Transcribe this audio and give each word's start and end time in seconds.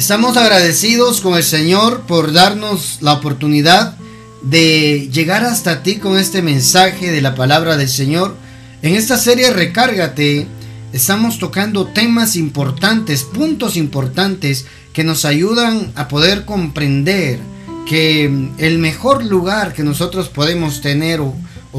Estamos 0.00 0.38
agradecidos 0.38 1.20
con 1.20 1.34
el 1.34 1.42
Señor 1.42 2.04
por 2.06 2.32
darnos 2.32 3.02
la 3.02 3.12
oportunidad 3.12 3.98
de 4.40 5.10
llegar 5.12 5.44
hasta 5.44 5.82
ti 5.82 5.96
con 5.96 6.16
este 6.16 6.40
mensaje 6.40 7.10
de 7.12 7.20
la 7.20 7.34
palabra 7.34 7.76
del 7.76 7.90
Señor. 7.90 8.34
En 8.80 8.94
esta 8.94 9.18
serie 9.18 9.50
Recárgate 9.50 10.46
estamos 10.94 11.38
tocando 11.38 11.88
temas 11.88 12.34
importantes, 12.36 13.24
puntos 13.24 13.76
importantes 13.76 14.64
que 14.94 15.04
nos 15.04 15.26
ayudan 15.26 15.92
a 15.96 16.08
poder 16.08 16.46
comprender 16.46 17.38
que 17.86 18.24
el 18.56 18.78
mejor 18.78 19.22
lugar 19.26 19.74
que 19.74 19.82
nosotros 19.82 20.30
podemos 20.30 20.80
tener 20.80 21.20
o, 21.20 21.34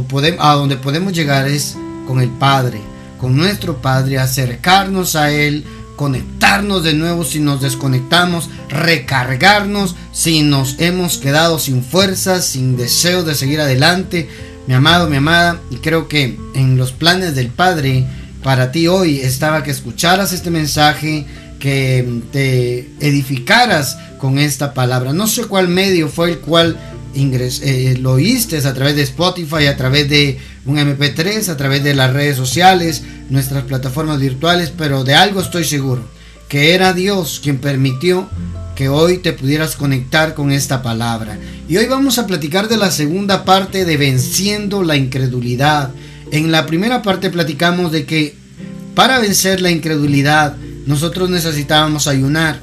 podemos, 0.07 0.45
a 0.45 0.53
donde 0.53 0.77
podemos 0.77 1.13
llegar 1.13 1.47
es 1.47 1.75
con 2.05 2.21
el 2.21 2.29
Padre, 2.29 2.81
con 3.19 3.35
nuestro 3.35 3.81
Padre, 3.81 4.19
acercarnos 4.19 5.15
a 5.15 5.31
Él, 5.31 5.65
conectarnos 6.01 6.83
de 6.83 6.95
nuevo 6.95 7.23
si 7.23 7.39
nos 7.39 7.61
desconectamos, 7.61 8.49
recargarnos 8.69 9.95
si 10.11 10.41
nos 10.41 10.79
hemos 10.79 11.19
quedado 11.19 11.59
sin 11.59 11.83
fuerzas, 11.83 12.43
sin 12.43 12.75
deseo 12.75 13.21
de 13.23 13.35
seguir 13.35 13.61
adelante. 13.61 14.27
Mi 14.65 14.73
amado, 14.73 15.07
mi 15.07 15.17
amada, 15.17 15.61
y 15.69 15.75
creo 15.75 16.07
que 16.07 16.39
en 16.55 16.75
los 16.75 16.91
planes 16.91 17.35
del 17.35 17.49
Padre 17.49 18.07
para 18.41 18.71
ti 18.71 18.87
hoy 18.87 19.19
estaba 19.19 19.61
que 19.61 19.69
escucharas 19.69 20.33
este 20.33 20.49
mensaje, 20.49 21.27
que 21.59 22.23
te 22.31 22.89
edificaras 22.99 23.99
con 24.17 24.39
esta 24.39 24.73
palabra. 24.73 25.13
No 25.13 25.27
sé 25.27 25.43
cuál 25.43 25.67
medio 25.67 26.09
fue 26.09 26.31
el 26.31 26.39
cual 26.39 26.79
eh, 27.13 27.97
lo 27.99 28.13
oíste 28.13 28.57
a 28.57 28.73
través 28.73 28.95
de 28.95 29.03
Spotify, 29.03 29.67
a 29.67 29.77
través 29.77 30.09
de 30.09 30.39
un 30.65 30.77
MP3, 30.77 31.49
a 31.49 31.57
través 31.57 31.83
de 31.83 31.93
las 31.93 32.13
redes 32.13 32.37
sociales, 32.37 33.03
nuestras 33.29 33.63
plataformas 33.63 34.19
virtuales, 34.19 34.71
pero 34.75 35.03
de 35.03 35.15
algo 35.15 35.41
estoy 35.41 35.65
seguro, 35.65 36.03
que 36.47 36.73
era 36.73 36.93
Dios 36.93 37.39
quien 37.43 37.57
permitió 37.57 38.29
que 38.75 38.89
hoy 38.89 39.17
te 39.17 39.33
pudieras 39.33 39.75
conectar 39.75 40.33
con 40.33 40.51
esta 40.51 40.81
palabra. 40.81 41.37
Y 41.67 41.77
hoy 41.77 41.85
vamos 41.85 42.17
a 42.17 42.27
platicar 42.27 42.67
de 42.67 42.77
la 42.77 42.91
segunda 42.91 43.45
parte 43.45 43.85
de 43.85 43.97
venciendo 43.97 44.83
la 44.83 44.95
incredulidad. 44.95 45.91
En 46.31 46.51
la 46.51 46.65
primera 46.65 47.01
parte 47.01 47.29
platicamos 47.29 47.91
de 47.91 48.05
que 48.05 48.35
para 48.95 49.19
vencer 49.19 49.61
la 49.61 49.71
incredulidad 49.71 50.55
nosotros 50.85 51.29
necesitábamos 51.29 52.07
ayunar. 52.07 52.59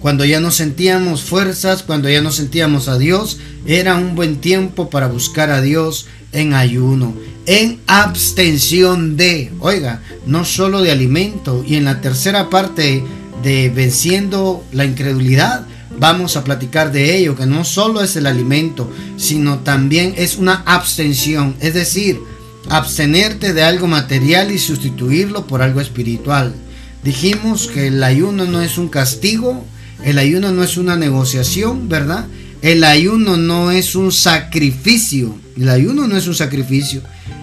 Cuando 0.00 0.24
ya 0.24 0.40
no 0.40 0.50
sentíamos 0.50 1.22
fuerzas, 1.22 1.82
cuando 1.82 2.08
ya 2.08 2.20
no 2.20 2.30
sentíamos 2.30 2.88
a 2.88 2.98
Dios, 2.98 3.38
era 3.66 3.96
un 3.96 4.14
buen 4.14 4.36
tiempo 4.36 4.90
para 4.90 5.08
buscar 5.08 5.50
a 5.50 5.60
Dios 5.60 6.06
en 6.32 6.54
ayuno, 6.54 7.14
en 7.46 7.80
abstención 7.86 9.16
de, 9.16 9.50
oiga, 9.58 10.02
no 10.26 10.44
solo 10.44 10.82
de 10.82 10.92
alimento. 10.92 11.64
Y 11.66 11.76
en 11.76 11.84
la 11.84 12.00
tercera 12.00 12.48
parte 12.48 13.02
de 13.42 13.70
venciendo 13.70 14.64
la 14.72 14.84
incredulidad, 14.84 15.66
vamos 15.98 16.36
a 16.36 16.44
platicar 16.44 16.92
de 16.92 17.16
ello, 17.16 17.34
que 17.34 17.46
no 17.46 17.64
solo 17.64 18.02
es 18.02 18.14
el 18.16 18.26
alimento, 18.26 18.90
sino 19.16 19.58
también 19.60 20.14
es 20.16 20.36
una 20.36 20.62
abstención, 20.66 21.56
es 21.60 21.74
decir, 21.74 22.20
abstenerte 22.68 23.52
de 23.52 23.62
algo 23.62 23.86
material 23.86 24.50
y 24.50 24.58
sustituirlo 24.58 25.46
por 25.46 25.62
algo 25.62 25.80
espiritual. 25.80 26.54
Dijimos 27.02 27.68
que 27.68 27.88
el 27.88 28.02
ayuno 28.02 28.44
no 28.44 28.60
es 28.60 28.78
un 28.78 28.88
castigo, 28.88 29.64
el 30.04 30.18
ayuno 30.18 30.52
no 30.52 30.62
es 30.62 30.76
una 30.76 30.96
negociación, 30.96 31.88
¿verdad? 31.88 32.26
El 32.62 32.84
ayuno 32.84 33.36
no 33.36 33.70
es 33.70 33.94
un 33.94 34.12
sacrificio, 34.12 35.36
el 35.56 35.68
ayuno 35.68 36.06
no 36.06 36.16
es 36.16 36.26
un 36.26 36.34
sacrificio. 36.34 37.02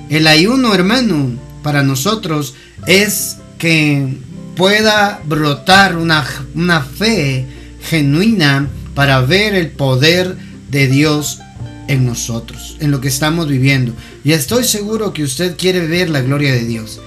El 0.09 0.28
ayuno, 0.28 0.73
hermano, 0.73 1.31
para 1.64 1.83
nosotros 1.83 2.53
es 2.86 3.38
que 3.58 4.17
pueda 4.56 5.22
brotar 5.26 5.98
una, 5.98 6.26
una 6.53 6.81
fe 6.81 7.45
genuina 7.82 8.67
para 8.94 9.21
ver 9.21 9.55
el 9.55 9.70
poder 9.71 10.36
de 10.70 10.88
Dios 10.88 11.39
en 11.88 12.05
nosotros, 12.05 12.77
en 12.80 12.92
lo 12.92 13.02
que 13.02 13.08
estamos 13.08 13.48
viviendo. 13.48 13.94
Y 14.23 14.32
estoy 14.32 14.64
seguro 14.64 15.14
que 15.14 15.23
usted 15.23 15.55
quiere 15.58 15.88
ver 15.88 16.10
la 16.10 16.21
gloria 16.21 16.54
de 16.54 16.65
Dios. 16.65 16.99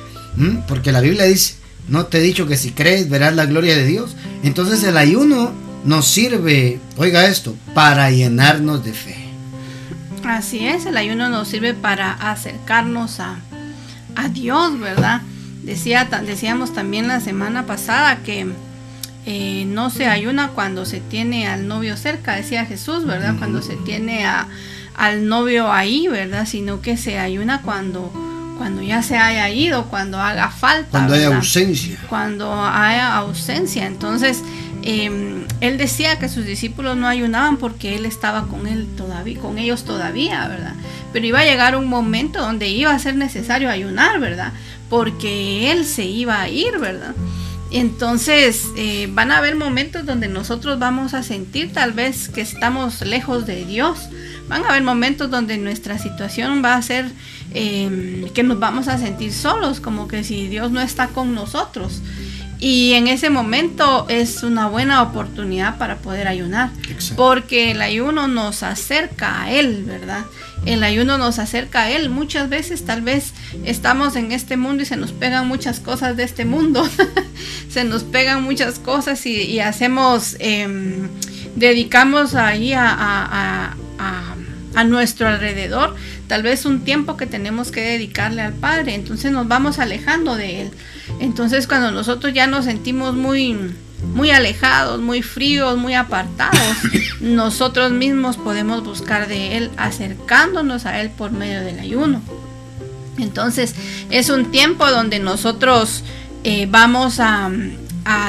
Porque 0.69 0.92
la 0.92 1.00
Biblia 1.00 1.25
dice, 1.25 1.54
no 1.88 2.06
te 2.06 2.19
he 2.19 2.21
dicho 2.21 2.47
que 2.47 2.56
si 2.56 2.72
crees 2.72 3.09
verás 3.09 3.34
la 3.34 3.47
gloria 3.47 3.76
de 3.76 3.87
Dios. 3.87 4.16
Entonces 4.43 4.82
el 4.84 4.97
ayuno 4.97 5.53
nos 5.84 6.06
sirve, 6.06 6.81
oiga 6.97 7.26
esto, 7.26 7.54
para 7.75 8.10
llenarnos 8.10 8.84
de 8.84 8.93
fe. 8.93 9.16
Así 10.25 10.66
es, 10.66 10.84
el 10.87 10.97
ayuno 10.97 11.28
nos 11.31 11.49
sirve 11.49 11.75
para 11.75 12.12
acercarnos 12.12 13.21
a, 13.21 13.38
a 14.16 14.28
Dios, 14.28 14.78
¿verdad? 14.78 15.22
Decía, 15.62 16.09
decíamos 16.26 16.72
también 16.72 17.09
la 17.09 17.21
semana 17.21 17.66
pasada 17.66 18.19
que 18.22 18.47
eh, 19.26 19.65
no 19.66 19.91
se 19.91 20.06
ayuna 20.06 20.49
cuando 20.49 20.84
se 20.84 21.00
tiene 21.00 21.47
al 21.47 21.69
novio 21.69 21.97
cerca, 21.97 22.34
decía 22.34 22.66
Jesús, 22.66 23.05
¿verdad? 23.05 23.37
Cuando 23.38 23.62
se 23.62 23.76
tiene 23.76 24.26
a, 24.26 24.49
al 24.97 25.28
novio 25.28 25.72
ahí, 25.72 26.09
¿verdad? 26.09 26.47
Sino 26.47 26.81
que 26.81 26.97
se 26.97 27.19
ayuna 27.19 27.62
cuando 27.62 28.12
cuando 28.58 28.82
ya 28.82 29.02
se 29.02 29.16
haya 29.16 29.48
ido, 29.48 29.86
cuando 29.86 30.20
haga 30.20 30.50
falta. 30.50 30.91
Cuando 30.91 31.14
haya 31.14 31.34
ausencia. 31.34 31.96
Cuando 32.08 32.52
haya 32.52 33.16
ausencia. 33.16 33.86
Entonces, 33.86 34.42
em, 34.82 35.44
él 35.60 35.78
decía 35.78 36.19
que 36.19 36.28
sus 36.28 36.44
discípulos 36.44 36.96
no 36.96 37.06
ayunaban 37.06 37.56
porque 37.56 37.94
él 37.94 38.04
estaba 38.04 38.48
con 38.48 38.66
él 38.66 38.88
todavía, 38.96 39.38
con 39.38 39.58
ellos 39.58 39.84
todavía, 39.84 40.46
¿verdad? 40.48 40.74
Pero 41.12 41.24
iba 41.24 41.38
a 41.38 41.44
llegar 41.44 41.76
un 41.76 41.86
momento 41.86 42.41
donde 42.41 42.69
iba 42.69 42.91
a 42.91 42.98
ser 42.98 43.14
necesario 43.14 43.70
ayunar, 43.70 44.19
¿verdad? 44.19 44.52
Porque 44.90 45.70
él 45.70 45.84
se 45.84 46.04
iba 46.04 46.40
a 46.40 46.48
ir, 46.48 46.78
¿verdad? 46.78 47.14
Entonces 47.70 48.68
eh, 48.76 49.08
van 49.12 49.30
a 49.30 49.38
haber 49.38 49.54
momentos 49.54 50.06
donde 50.06 50.28
nosotros 50.28 50.78
vamos 50.78 51.14
a 51.14 51.22
sentir 51.22 51.72
tal 51.72 51.92
vez 51.92 52.28
que 52.28 52.40
estamos 52.40 53.02
lejos 53.02 53.46
de 53.46 53.64
Dios. 53.64 54.08
Van 54.48 54.64
a 54.64 54.70
haber 54.70 54.82
momentos 54.82 55.30
donde 55.30 55.58
nuestra 55.58 55.98
situación 55.98 56.62
va 56.64 56.74
a 56.74 56.82
ser 56.82 57.06
Em, 57.54 58.28
que 58.34 58.42
nos 58.42 58.58
vamos 58.58 58.88
a 58.88 58.98
sentir 58.98 59.32
solos, 59.32 59.80
como 59.80 60.06
que 60.06 60.22
si 60.22 60.48
Dios 60.48 60.70
no 60.70 60.80
está 60.80 61.08
con 61.08 61.34
nosotros. 61.34 62.02
Y 62.60 62.92
en 62.94 63.06
ese 63.06 63.30
momento 63.30 64.06
es 64.08 64.42
una 64.42 64.68
buena 64.68 65.02
oportunidad 65.02 65.78
para 65.78 65.96
poder 65.96 66.28
ayunar, 66.28 66.70
porque 67.16 67.70
el 67.70 67.80
ayuno 67.80 68.26
nos 68.26 68.62
acerca 68.62 69.42
a 69.42 69.52
Él, 69.52 69.84
¿verdad? 69.86 70.24
El 70.66 70.82
ayuno 70.82 71.19
nos 71.19 71.38
acerca 71.38 71.82
a 71.82 71.91
Él. 71.91 72.10
Muchas 72.10 72.48
veces 72.48 72.84
tal 72.84 73.02
vez 73.02 73.32
estamos 73.64 74.16
en 74.16 74.32
este 74.32 74.56
mundo 74.56 74.82
y 74.82 74.86
se 74.86 74.96
nos 74.96 75.12
pegan 75.12 75.48
muchas 75.48 75.80
cosas 75.80 76.16
de 76.16 76.24
este 76.24 76.44
mundo, 76.44 76.88
se 77.70 77.84
nos 77.84 78.04
pegan 78.04 78.42
muchas 78.42 78.78
cosas 78.78 79.24
y, 79.26 79.60
hacemos, 79.60 80.36
em, 80.38 81.08
dedicamos 81.56 82.34
ahí 82.34 82.72
a, 82.74 83.74
a 84.74 84.84
nuestro 84.84 85.26
alrededor 85.26 85.96
tal 86.28 86.42
vez 86.42 86.66
un 86.66 86.80
tiempo 86.84 87.16
que 87.16 87.26
tenemos 87.26 87.72
que 87.72 87.80
dedicarle 87.80 88.42
al 88.42 88.52
Padre, 88.52 88.94
entonces 88.94 89.32
nos 89.32 89.48
vamos 89.48 89.78
alejando 89.78 90.36
de 90.36 90.62
Él. 90.62 90.70
Entonces 91.20 91.66
cuando 91.66 91.90
nosotros 91.90 92.34
ya 92.34 92.46
nos 92.46 92.66
sentimos 92.66 93.14
muy, 93.14 93.56
muy 94.03 94.31
alejados, 94.31 95.00
muy 95.00 95.22
fríos, 95.22 95.76
muy 95.76 95.94
apartados, 95.94 96.76
nosotros 97.20 97.92
mismos 97.92 98.36
podemos 98.36 98.84
buscar 98.84 99.28
de 99.28 99.56
Él 99.56 99.70
acercándonos 99.76 100.86
a 100.86 101.00
Él 101.00 101.10
por 101.10 101.32
medio 101.32 101.60
del 101.60 101.78
ayuno. 101.78 102.22
Entonces 103.19 103.75
es 104.10 104.31
un 104.31 104.50
tiempo 104.50 104.88
donde 104.91 105.19
nosotros 105.19 106.04
eh, 106.44 106.66
vamos 106.70 107.19
a, 107.20 107.50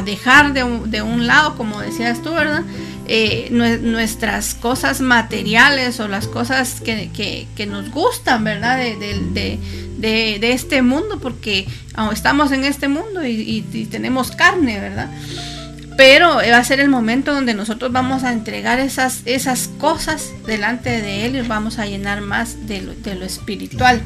dejar 0.04 0.52
de 0.52 0.66
de 0.88 1.02
un 1.02 1.26
lado, 1.26 1.56
como 1.56 1.80
decías 1.80 2.22
tú, 2.22 2.34
¿verdad? 2.34 2.64
Eh, 3.12 3.48
nuestras 3.82 4.54
cosas 4.54 5.02
materiales 5.02 6.00
o 6.00 6.08
las 6.08 6.28
cosas 6.28 6.80
que, 6.80 7.48
nos 7.68 7.90
gustan, 7.90 8.44
¿verdad? 8.44 8.78
De, 8.78 10.52
este 10.54 10.84
mundo, 10.84 11.20
porque 11.20 11.68
estamos 12.14 12.52
en 12.52 12.66
este 12.66 12.88
mundo 12.88 13.26
y, 13.26 13.88
tenemos 13.90 14.30
carne, 14.30 14.80
¿verdad? 14.80 15.10
Pero 16.00 16.36
va 16.36 16.58
a 16.58 16.64
ser 16.64 16.80
el 16.80 16.88
momento 16.88 17.34
donde 17.34 17.54
nosotros 17.54 17.92
vamos 17.92 18.24
a 18.24 18.32
entregar 18.32 18.80
esas, 18.80 19.22
esas 19.26 19.68
cosas 19.68 20.32
delante 20.48 21.02
de 21.02 21.26
Él 21.26 21.36
y 21.36 21.42
vamos 21.42 21.78
a 21.78 21.88
llenar 21.88 22.22
más 22.22 22.68
de 22.68 22.82
lo 23.16 23.26
espiritual 23.26 24.02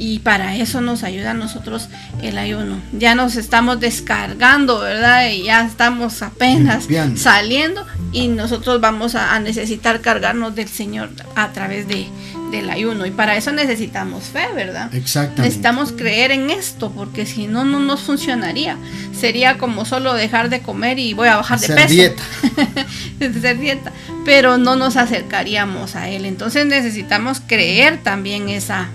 y 0.00 0.20
para 0.20 0.56
eso 0.56 0.80
nos 0.80 1.02
ayuda 1.02 1.32
a 1.32 1.34
nosotros 1.34 1.88
el 2.22 2.38
ayuno. 2.38 2.80
Ya 2.92 3.14
nos 3.14 3.36
estamos 3.36 3.80
descargando, 3.80 4.80
¿verdad? 4.80 5.28
Y 5.28 5.44
ya 5.44 5.66
estamos 5.66 6.22
apenas 6.22 6.88
saliendo 7.16 7.86
y 8.10 8.28
nosotros 8.28 8.80
vamos 8.80 9.14
a, 9.14 9.38
necesitar 9.40 10.00
cargarnos 10.00 10.54
del 10.54 10.68
Señor 10.68 11.10
a 11.36 11.52
través 11.52 11.86
de, 11.86 12.06
del 12.50 12.70
ayuno. 12.70 13.06
Y 13.06 13.10
para 13.10 13.36
eso 13.36 13.52
necesitamos 13.52 14.24
fe, 14.24 14.46
¿verdad? 14.54 14.92
Exactamente. 14.94 15.42
Necesitamos 15.42 15.92
creer 15.92 16.30
en 16.32 16.50
esto, 16.50 16.90
porque 16.90 17.26
si 17.26 17.46
no, 17.46 17.64
no 17.64 17.80
nos 17.80 18.00
funcionaría. 18.00 18.76
Sería 19.18 19.58
como 19.58 19.84
solo 19.84 20.14
dejar 20.14 20.50
de 20.50 20.60
comer 20.60 20.98
y 20.98 21.14
voy 21.14 21.28
a 21.28 21.36
bajar 21.36 21.60
de 21.60 21.68
peso. 21.68 21.88
Dieta. 21.88 22.22
Hacer 23.38 23.58
dieta. 23.58 23.92
Pero 24.24 24.58
no 24.58 24.76
nos 24.76 24.96
acercaríamos 24.96 25.96
a 25.96 26.08
Él. 26.08 26.24
Entonces 26.24 26.66
necesitamos 26.66 27.40
creer 27.46 28.02
también 28.02 28.48
esa, 28.48 28.88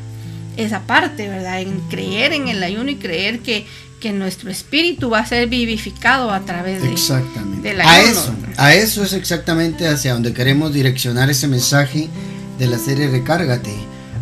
esa 0.58 0.82
parte, 0.82 1.28
¿verdad? 1.30 1.62
En 1.62 1.80
creer 1.90 2.34
en 2.34 2.48
el 2.48 2.62
ayuno 2.64 2.90
y 2.90 2.96
creer 2.96 3.40
que, 3.40 3.66
que 4.00 4.12
nuestro 4.12 4.52
espíritu 4.52 5.10
va 5.10 5.20
a 5.20 5.26
ser 5.26 5.48
vivificado 5.48 6.32
a 6.32 6.42
través 6.42 6.82
de, 6.82 6.92
exactamente. 6.92 7.70
del 7.70 7.82
ayuno. 7.82 7.94
A 7.94 8.02
eso, 8.02 8.36
a 8.58 8.74
eso 8.74 9.04
es 9.04 9.14
exactamente 9.14 9.88
hacia 9.88 10.14
donde 10.14 10.34
queremos 10.34 10.74
direccionar 10.74 11.30
ese 11.30 11.48
mensaje 11.48 12.10
de 12.58 12.68
la 12.68 12.78
serie 12.78 13.10
Recárgate, 13.10 13.74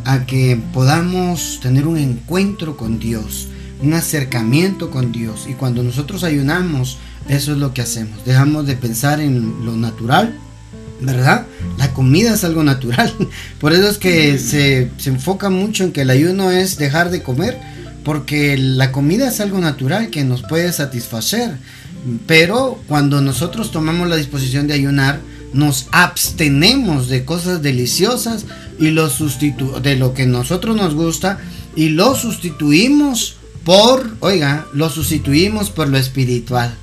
a 0.05 0.25
que 0.25 0.59
podamos 0.73 1.59
tener 1.61 1.87
un 1.87 1.97
encuentro 1.97 2.75
con 2.77 2.99
Dios, 2.99 3.47
un 3.81 3.93
acercamiento 3.93 4.89
con 4.91 5.11
Dios. 5.11 5.45
Y 5.49 5.53
cuando 5.53 5.83
nosotros 5.83 6.23
ayunamos, 6.23 6.97
eso 7.29 7.53
es 7.53 7.57
lo 7.57 7.73
que 7.73 7.81
hacemos. 7.81 8.25
Dejamos 8.25 8.65
de 8.65 8.75
pensar 8.75 9.19
en 9.19 9.65
lo 9.65 9.75
natural, 9.77 10.35
¿verdad? 10.99 11.45
La 11.77 11.93
comida 11.93 12.33
es 12.33 12.43
algo 12.43 12.63
natural. 12.63 13.13
Por 13.59 13.73
eso 13.73 13.89
es 13.89 13.97
que 13.97 14.39
se, 14.39 14.89
se, 14.97 15.09
enfoca 15.09 15.49
mucho 15.49 15.83
en 15.83 15.91
que 15.91 16.01
el 16.01 16.09
ayuno 16.09 16.51
es 16.51 16.77
dejar 16.77 17.09
de 17.11 17.23
comer, 17.23 17.59
porque 18.03 18.57
la 18.57 18.91
comida 18.91 19.29
es 19.29 19.39
algo 19.39 19.59
natural 19.59 20.09
que 20.09 20.23
nos 20.23 20.43
puede 20.43 20.71
satisfacer. 20.73 21.57
Pero 22.27 22.81
cuando 22.87 23.21
nosotros 23.21 23.71
tomamos 23.71 24.09
la 24.09 24.17
disposición 24.17 24.67
de 24.67 24.73
ayunar, 24.73 25.19
nos 25.53 25.87
abstenemos 25.91 27.07
de 27.07 27.25
cosas 27.25 27.61
deliciosas 27.61 28.45
y 28.79 28.89
lo 28.89 29.09
sustitu 29.09 29.79
de 29.81 29.95
lo 29.95 30.13
que 30.13 30.25
nosotros 30.25 30.75
nos 30.75 30.95
gusta 30.95 31.39
y 31.75 31.89
lo 31.89 32.15
sustituimos 32.15 33.37
por, 33.63 34.17
oiga, 34.19 34.67
lo 34.73 34.89
sustituimos 34.89 35.69
por 35.69 35.87
lo 35.87 35.97
espiritual. 35.97 36.75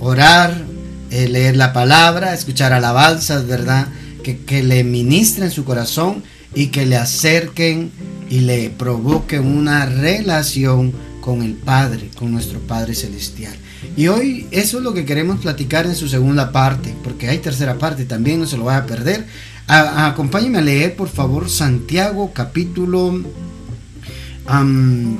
Orar, 0.00 0.64
eh, 1.10 1.28
leer 1.28 1.56
la 1.56 1.72
palabra, 1.72 2.34
escuchar 2.34 2.72
alabanzas, 2.72 3.46
¿verdad? 3.46 3.88
Que, 4.22 4.38
que 4.38 4.62
le 4.62 4.82
ministren 4.84 5.50
su 5.50 5.64
corazón 5.64 6.24
y 6.54 6.68
que 6.68 6.86
le 6.86 6.96
acerquen 6.96 7.92
y 8.30 8.40
le 8.40 8.70
provoquen 8.70 9.46
una 9.46 9.86
relación 9.86 10.92
con 11.20 11.42
el 11.42 11.54
Padre, 11.54 12.10
con 12.16 12.32
nuestro 12.32 12.58
Padre 12.60 12.94
Celestial. 12.94 13.54
Y 13.96 14.08
hoy 14.08 14.46
eso 14.50 14.78
es 14.78 14.84
lo 14.84 14.92
que 14.92 15.04
queremos 15.04 15.40
platicar 15.40 15.86
en 15.86 15.94
su 15.94 16.08
segunda 16.08 16.50
parte, 16.50 16.94
porque 17.04 17.28
hay 17.28 17.38
tercera 17.38 17.78
parte 17.78 18.04
también, 18.04 18.40
no 18.40 18.46
se 18.46 18.56
lo 18.56 18.64
vaya 18.64 18.78
a 18.78 18.86
perder. 18.86 19.26
acompáñenme 19.68 20.58
a 20.58 20.62
leer, 20.62 20.96
por 20.96 21.08
favor, 21.08 21.48
Santiago 21.48 22.32
capítulo 22.34 23.20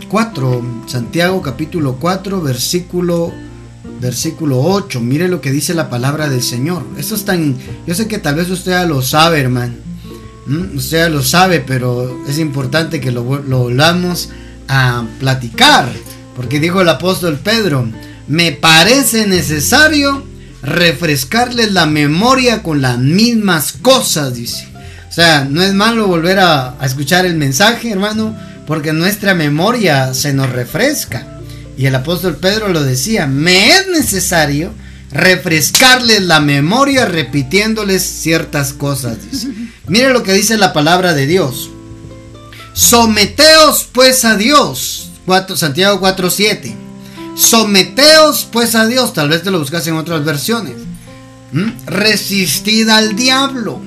4, 0.09 0.85
Santiago 0.87 1.41
capítulo 1.41 1.97
4, 2.00 2.43
versículo 2.43 3.32
versículo 4.00 4.61
8. 4.61 5.00
Mire 5.00 5.29
lo 5.29 5.41
que 5.41 5.53
dice 5.53 5.73
la 5.73 5.88
palabra 5.88 6.29
del 6.29 6.43
Señor. 6.43 6.85
Esto 6.99 7.15
es 7.15 7.25
tan. 7.25 7.56
Yo 7.87 7.94
sé 7.94 8.09
que 8.09 8.19
tal 8.19 8.35
vez 8.35 8.50
usted 8.50 8.73
ya 8.73 8.85
lo 8.85 9.03
sabe, 9.03 9.41
hermano. 9.41 9.75
Usted 10.75 10.99
ya 10.99 11.09
lo 11.09 11.23
sabe, 11.23 11.61
pero 11.61 12.25
es 12.27 12.38
importante 12.38 13.00
que 13.00 13.12
lo, 13.12 13.43
lo 13.43 13.61
volvamos 13.61 14.31
a 14.69 15.06
platicar. 15.20 15.88
Porque 16.37 16.61
dijo 16.61 16.81
el 16.81 16.88
apóstol 16.88 17.38
Pedro: 17.43 17.88
Me 18.26 18.53
parece 18.53 19.26
necesario 19.26 20.25
refrescarles 20.62 21.73
la 21.73 21.87
memoria 21.87 22.62
con 22.62 22.81
las 22.81 22.99
mismas 22.99 23.73
cosas, 23.73 24.35
dice. 24.35 24.67
O 25.09 25.12
sea, 25.12 25.47
no 25.49 25.62
es 25.62 25.75
malo 25.75 26.06
volver 26.06 26.41
a 26.41 26.76
escuchar 26.82 27.26
el 27.26 27.35
mensaje, 27.35 27.91
hermano, 27.91 28.37
porque 28.67 28.93
nuestra 28.93 29.35
memoria 29.35 30.15
se 30.15 30.32
nos 30.32 30.50
refresca. 30.50 31.26
Y 31.76 31.87
el 31.87 31.94
apóstol 31.94 32.37
Pedro 32.37 32.69
lo 32.69 32.82
decía, 32.82 33.26
me 33.26 33.69
es 33.69 33.88
necesario 33.88 34.73
refrescarles 35.11 36.23
la 36.23 36.41
memoria 36.41 37.06
repitiéndoles 37.06 38.03
ciertas 38.03 38.73
cosas. 38.73 39.19
Mire 39.87 40.12
lo 40.12 40.23
que 40.23 40.32
dice 40.32 40.56
la 40.56 40.73
palabra 40.73 41.15
de 41.15 41.27
Dios. 41.27 41.70
Someteos 42.73 43.87
pues 43.93 44.25
a 44.25 44.37
Dios. 44.37 45.11
4, 45.27 45.56
Santiago 45.56 46.00
4.7. 46.00 46.84
Someteos 47.37 48.47
pues 48.51 48.75
a 48.75 48.87
Dios. 48.87 49.13
Tal 49.13 49.29
vez 49.29 49.43
te 49.43 49.51
lo 49.51 49.59
buscas 49.59 49.87
en 49.87 49.95
otras 49.95 50.25
versiones. 50.25 50.77
¿Mm? 51.53 51.87
Resistid 51.87 52.89
al 52.89 53.17
diablo 53.17 53.81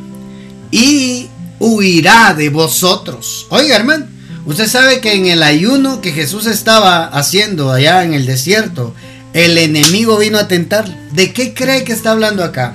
y 0.71 1.27
huirá 1.59 2.33
de 2.33 2.49
vosotros. 2.49 3.47
Oiga, 3.49 3.75
hermano. 3.75 4.05
Usted 4.45 4.67
sabe 4.67 5.01
que 5.01 5.13
en 5.13 5.25
el 5.25 5.43
ayuno 5.43 5.99
que 5.99 6.13
Jesús 6.13 6.45
estaba 6.45 7.05
haciendo 7.05 7.69
allá 7.69 8.05
en 8.05 8.13
el 8.13 8.25
desierto, 8.25 8.95
el 9.33 9.57
enemigo 9.57 10.17
vino 10.17 10.37
a 10.37 10.47
tentar. 10.47 10.87
¿De 11.11 11.33
qué 11.33 11.53
cree 11.53 11.83
que 11.83 11.91
está 11.91 12.11
hablando 12.11 12.45
acá? 12.45 12.73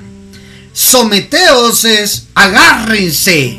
Someteos 0.75 1.87
es 1.87 2.25
agárrense, 2.35 3.59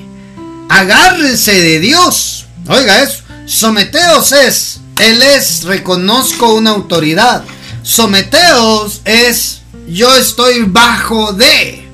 agárrense 0.69 1.59
de 1.59 1.80
Dios. 1.80 2.45
Oiga 2.68 3.01
eso, 3.01 3.24
someteos 3.45 4.31
es, 4.31 4.80
Él 5.00 5.22
es, 5.22 5.63
reconozco 5.63 6.54
una 6.54 6.72
autoridad. 6.72 7.44
Someteos 7.81 9.01
es, 9.06 9.62
yo 9.88 10.16
estoy 10.16 10.63
bajo 10.63 11.34
de. 11.34 11.88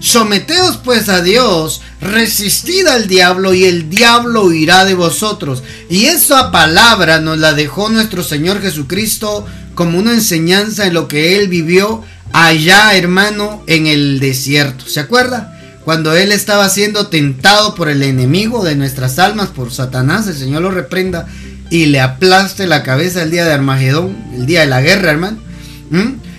Someteos 0.00 0.76
pues 0.76 1.08
a 1.08 1.22
Dios, 1.22 1.80
resistid 2.00 2.86
al 2.86 3.08
diablo 3.08 3.54
y 3.54 3.64
el 3.64 3.88
diablo 3.88 4.44
huirá 4.44 4.84
de 4.84 4.94
vosotros. 4.94 5.62
Y 5.88 6.04
esa 6.04 6.52
palabra 6.52 7.20
nos 7.20 7.38
la 7.38 7.54
dejó 7.54 7.88
nuestro 7.88 8.22
Señor 8.22 8.60
Jesucristo 8.60 9.46
como 9.74 9.98
una 9.98 10.12
enseñanza 10.12 10.86
en 10.86 10.94
lo 10.94 11.08
que 11.08 11.36
Él 11.38 11.48
vivió 11.48 12.04
allá, 12.32 12.94
hermano, 12.94 13.62
en 13.66 13.86
el 13.86 14.20
desierto. 14.20 14.86
¿Se 14.86 15.00
acuerda? 15.00 15.52
Cuando 15.84 16.14
Él 16.14 16.32
estaba 16.32 16.68
siendo 16.68 17.06
tentado 17.06 17.74
por 17.74 17.88
el 17.88 18.02
enemigo 18.02 18.64
de 18.64 18.74
nuestras 18.74 19.18
almas, 19.18 19.48
por 19.48 19.72
Satanás, 19.72 20.26
el 20.26 20.36
Señor 20.36 20.62
lo 20.62 20.70
reprenda 20.70 21.26
y 21.70 21.86
le 21.86 22.00
aplaste 22.00 22.66
la 22.66 22.82
cabeza 22.82 23.22
el 23.22 23.30
día 23.30 23.44
de 23.44 23.52
Armagedón, 23.52 24.16
el 24.34 24.46
día 24.46 24.60
de 24.60 24.66
la 24.66 24.80
guerra, 24.80 25.10
hermano. 25.10 25.38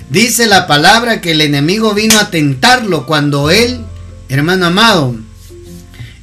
Dice 0.09 0.47
la 0.47 0.67
palabra 0.67 1.19
que 1.19 1.31
el 1.31 1.41
enemigo 1.41 1.93
vino 1.93 2.17
a 2.17 2.29
tentarlo 2.29 3.05
cuando 3.05 3.49
él, 3.49 3.79
hermano 4.29 4.67
amado, 4.67 5.15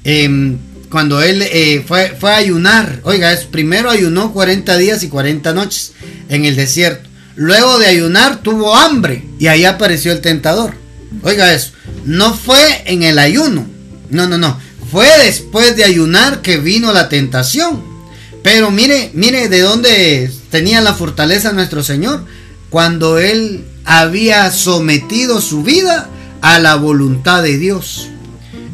em, 0.05 0.59
cuando 0.89 1.23
él 1.23 1.43
eh, 1.43 1.85
fue, 1.87 2.17
fue, 2.19 2.33
a 2.33 2.37
ayunar. 2.37 3.01
Oiga, 3.03 3.33
es, 3.33 3.45
primero 3.45 3.91
ayunó 3.91 4.33
40 4.33 4.77
días 4.79 5.03
y 5.03 5.09
40 5.09 5.53
noches 5.53 5.93
en 6.29 6.45
el 6.45 6.57
desierto. 6.57 7.11
Luego 7.37 7.79
de 7.79 7.87
ayunar 7.87 8.43
tuvo 8.43 8.75
hambre 8.75 9.25
y 9.39 9.49
ahí 9.49 9.65
apareció 9.65 10.13
el 10.13 10.21
tentador. 10.21 10.75
Oiga 11.23 11.53
eso, 11.53 11.73
no 12.05 12.33
fue 12.33 12.85
en 12.87 13.03
el 13.03 13.19
ayuno. 13.19 13.67
No, 14.09 14.29
no, 14.29 14.39
no. 14.39 14.59
Fue 14.91 15.09
después 15.25 15.77
de 15.77 15.85
ayunar 15.85 16.41
que 16.41 16.59
vino 16.59 16.93
la 16.93 17.09
tentación. 17.09 17.94
Pero 18.45 18.71
mire, 18.71 19.11
mire 19.15 19.49
de 19.49 19.61
dónde 19.61 20.31
tenía 20.51 20.83
la 20.83 20.93
fortaleza 20.93 21.53
nuestro 21.53 21.83
Señor. 21.83 22.27
Cuando 22.69 23.19
Él 23.19 23.65
había 23.87 24.51
sometido 24.51 25.41
su 25.41 25.63
vida 25.63 26.11
a 26.43 26.59
la 26.59 26.75
voluntad 26.75 27.43
de 27.43 27.57
Dios. 27.57 28.11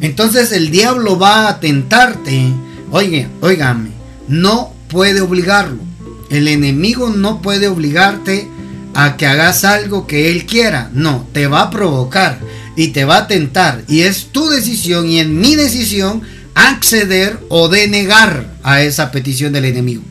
Entonces 0.01 0.51
el 0.51 0.71
diablo 0.71 1.17
va 1.17 1.47
a 1.47 1.61
tentarte. 1.61 2.47
Oye, 2.91 3.29
óigame, 3.39 3.91
no 4.27 4.73
puede 4.89 5.21
obligarlo. 5.21 5.77
El 6.29 6.49
enemigo 6.49 7.09
no 7.09 7.41
puede 7.41 7.69
obligarte 7.69 8.49
a 8.93 9.15
que 9.15 9.25
hagas 9.25 9.63
algo 9.63 10.05
que 10.05 10.31
él 10.31 10.45
quiera. 10.45 10.89
No, 10.93 11.25
te 11.31 11.47
va 11.47 11.61
a 11.61 11.69
provocar 11.69 12.39
y 12.75 12.89
te 12.89 13.05
va 13.05 13.19
a 13.19 13.27
tentar. 13.27 13.85
Y 13.87 14.01
es 14.01 14.33
tu 14.33 14.49
decisión 14.49 15.07
y 15.07 15.19
en 15.19 15.39
mi 15.39 15.55
decisión 15.55 16.23
acceder 16.55 17.39
o 17.49 17.69
denegar 17.69 18.45
a 18.63 18.81
esa 18.81 19.11
petición 19.11 19.53
del 19.53 19.65
enemigo. 19.65 20.03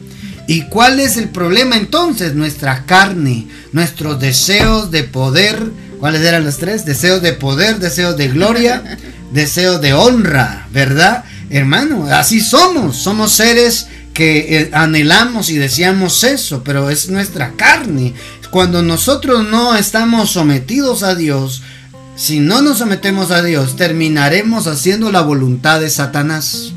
¿Y 0.46 0.62
cuál 0.62 0.98
es 0.98 1.16
el 1.16 1.28
problema 1.28 1.76
entonces? 1.76 2.34
Nuestra 2.34 2.84
carne, 2.84 3.46
nuestros 3.72 4.18
deseos 4.18 4.90
de 4.90 5.04
poder. 5.04 5.70
¿Cuáles 6.00 6.22
eran 6.22 6.44
los 6.44 6.56
tres? 6.56 6.84
Deseos 6.84 7.22
de 7.22 7.34
poder, 7.34 7.78
deseos 7.78 8.16
de 8.16 8.28
gloria, 8.28 8.98
deseos 9.32 9.80
de 9.80 9.94
honra, 9.94 10.66
¿verdad? 10.72 11.24
Hermano, 11.50 12.06
así 12.10 12.40
somos. 12.40 12.96
Somos 12.96 13.32
seres 13.32 13.86
que 14.12 14.58
eh, 14.58 14.70
anhelamos 14.72 15.50
y 15.50 15.56
deseamos 15.56 16.24
eso, 16.24 16.64
pero 16.64 16.90
es 16.90 17.10
nuestra 17.10 17.52
carne. 17.52 18.14
Cuando 18.50 18.82
nosotros 18.82 19.46
no 19.48 19.76
estamos 19.76 20.32
sometidos 20.32 21.04
a 21.04 21.14
Dios, 21.14 21.62
si 22.20 22.38
no 22.38 22.60
nos 22.60 22.76
sometemos 22.76 23.30
a 23.30 23.42
Dios, 23.42 23.76
terminaremos 23.76 24.66
haciendo 24.66 25.10
la 25.10 25.22
voluntad 25.22 25.80
de 25.80 25.88
Satanás. 25.88 26.74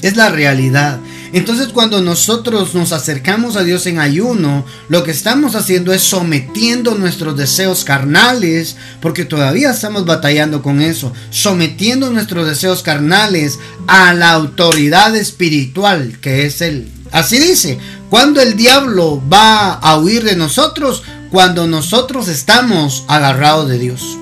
Es 0.00 0.16
la 0.16 0.30
realidad. 0.30 0.98
Entonces 1.34 1.68
cuando 1.68 2.00
nosotros 2.00 2.74
nos 2.74 2.92
acercamos 2.92 3.54
a 3.54 3.64
Dios 3.64 3.84
en 3.84 3.98
ayuno, 3.98 4.64
lo 4.88 5.04
que 5.04 5.10
estamos 5.10 5.54
haciendo 5.56 5.92
es 5.92 6.00
sometiendo 6.00 6.94
nuestros 6.94 7.36
deseos 7.36 7.84
carnales, 7.84 8.76
porque 9.02 9.26
todavía 9.26 9.72
estamos 9.72 10.06
batallando 10.06 10.62
con 10.62 10.80
eso, 10.80 11.12
sometiendo 11.28 12.08
nuestros 12.08 12.46
deseos 12.46 12.82
carnales 12.82 13.58
a 13.88 14.14
la 14.14 14.32
autoridad 14.32 15.14
espiritual 15.16 16.18
que 16.18 16.46
es 16.46 16.62
Él. 16.62 16.90
Así 17.10 17.38
dice, 17.38 17.78
cuando 18.08 18.40
el 18.40 18.56
diablo 18.56 19.22
va 19.30 19.74
a 19.74 19.98
huir 19.98 20.24
de 20.24 20.34
nosotros, 20.34 21.02
cuando 21.32 21.66
nosotros 21.66 22.28
estamos 22.28 23.04
agarrados 23.08 23.66
de 23.66 23.78
Dios, 23.78 24.18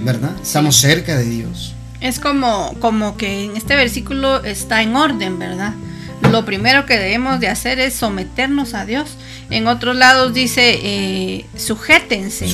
¿verdad? 0.00 0.30
Estamos 0.42 0.76
cerca 0.76 1.14
de 1.16 1.26
Dios. 1.26 1.74
Es 2.00 2.18
como, 2.18 2.74
como 2.80 3.18
que 3.18 3.44
en 3.44 3.56
este 3.56 3.76
versículo 3.76 4.42
está 4.42 4.82
en 4.82 4.96
orden, 4.96 5.38
¿verdad? 5.38 5.74
lo 6.22 6.46
primero 6.46 6.86
que 6.86 6.98
debemos 6.98 7.40
de 7.40 7.48
hacer 7.48 7.78
es 7.78 7.94
someternos 7.94 8.72
a 8.72 8.86
Dios. 8.86 9.16
En 9.50 9.66
otros 9.66 9.94
lados 9.96 10.32
dice, 10.32 10.80
eh, 10.82 11.46
sujétense, 11.56 12.46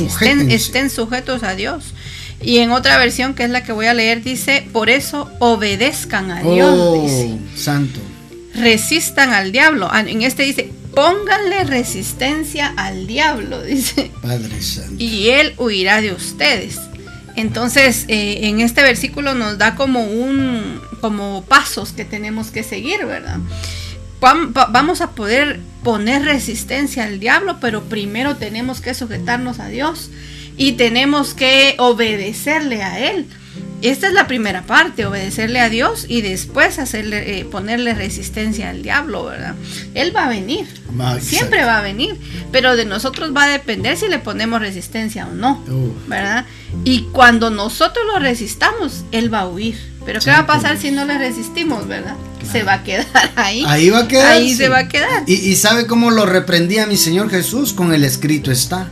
Estén, 0.49 0.91
sujetos 0.91 1.45
a 1.45 1.55
Dios. 1.55 1.95
Y 2.41 2.59
en 2.59 2.73
otra 2.73 2.99
versión, 2.99 3.35
que 3.35 3.45
es 3.45 3.51
la 3.51 3.63
que 3.63 3.71
voy 3.71 3.87
a 3.87 3.95
leer, 3.95 4.23
dice, 4.23 4.67
por 4.73 4.91
eso 4.91 5.31
obedezcan 5.39 6.33
a 6.33 6.43
Dios. 6.43 6.75
Oh, 6.77 7.39
santo. 7.55 8.01
Resistan 8.55 9.33
al 9.33 9.53
diablo. 9.53 9.89
Ah, 9.91 10.01
en 10.01 10.23
este 10.23 10.43
dice, 10.43 10.73
pónganle 10.95 11.65
resistencia 11.65 12.73
al 12.77 13.07
diablo, 13.07 13.63
dice. 13.65 14.11
Padre 14.23 14.63
Santo. 14.63 14.95
Y 14.99 15.31
él 15.31 15.55
huirá 15.59 16.01
de 16.01 16.13
ustedes. 16.13 16.79
Entonces, 17.35 18.05
eh, 18.09 18.41
en 18.43 18.61
este 18.61 18.83
versículo 18.83 19.35
nos 19.35 19.59
da 19.59 19.75
como 19.75 20.05
un, 20.05 20.81
como 21.01 21.45
pasos 21.45 21.93
que 21.93 22.05
tenemos 22.05 22.51
que 22.51 22.63
seguir, 22.63 23.07
¿verdad? 23.07 23.39
Vamos 24.21 25.01
a 25.01 25.11
poder 25.13 25.59
poner 25.83 26.23
resistencia 26.23 27.05
al 27.05 27.19
diablo, 27.19 27.59
pero 27.61 27.85
primero 27.85 28.37
tenemos 28.37 28.81
que 28.81 28.95
sujetarnos 28.95 29.59
a 29.59 29.67
Dios 29.67 30.11
y 30.57 30.73
tenemos 30.73 31.35
que 31.35 31.75
obedecerle 31.79 32.83
a 32.83 33.11
Él. 33.11 33.27
Esta 33.83 34.07
es 34.07 34.13
la 34.13 34.29
primera 34.29 34.63
parte, 34.63 35.07
obedecerle 35.07 35.61
a 35.61 35.69
Dios 35.69 36.07
y 36.09 36.23
después 36.23 36.79
hacerle, 36.79 37.41
eh, 37.41 37.45
ponerle 37.45 37.95
resistencia 37.95 38.71
al 38.71 38.83
diablo, 38.83 39.25
¿verdad? 39.25 39.55
Él 39.95 40.15
va 40.15 40.27
a 40.27 40.29
venir, 40.29 40.67
siempre 41.21 41.65
va 41.65 41.79
a 41.79 41.83
venir, 41.83 42.17
pero 42.53 42.77
de 42.77 42.85
nosotros 42.85 43.35
va 43.37 43.45
a 43.45 43.49
depender 43.49 43.97
si 43.97 44.09
le 44.09 44.21
ponemos 44.21 44.61
resistencia 44.61 45.27
o 45.27 45.35
no, 45.35 45.63
¿verdad? 46.07 46.47
Y 46.85 47.09
cuando 47.13 47.51
nosotros 47.51 48.05
lo 48.07 48.19
resistamos, 48.21 49.05
Él 49.11 49.33
va 49.33 49.41
a 49.41 49.49
huir. 49.49 49.93
Pero 50.05 50.21
¿qué 50.21 50.31
va 50.31 50.39
a 50.39 50.47
pasar 50.47 50.79
si 50.79 50.91
no 50.91 51.05
le 51.05 51.17
resistimos, 51.17 51.87
verdad? 51.87 52.17
Se 52.51 52.65
va 52.65 52.75
a 52.75 52.83
quedar 52.85 53.07
ahí. 53.37 53.65
Ahí 53.69 53.91
va 53.91 54.01
a 54.01 54.09
quedar. 54.09 54.33
Ahí 54.33 54.55
se 54.55 54.69
va 54.69 54.79
a 54.79 54.89
quedar. 54.89 55.23
Y, 55.27 55.35
y 55.35 55.57
sabe 55.57 55.87
cómo 55.87 56.11
lo 56.11 56.27
reprendía 56.27 56.87
mi 56.87 56.97
Señor 56.97 57.31
Jesús 57.31 57.73
con 57.73 57.95
el 57.95 58.05
escrito 58.05 58.51
está. 58.51 58.91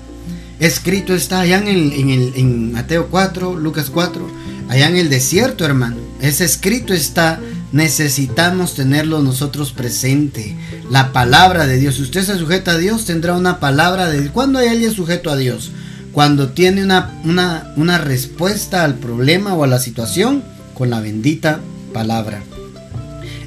Escrito 0.61 1.15
está 1.15 1.41
allá 1.41 1.57
en, 1.57 1.69
el, 1.69 2.33
en, 2.37 2.73
Mateo 2.73 3.09
4, 3.11 3.57
Lucas 3.57 3.89
4, 3.89 4.31
allá 4.71 4.87
en 4.87 4.97
el 4.97 5.11
desierto, 5.11 5.65
hermano. 5.65 5.97
Ese 6.21 6.45
escrito 6.45 6.95
está, 6.95 7.41
necesitamos 7.73 8.77
tenerlo 8.77 9.21
nosotros 9.21 9.73
presente. 9.73 10.57
La 10.91 11.13
palabra 11.13 11.67
de 11.67 11.77
Dios. 11.77 11.97
Si 11.97 12.03
usted 12.03 12.23
se 12.23 12.39
sujeta 12.39 12.73
a 12.73 12.79
Dios, 12.79 13.05
tendrá 13.05 13.35
una 13.35 13.59
palabra 13.59 14.09
de 14.09 14.21
Dios. 14.21 14.33
¿Cuándo 14.33 14.61
hay 14.61 14.69
alguien 14.69 14.93
sujeto 14.95 15.31
a 15.31 15.37
Dios? 15.37 15.73
Cuando 16.13 16.51
tiene 16.51 16.85
una, 16.85 17.21
una, 17.25 17.73
una 17.77 17.99
respuesta 17.99 18.85
al 18.85 18.95
problema 18.95 19.55
o 19.55 19.65
a 19.65 19.67
la 19.67 19.81
situación 19.81 20.45
con 20.73 20.89
la 20.89 21.01
bendita 21.01 21.59
palabra. 21.93 22.41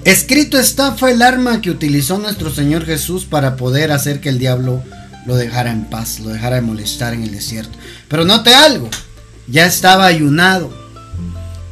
Escrito 0.03 0.59
está 0.59 0.91
fue 0.91 1.13
el 1.13 1.21
arma 1.21 1.61
que 1.61 1.71
utilizó 1.71 2.17
nuestro 2.17 2.53
Señor 2.53 2.85
Jesús 2.85 3.23
para 3.23 3.55
poder 3.55 3.93
hacer 3.93 4.19
que 4.19 4.27
el 4.27 4.39
diablo 4.39 4.83
lo 5.25 5.37
dejara 5.37 5.71
en 5.71 5.85
paz, 5.85 6.19
lo 6.19 6.31
dejara 6.31 6.57
de 6.57 6.63
molestar 6.63 7.13
en 7.13 7.23
el 7.23 7.31
desierto. 7.31 7.77
Pero 8.09 8.25
note 8.25 8.53
algo, 8.53 8.89
ya 9.47 9.65
estaba 9.65 10.05
ayunado. 10.05 10.82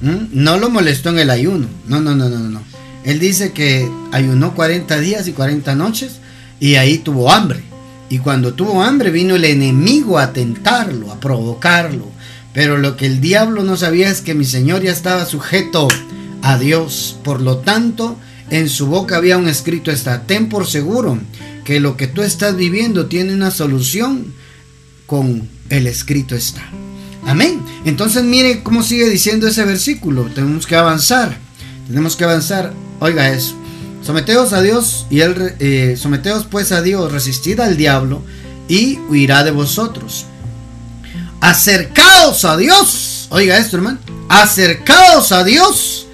¿Mm? 0.01 0.27
No 0.31 0.57
lo 0.57 0.69
molestó 0.69 1.09
en 1.09 1.19
el 1.19 1.29
ayuno. 1.29 1.67
No, 1.87 2.01
no, 2.01 2.15
no, 2.15 2.29
no, 2.29 2.39
no. 2.39 2.61
Él 3.03 3.19
dice 3.19 3.51
que 3.51 3.89
ayunó 4.11 4.53
40 4.53 4.99
días 4.99 5.27
y 5.27 5.33
40 5.33 5.75
noches 5.75 6.19
y 6.59 6.75
ahí 6.75 6.99
tuvo 6.99 7.31
hambre. 7.31 7.63
Y 8.09 8.19
cuando 8.19 8.53
tuvo 8.53 8.83
hambre 8.83 9.09
vino 9.09 9.35
el 9.35 9.45
enemigo 9.45 10.19
a 10.19 10.33
tentarlo, 10.33 11.11
a 11.11 11.19
provocarlo. 11.19 12.09
Pero 12.53 12.77
lo 12.77 12.97
que 12.97 13.05
el 13.05 13.21
diablo 13.21 13.63
no 13.63 13.77
sabía 13.77 14.09
es 14.09 14.21
que 14.21 14.33
mi 14.33 14.45
Señor 14.45 14.83
ya 14.83 14.91
estaba 14.91 15.25
sujeto 15.25 15.87
a 16.41 16.57
Dios. 16.57 17.17
Por 17.23 17.41
lo 17.41 17.59
tanto, 17.59 18.17
en 18.49 18.67
su 18.67 18.87
boca 18.87 19.15
había 19.15 19.37
un 19.37 19.47
escrito, 19.47 19.91
está, 19.91 20.23
ten 20.23 20.49
por 20.49 20.67
seguro 20.67 21.17
que 21.63 21.79
lo 21.79 21.95
que 21.95 22.07
tú 22.07 22.21
estás 22.21 22.57
viviendo 22.57 23.05
tiene 23.05 23.33
una 23.33 23.51
solución 23.51 24.33
con 25.05 25.47
el 25.69 25.87
escrito 25.87 26.35
está. 26.35 26.69
Amén. 27.31 27.63
Entonces 27.85 28.25
mire 28.25 28.61
cómo 28.61 28.83
sigue 28.83 29.09
diciendo 29.09 29.47
ese 29.47 29.63
versículo. 29.63 30.25
Tenemos 30.35 30.67
que 30.67 30.75
avanzar. 30.75 31.37
Tenemos 31.87 32.17
que 32.17 32.25
avanzar. 32.25 32.73
Oiga 32.99 33.29
eso. 33.29 33.55
Someteos 34.03 34.51
a 34.51 34.61
Dios 34.61 35.05
y 35.09 35.21
él 35.21 35.55
eh, 35.59 35.95
someteos 35.97 36.45
pues 36.45 36.73
a 36.73 36.81
Dios, 36.81 37.09
resistid 37.09 37.61
al 37.61 37.77
diablo 37.77 38.21
y 38.67 38.97
huirá 39.07 39.45
de 39.45 39.51
vosotros. 39.51 40.25
Acercaos 41.39 42.43
a 42.43 42.57
Dios. 42.57 43.27
Oiga 43.29 43.57
esto, 43.57 43.77
hermano. 43.77 43.99
Acercaos 44.27 45.31
a 45.31 45.45
Dios 45.45 46.07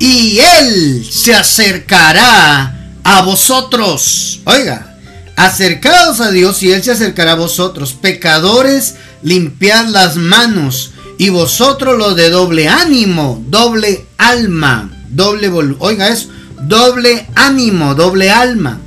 y 0.00 0.40
él 0.40 1.06
se 1.08 1.34
acercará 1.34 2.90
a 3.04 3.22
vosotros. 3.22 4.40
Oiga, 4.44 4.94
Acercaos 5.36 6.20
a 6.20 6.30
Dios 6.30 6.62
y 6.62 6.72
Él 6.72 6.82
se 6.82 6.92
acercará 6.92 7.32
a 7.32 7.36
vosotros. 7.36 7.92
Pecadores, 7.92 8.94
limpiad 9.24 9.88
las 9.88 10.16
manos. 10.16 10.92
Y 11.18 11.30
vosotros 11.30 11.98
los 11.98 12.14
de 12.14 12.30
doble 12.30 12.68
ánimo, 12.68 13.42
doble 13.48 14.06
alma, 14.18 14.90
doble 15.10 15.48
Oiga 15.78 16.08
eso, 16.08 16.28
doble 16.62 17.26
ánimo, 17.34 17.94
doble 17.96 18.30
alma. 18.30 18.80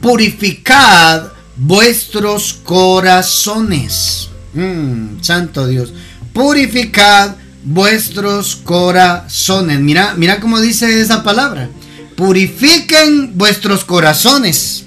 Purificad 0.00 1.24
vuestros 1.56 2.54
corazones. 2.54 4.30
Mm, 4.54 5.20
santo 5.20 5.66
Dios. 5.66 5.92
Purificad 6.32 7.36
vuestros 7.62 8.56
corazones. 8.56 9.80
Mira, 9.80 10.14
mira 10.16 10.40
cómo 10.40 10.60
dice 10.60 11.00
esa 11.00 11.22
palabra. 11.22 11.68
Purifiquen 12.16 13.36
vuestros 13.36 13.84
corazones 13.84 14.84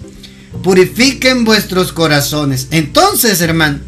purifiquen 0.65 1.43
vuestros 1.45 1.91
corazones. 1.91 2.69
Entonces, 2.71 3.39
hermano, 3.41 3.79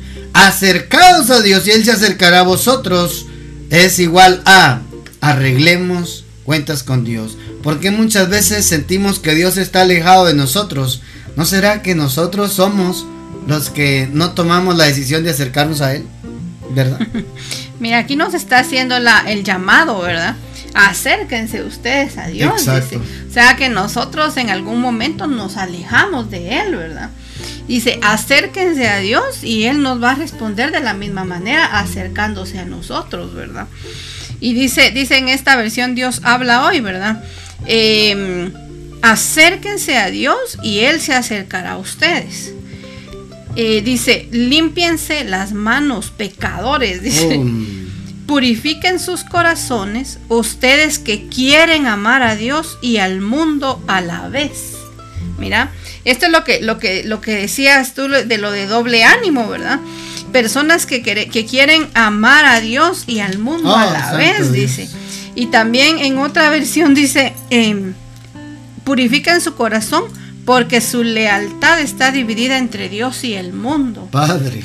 acercaos 0.46 1.29
a 1.29 1.41
Dios 1.41 1.67
y 1.67 1.72
Él 1.72 1.86
se 1.86 1.91
acercará 1.91 2.39
a 2.39 2.44
vosotros. 2.44 3.25
Es 3.70 4.00
igual 4.00 4.41
a 4.46 4.82
arreglemos 5.20 6.25
cuentas 6.44 6.84
con 6.84 7.03
Dios. 7.03 7.38
Porque 7.63 7.91
muchas 7.91 8.29
veces 8.29 8.65
sentimos 8.65 9.20
que 9.20 9.36
Dios 9.36 9.58
está 9.58 9.82
alejado 9.82 10.25
de 10.25 10.34
nosotros. 10.34 11.01
¿No 11.36 11.46
será 11.46 11.82
que 11.82 11.96
nosotros 11.96 12.53
somos 12.53 13.06
los 13.48 13.70
que 13.70 14.10
no 14.12 14.32
tomamos 14.32 14.77
la 14.77 14.86
decisión 14.86 15.24
de 15.24 15.32
acercarnos 15.32 15.82
a 15.82 15.96
Él? 15.96 16.06
¿Verdad? 16.72 17.00
Mira, 17.79 18.00
aquí 18.00 18.15
nos 18.15 18.34
está 18.34 18.60
haciendo 18.60 19.00
la, 19.00 19.20
el 19.29 19.44
llamado, 19.44 20.01
¿verdad? 20.01 20.36
acérquense 20.77 21.63
ustedes 21.63 22.17
a 22.17 22.27
Dios. 22.27 22.60
Dice. 22.60 22.98
O 22.98 23.34
sea 23.34 23.56
que 23.56 23.70
nosotros 23.70 24.38
en 24.38 24.50
algún 24.50 24.79
momento 24.79 25.27
nos 25.27 25.58
alejamos 25.58 26.29
de 26.29 26.60
Él, 26.60 26.75
¿verdad? 26.75 27.10
Dice, 27.68 28.00
acérquense 28.02 28.88
a 28.88 29.00
Dios 29.00 29.44
y 29.44 29.64
Él 29.66 29.82
nos 29.82 30.02
va 30.02 30.12
a 30.12 30.16
responder 30.16 30.72
de 30.72 30.80
la 30.80 30.94
misma 30.94 31.26
manera, 31.26 31.80
acercándose 31.80 32.60
a 32.60 32.66
nosotros, 32.66 33.34
¿verdad? 33.34 33.68
Y 34.40 34.54
dice, 34.54 34.92
dice 34.92 35.18
en 35.18 35.28
esta 35.28 35.56
versión, 35.56 35.96
Dios 35.96 36.22
habla 36.24 36.66
hoy, 36.66 36.80
¿verdad? 36.80 37.24
Em, 37.66 38.54
acérquense 39.02 39.98
a 39.98 40.10
Dios 40.10 40.58
y 40.64 40.80
Él 40.80 41.02
se 41.02 41.14
acercará 41.14 41.72
a 41.72 41.78
ustedes. 41.78 42.54
Eh, 43.56 43.82
dice, 43.82 44.30
límpiense 44.32 45.24
las 45.24 45.52
manos, 45.52 46.12
pecadores, 46.12 47.02
dice. 47.04 47.40
Oh, 47.40 47.88
purifiquen 48.28 49.00
sus 49.00 49.24
corazones, 49.24 50.20
ustedes 50.28 51.00
que 51.00 51.28
quieren 51.28 51.88
amar 51.88 52.22
a 52.22 52.36
Dios 52.36 52.78
y 52.82 52.98
al 52.98 53.22
mundo 53.22 53.82
a 53.88 54.02
la 54.02 54.28
vez. 54.28 54.76
Mira, 55.40 55.72
esto 56.12 56.26
es 56.28 56.32
lo 56.32 56.44
que, 56.44 56.62
lo 56.62 56.80
que, 56.80 57.04
lo 57.04 57.22
que 57.22 57.36
decías 57.36 57.94
tú 57.94 58.08
de 58.08 58.38
lo 58.38 58.52
de 58.52 58.66
doble 58.66 59.04
ánimo, 59.04 59.48
¿verdad? 59.48 59.80
Personas 60.32 60.86
que, 60.86 61.02
que 61.02 61.46
quieren 61.46 61.88
amar 61.94 62.46
a 62.46 62.60
Dios 62.60 63.04
y 63.08 63.20
al 63.20 63.40
mundo 63.40 63.76
a 63.76 63.88
oh, 63.88 63.92
la 63.94 64.14
vez, 64.14 64.52
dice. 64.52 64.90
Y 65.36 65.48
también 65.48 66.00
en 66.00 66.18
otra 66.18 66.50
versión 66.50 66.94
dice, 66.94 67.34
eh, 67.50 67.94
purifiquen 68.84 69.42
su 69.42 69.56
corazón 69.56 70.06
porque 70.48 70.80
su 70.80 71.04
lealtad 71.04 71.82
está 71.82 72.12
dividida 72.12 72.58
entre 72.58 72.88
Dios 72.88 73.26
y 73.26 73.34
el 73.34 73.52
mundo. 73.52 74.08
Padre. 74.10 74.64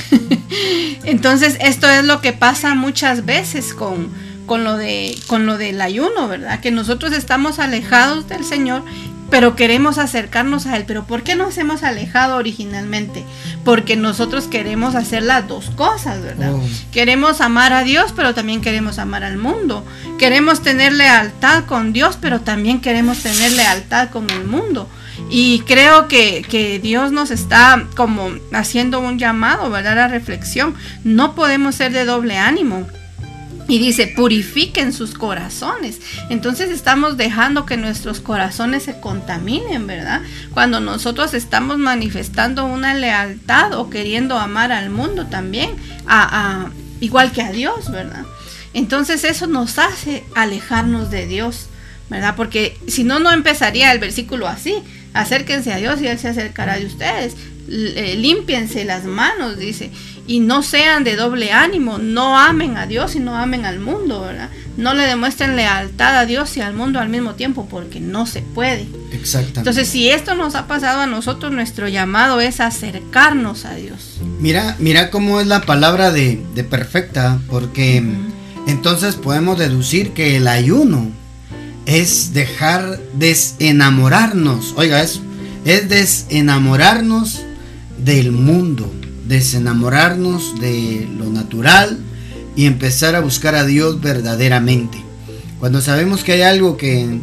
Entonces, 1.04 1.56
esto 1.60 1.90
es 1.90 2.04
lo 2.04 2.20
que 2.20 2.32
pasa 2.32 2.76
muchas 2.76 3.24
veces 3.24 3.74
con, 3.74 4.10
con, 4.46 4.62
lo 4.62 4.76
de, 4.76 5.18
con 5.26 5.44
lo 5.44 5.58
del 5.58 5.80
ayuno, 5.80 6.28
¿verdad? 6.28 6.60
Que 6.60 6.70
nosotros 6.70 7.12
estamos 7.12 7.58
alejados 7.58 8.28
del 8.28 8.44
Señor, 8.44 8.84
pero 9.32 9.56
queremos 9.56 9.96
acercarnos 9.96 10.66
a 10.66 10.76
Él. 10.76 10.84
Pero 10.86 11.04
¿por 11.04 11.22
qué 11.22 11.36
nos 11.36 11.56
hemos 11.56 11.84
alejado 11.84 12.36
originalmente? 12.36 13.24
Porque 13.64 13.96
nosotros 13.96 14.46
queremos 14.46 14.94
hacer 14.94 15.22
las 15.22 15.48
dos 15.48 15.70
cosas, 15.70 16.20
¿verdad? 16.22 16.52
Oh. 16.52 16.62
Queremos 16.92 17.40
amar 17.40 17.72
a 17.72 17.82
Dios, 17.82 18.12
pero 18.14 18.34
también 18.34 18.60
queremos 18.60 18.98
amar 18.98 19.24
al 19.24 19.38
mundo. 19.38 19.86
Queremos 20.18 20.60
tener 20.60 20.92
lealtad 20.92 21.64
con 21.64 21.94
Dios, 21.94 22.18
pero 22.20 22.42
también 22.42 22.82
queremos 22.82 23.20
tener 23.20 23.52
lealtad 23.52 24.10
con 24.10 24.28
el 24.28 24.44
mundo. 24.44 24.86
Y 25.30 25.60
creo 25.60 26.08
que, 26.08 26.78
Dios 26.82 27.10
nos 27.10 27.30
está 27.30 27.86
como 27.96 28.28
haciendo 28.52 29.00
un 29.00 29.18
llamado, 29.18 29.70
¿verdad? 29.70 29.98
A 29.98 30.08
reflexión. 30.08 30.74
No 31.04 31.34
podemos 31.34 31.76
ser 31.76 31.92
de 31.92 32.04
doble 32.04 32.36
ánimo. 32.36 32.86
Y 33.68 33.78
dice, 33.78 34.06
purifiquen 34.08 34.92
sus 34.92 35.14
corazones. 35.14 36.00
Entonces 36.30 36.70
estamos 36.70 37.16
dejando 37.16 37.64
que 37.64 37.76
nuestros 37.76 38.20
corazones 38.20 38.82
se 38.82 39.00
contaminen, 39.00 39.86
¿verdad? 39.86 40.22
Cuando 40.52 40.80
nosotros 40.80 41.32
estamos 41.32 41.78
manifestando 41.78 42.66
una 42.66 42.94
lealtad 42.94 43.74
o 43.74 43.88
queriendo 43.88 44.38
amar 44.38 44.72
al 44.72 44.90
mundo 44.90 45.26
también, 45.26 45.70
a, 46.06 46.70
igual 47.00 47.32
que 47.32 47.42
a 47.42 47.52
Dios, 47.52 47.90
¿verdad? 47.90 48.24
Entonces 48.74 49.24
eso 49.24 49.46
nos 49.46 49.78
hace 49.78 50.24
alejarnos 50.34 51.10
de 51.10 51.26
Dios, 51.26 51.66
¿verdad? 52.10 52.34
Porque 52.36 52.78
si 52.88 53.04
no, 53.04 53.20
no 53.20 53.32
empezaría 53.32 53.92
el 53.92 53.98
versículo 53.98 54.48
así. 54.48 54.82
Acérquense 55.14 55.72
a 55.72 55.76
Dios 55.76 56.00
y 56.00 56.06
Él 56.06 56.18
se 56.18 56.28
acercará 56.28 56.78
de 56.78 56.86
ustedes. 56.86 57.36
Eh, 57.68 58.16
límpiense 58.18 58.84
las 58.84 59.04
manos, 59.04 59.56
dice 59.56 59.92
y 60.26 60.40
no 60.40 60.62
sean 60.62 61.04
de 61.04 61.16
doble 61.16 61.52
ánimo, 61.52 61.98
no 61.98 62.38
amen 62.38 62.76
a 62.76 62.86
Dios 62.86 63.16
y 63.16 63.20
no 63.20 63.36
amen 63.36 63.64
al 63.64 63.80
mundo, 63.80 64.20
¿verdad? 64.20 64.50
No 64.76 64.94
le 64.94 65.02
demuestren 65.02 65.56
lealtad 65.56 66.16
a 66.16 66.26
Dios 66.26 66.56
y 66.56 66.60
al 66.60 66.74
mundo 66.74 67.00
al 67.00 67.08
mismo 67.08 67.34
tiempo, 67.34 67.66
porque 67.68 68.00
no 68.00 68.26
se 68.26 68.42
puede. 68.42 68.86
Exactamente. 69.12 69.60
Entonces, 69.60 69.88
si 69.88 70.08
esto 70.08 70.34
nos 70.34 70.54
ha 70.54 70.66
pasado 70.66 71.00
a 71.00 71.06
nosotros, 71.06 71.52
nuestro 71.52 71.88
llamado 71.88 72.40
es 72.40 72.60
acercarnos 72.60 73.64
a 73.64 73.74
Dios. 73.74 74.20
Mira, 74.38 74.76
mira 74.78 75.10
cómo 75.10 75.40
es 75.40 75.46
la 75.46 75.62
palabra 75.62 76.12
de, 76.12 76.40
perfecta, 76.70 77.40
porque 77.50 78.02
entonces 78.66 79.16
podemos 79.16 79.58
deducir 79.58 80.12
que 80.12 80.36
el 80.36 80.46
ayuno 80.46 81.10
es 81.84 82.32
dejar 82.32 83.00
desenamorarnos, 83.14 84.74
oiga 84.76 85.02
eso, 85.02 85.20
es 85.64 85.88
desenamorarnos 85.88 87.42
del 87.98 88.30
mundo 88.30 88.90
desenamorarnos 89.26 90.60
de 90.60 91.08
lo 91.16 91.30
natural 91.30 91.98
y 92.56 92.66
empezar 92.66 93.14
a 93.14 93.20
buscar 93.20 93.54
a 93.54 93.64
Dios 93.64 94.00
verdaderamente. 94.00 94.98
Cuando 95.58 95.80
sabemos 95.80 96.24
que 96.24 96.32
hay 96.32 96.42
algo 96.42 96.76
que 96.76 97.20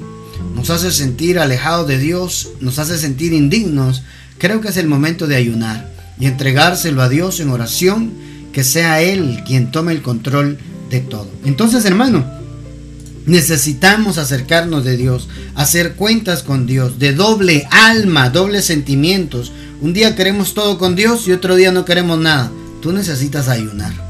nos 0.56 0.70
hace 0.70 0.92
sentir 0.92 1.40
alejados 1.40 1.88
de 1.88 1.98
Dios, 1.98 2.50
nos 2.62 2.80
hace 2.80 2.98
sentir 2.98 3.34
indignos, 3.34 4.04
creo 4.38 4.62
que 4.62 4.70
es 4.70 4.78
el 4.78 4.88
momento 4.88 5.28
de 5.28 5.36
ayunar 5.36 5.92
y 6.20 6.26
entregárselo 6.26 7.02
a 7.02 7.10
Dios 7.10 7.40
en 7.40 7.50
oración, 7.50 8.12
que 8.54 8.64
sea 8.64 9.02
Él 9.02 9.44
quien 9.46 9.72
tome 9.72 9.92
el 9.92 10.02
control 10.02 10.58
de 10.90 11.02
todo. 11.02 11.30
Entonces, 11.46 11.86
hermano, 11.86 12.39
necesitamos 13.26 14.18
acercarnos 14.18 14.84
de 14.84 14.98
Dios, 14.98 15.30
hacer 15.56 15.96
cuentas 15.96 16.44
con 16.44 16.66
Dios, 16.66 17.00
de 17.00 17.14
doble 17.14 17.68
alma, 17.72 18.30
doble 18.30 18.62
sentimientos, 18.62 19.52
un 19.82 19.94
día 19.94 20.16
queremos 20.16 20.54
todo 20.54 20.78
con 20.78 20.96
Dios 20.96 21.28
y 21.28 21.32
otro 21.32 21.56
día 21.56 21.72
no 21.72 21.86
queremos 21.86 22.20
nada. 22.20 22.52
Tú 22.82 22.92
necesitas 22.92 23.48
ayunar. 23.48 23.94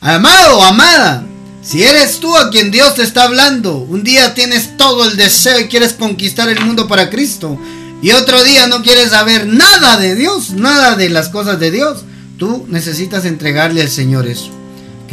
Amado, 0.00 0.62
amada, 0.62 1.24
si 1.62 1.82
eres 1.82 2.18
tú 2.18 2.36
a 2.36 2.50
quien 2.50 2.70
Dios 2.70 2.96
te 2.96 3.02
está 3.02 3.22
hablando, 3.22 3.78
un 3.78 4.02
día 4.02 4.34
tienes 4.34 4.76
todo 4.76 5.08
el 5.08 5.16
deseo 5.16 5.60
y 5.60 5.68
quieres 5.68 5.92
conquistar 5.92 6.48
el 6.48 6.64
mundo 6.64 6.88
para 6.88 7.08
Cristo, 7.08 7.58
y 8.02 8.10
otro 8.10 8.42
día 8.42 8.66
no 8.66 8.82
quieres 8.82 9.10
saber 9.10 9.46
nada 9.46 9.96
de 9.96 10.16
Dios, 10.16 10.50
nada 10.50 10.96
de 10.96 11.08
las 11.08 11.28
cosas 11.28 11.60
de 11.60 11.70
Dios, 11.70 12.04
tú 12.36 12.66
necesitas 12.68 13.24
entregarle 13.24 13.80
al 13.80 13.90
Señor 13.90 14.26
eso. 14.26 14.50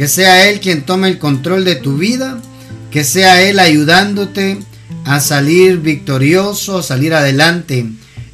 Que 0.00 0.08
sea 0.08 0.48
Él 0.48 0.60
quien 0.60 0.86
tome 0.86 1.08
el 1.08 1.18
control 1.18 1.62
de 1.66 1.76
tu 1.76 1.98
vida, 1.98 2.40
que 2.90 3.04
sea 3.04 3.42
Él 3.42 3.58
ayudándote 3.58 4.58
a 5.04 5.20
salir 5.20 5.80
victorioso, 5.80 6.78
a 6.78 6.82
salir 6.82 7.12
adelante 7.12 7.84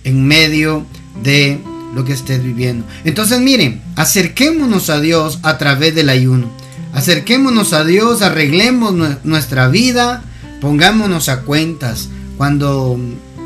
en 0.05 0.25
medio 0.29 0.87
de 1.25 1.61
lo 1.93 2.05
que 2.05 2.13
estés 2.13 2.41
viviendo. 2.41 2.87
Entonces 3.03 3.41
miren, 3.41 3.83
acerquémonos 3.97 4.91
a 4.91 5.01
Dios 5.01 5.41
a 5.43 5.59
través 5.59 5.93
del 5.97 6.09
ayuno. 6.09 6.53
Acerquémonos 6.93 7.73
a 7.73 7.83
Dios, 7.85 8.23
arreglemos 8.23 8.95
nuestra 9.25 9.67
vida, 9.67 10.23
pongámonos 10.61 11.29
a 11.29 11.41
cuentas. 11.41 12.11
Cuando, 12.37 12.97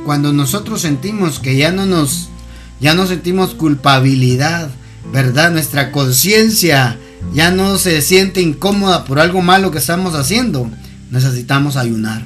cuando 0.05 0.35
nosotros 0.35 0.83
sentimos 0.83 1.39
que 1.39 1.57
ya 1.57 1.73
no 1.73 1.87
nos, 1.87 2.29
ya 2.83 2.93
no 2.93 3.07
sentimos 3.07 3.55
culpabilidad, 3.55 4.69
¿verdad? 5.11 5.52
Nuestra 5.52 5.91
conciencia 5.91 6.99
ya 7.33 7.50
no 7.50 7.78
se 7.78 8.02
siente 8.02 8.41
incómoda 8.41 9.04
por 9.04 9.21
algo 9.21 9.43
malo 9.43 9.71
que 9.71 9.78
estamos 9.78 10.15
haciendo. 10.15 10.71
Necesitamos 11.11 11.76
ayunar. 11.76 12.25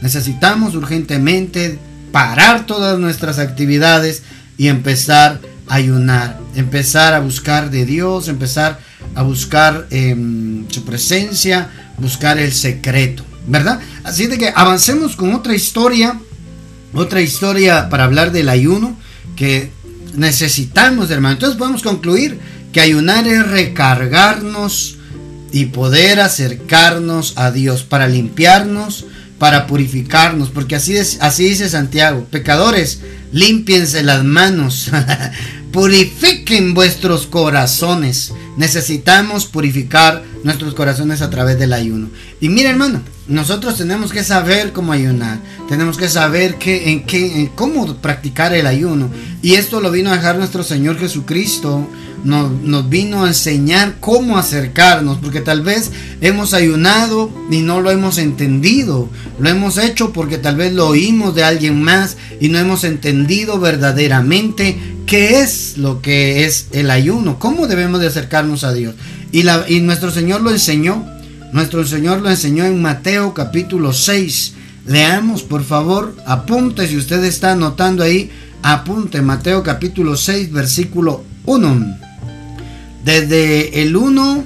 Necesitamos 0.00 0.74
urgentemente 0.74 1.78
parar 2.12 2.66
todas 2.66 2.98
nuestras 2.98 3.38
actividades 3.38 4.22
y 4.56 4.68
empezar 4.68 5.40
a 5.68 5.74
ayunar, 5.74 6.38
empezar 6.54 7.14
a 7.14 7.20
buscar 7.20 7.70
de 7.70 7.84
Dios, 7.84 8.28
empezar 8.28 8.78
a 9.14 9.22
buscar 9.22 9.86
em, 9.90 10.68
su 10.70 10.84
presencia, 10.84 11.70
buscar 11.98 12.38
el 12.38 12.52
secreto, 12.52 13.24
¿verdad? 13.46 13.80
Así 14.04 14.26
de 14.26 14.38
que 14.38 14.52
avancemos 14.54 15.16
con 15.16 15.34
otra 15.34 15.54
historia, 15.54 16.18
otra 16.94 17.20
historia 17.20 17.88
para 17.88 18.04
hablar 18.04 18.32
del 18.32 18.48
ayuno 18.48 18.96
que 19.34 19.70
necesitamos, 20.14 21.10
hermano. 21.10 21.34
Entonces 21.34 21.58
podemos 21.58 21.82
concluir 21.82 22.38
que 22.76 22.82
ayunar 22.82 23.26
es 23.26 23.48
recargarnos 23.48 24.98
y 25.50 25.64
poder 25.64 26.20
acercarnos 26.20 27.32
a 27.36 27.50
Dios 27.50 27.84
para 27.84 28.06
limpiarnos, 28.06 29.06
para 29.38 29.66
purificarnos, 29.66 30.50
porque 30.50 30.76
así, 30.76 30.94
así 30.98 31.44
dice 31.48 31.70
Santiago, 31.70 32.26
pecadores, 32.30 33.00
límpiense 33.32 34.02
las 34.02 34.24
manos, 34.24 34.90
purifiquen 35.72 36.74
vuestros 36.74 37.26
corazones. 37.26 38.34
Necesitamos 38.58 39.46
purificar 39.46 40.22
nuestros 40.44 40.74
corazones 40.74 41.22
a 41.22 41.30
través 41.30 41.58
del 41.58 41.72
ayuno. 41.72 42.10
Y 42.42 42.50
mira 42.50 42.68
hermano, 42.68 43.00
nosotros 43.26 43.78
tenemos 43.78 44.12
que 44.12 44.22
saber 44.22 44.74
cómo 44.74 44.92
ayunar, 44.92 45.38
tenemos 45.70 45.96
que 45.96 46.10
saber 46.10 46.56
qué, 46.56 46.90
en 46.90 47.06
qué, 47.06 47.40
en 47.40 47.46
cómo 47.46 47.96
practicar 48.02 48.52
el 48.52 48.66
ayuno. 48.66 49.08
Y 49.40 49.54
esto 49.54 49.80
lo 49.80 49.90
vino 49.90 50.10
a 50.10 50.16
dejar 50.16 50.36
nuestro 50.36 50.62
Señor 50.62 50.98
Jesucristo 50.98 51.88
nos, 52.24 52.88
vino 52.88 53.24
a 53.24 53.28
enseñar 53.28 53.96
cómo 54.00 54.38
acercarnos, 54.38 55.18
porque 55.18 55.40
tal 55.40 55.62
vez 55.62 55.90
hemos 56.20 56.54
ayunado 56.54 57.30
y 57.50 57.58
no 57.58 57.80
lo 57.80 57.90
hemos 57.90 58.18
entendido. 58.18 59.08
Lo 59.38 59.48
hemos 59.48 59.78
hecho 59.78 60.12
porque 60.12 60.38
tal 60.38 60.56
vez 60.56 60.72
lo 60.72 60.88
oímos 60.88 61.34
de 61.34 61.44
alguien 61.44 61.82
más 61.82 62.16
y 62.40 62.48
no 62.48 62.58
hemos 62.58 62.84
entendido 62.84 63.58
verdaderamente 63.58 64.78
qué 65.06 65.40
es 65.40 65.78
lo 65.78 66.02
que 66.02 66.44
es 66.44 66.68
el 66.72 66.90
ayuno, 66.90 67.38
cómo 67.38 67.66
debemos 67.66 68.00
de 68.00 68.08
acercarnos 68.08 68.64
a 68.64 68.72
Dios. 68.72 68.94
Y 69.32 69.80
nuestro 69.80 70.10
Señor 70.10 70.40
lo 70.40 70.50
enseñó. 70.50 71.04
Nuestro 71.52 71.86
Señor 71.86 72.20
lo 72.22 72.30
enseñó 72.30 72.64
en 72.64 72.82
Mateo 72.82 73.32
capítulo 73.34 73.92
6. 73.92 74.54
Leamos, 74.86 75.42
por 75.42 75.64
favor, 75.64 76.14
apunte 76.26 76.86
si 76.86 76.96
usted 76.96 77.24
está 77.24 77.52
anotando 77.52 78.04
ahí, 78.04 78.30
apunte 78.62 79.20
Mateo 79.20 79.62
capítulo 79.62 80.16
6, 80.16 80.52
versículo 80.52 81.24
1. 81.44 82.05
Desde 83.06 83.82
el 83.82 83.94
1, 83.94 84.44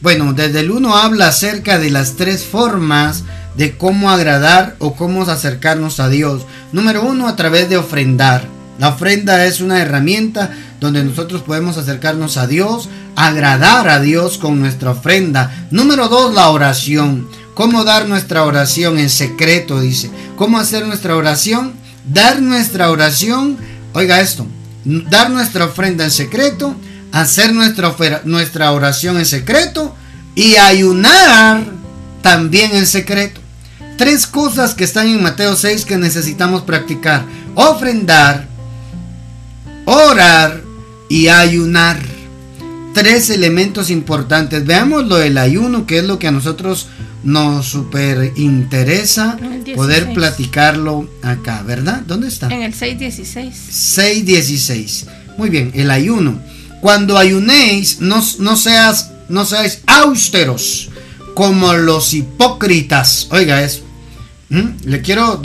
bueno, 0.00 0.32
desde 0.32 0.60
el 0.60 0.72
1 0.72 0.96
habla 0.96 1.28
acerca 1.28 1.78
de 1.78 1.90
las 1.90 2.16
tres 2.16 2.44
formas 2.44 3.22
de 3.56 3.78
cómo 3.78 4.10
agradar 4.10 4.74
o 4.80 4.96
cómo 4.96 5.22
acercarnos 5.22 6.00
a 6.00 6.08
Dios. 6.08 6.44
Número 6.72 7.04
uno, 7.04 7.28
a 7.28 7.36
través 7.36 7.68
de 7.68 7.76
ofrendar. 7.76 8.48
La 8.80 8.88
ofrenda 8.88 9.46
es 9.46 9.60
una 9.60 9.80
herramienta 9.80 10.50
donde 10.80 11.04
nosotros 11.04 11.42
podemos 11.42 11.78
acercarnos 11.78 12.36
a 12.36 12.48
Dios, 12.48 12.88
agradar 13.14 13.88
a 13.88 14.00
Dios 14.00 14.38
con 14.38 14.58
nuestra 14.58 14.90
ofrenda. 14.90 15.68
Número 15.70 16.08
dos, 16.08 16.34
la 16.34 16.48
oración. 16.48 17.28
¿Cómo 17.54 17.84
dar 17.84 18.08
nuestra 18.08 18.42
oración 18.42 18.98
en 18.98 19.08
secreto? 19.08 19.80
Dice. 19.80 20.10
¿Cómo 20.34 20.58
hacer 20.58 20.84
nuestra 20.84 21.14
oración? 21.14 21.74
Dar 22.12 22.42
nuestra 22.42 22.90
oración, 22.90 23.56
oiga 23.92 24.20
esto, 24.20 24.48
dar 24.84 25.30
nuestra 25.30 25.66
ofrenda 25.66 26.02
en 26.02 26.10
secreto 26.10 26.74
hacer 27.12 27.52
nuestra, 27.52 27.94
nuestra 28.24 28.72
oración 28.72 29.18
en 29.18 29.26
secreto 29.26 29.94
y 30.34 30.56
ayunar 30.56 31.64
también 32.22 32.74
en 32.74 32.86
secreto. 32.86 33.40
Tres 33.96 34.26
cosas 34.26 34.74
que 34.74 34.84
están 34.84 35.08
en 35.08 35.22
Mateo 35.22 35.56
6 35.56 35.84
que 35.84 35.98
necesitamos 35.98 36.62
practicar. 36.62 37.24
Ofrendar, 37.54 38.46
orar 39.84 40.62
y 41.08 41.28
ayunar. 41.28 41.98
Tres 42.94 43.30
elementos 43.30 43.90
importantes. 43.90 44.64
Veamos 44.64 45.06
lo 45.06 45.16
del 45.16 45.36
ayuno, 45.38 45.86
que 45.86 45.98
es 45.98 46.04
lo 46.04 46.18
que 46.18 46.28
a 46.28 46.32
nosotros 46.32 46.88
nos 47.22 47.66
super 47.66 48.32
interesa 48.36 49.36
poder 49.74 50.14
platicarlo 50.14 51.08
acá, 51.22 51.62
¿verdad? 51.62 52.02
¿Dónde 52.06 52.28
está? 52.28 52.48
En 52.48 52.62
el 52.62 52.74
6.16. 52.74 53.50
6.16. 54.24 55.06
Muy 55.36 55.50
bien, 55.50 55.70
el 55.74 55.90
ayuno. 55.90 56.40
Cuando 56.80 57.18
ayunéis, 57.18 58.00
no, 58.00 58.22
no, 58.38 58.56
seas, 58.56 59.10
no 59.28 59.44
seáis 59.44 59.80
austeros 59.86 60.90
como 61.34 61.74
los 61.74 62.14
hipócritas. 62.14 63.28
Oiga 63.30 63.62
eso. 63.62 63.82
¿Mm? 64.48 64.68
Le 64.84 65.02
quiero 65.02 65.40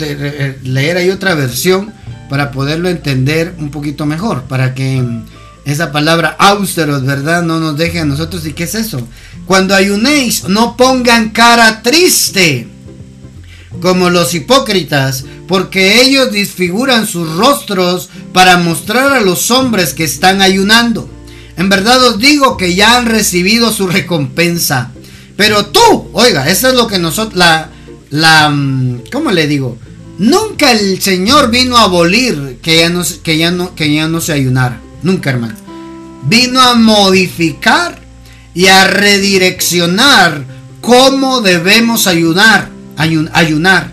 leer 0.62 0.96
ahí 0.96 1.10
otra 1.10 1.34
versión 1.34 1.92
para 2.28 2.50
poderlo 2.50 2.88
entender 2.88 3.54
un 3.58 3.70
poquito 3.70 4.04
mejor, 4.04 4.44
para 4.44 4.74
que 4.74 5.04
esa 5.64 5.92
palabra 5.92 6.34
austeros, 6.38 7.04
¿verdad? 7.04 7.42
No 7.42 7.60
nos 7.60 7.76
deje 7.76 8.00
a 8.00 8.04
nosotros. 8.04 8.46
¿Y 8.46 8.52
qué 8.52 8.64
es 8.64 8.74
eso? 8.74 9.06
cuando 9.46 9.74
ayunéis, 9.74 10.44
no 10.48 10.76
pongan 10.76 11.30
cara 11.30 11.80
triste 11.82 12.68
como 13.80 14.10
los 14.10 14.34
hipócritas, 14.34 15.24
porque 15.46 16.02
ellos 16.02 16.32
disfiguran 16.32 17.06
sus 17.06 17.36
rostros 17.36 18.08
para 18.32 18.56
mostrar 18.56 19.12
a 19.12 19.20
los 19.20 19.50
hombres 19.50 19.94
que 19.94 20.04
están 20.04 20.42
ayunando. 20.42 21.08
En 21.56 21.68
verdad 21.68 22.02
os 22.04 22.18
digo 22.18 22.56
que 22.56 22.74
ya 22.74 22.96
han 22.96 23.06
recibido 23.06 23.72
su 23.72 23.86
recompensa. 23.86 24.90
Pero 25.36 25.66
tú, 25.66 26.10
oiga, 26.12 26.48
eso 26.48 26.68
es 26.68 26.74
lo 26.74 26.86
que 26.86 26.98
nosotros, 26.98 27.36
la, 27.36 27.70
la, 28.10 28.50
mm, 28.50 29.04
¿cómo 29.12 29.30
le 29.30 29.46
digo? 29.46 29.78
Nunca 30.18 30.72
el 30.72 31.00
Señor 31.00 31.50
vino 31.50 31.76
a 31.76 31.82
abolir 31.82 32.58
que 32.62 32.78
ya 32.78 32.88
no, 32.88 33.04
que 33.22 33.36
ya 33.36 33.50
no, 33.50 33.74
que 33.74 33.92
ya 33.92 34.08
no 34.08 34.20
se 34.20 34.32
ayunara. 34.32 34.80
Nunca, 35.02 35.30
hermano. 35.30 35.54
Vino 36.24 36.60
a 36.60 36.74
modificar 36.74 38.00
y 38.54 38.66
a 38.66 38.86
redireccionar 38.86 40.44
cómo 40.80 41.42
debemos 41.42 42.06
ayunar, 42.06 42.70
ayunar. 42.96 43.92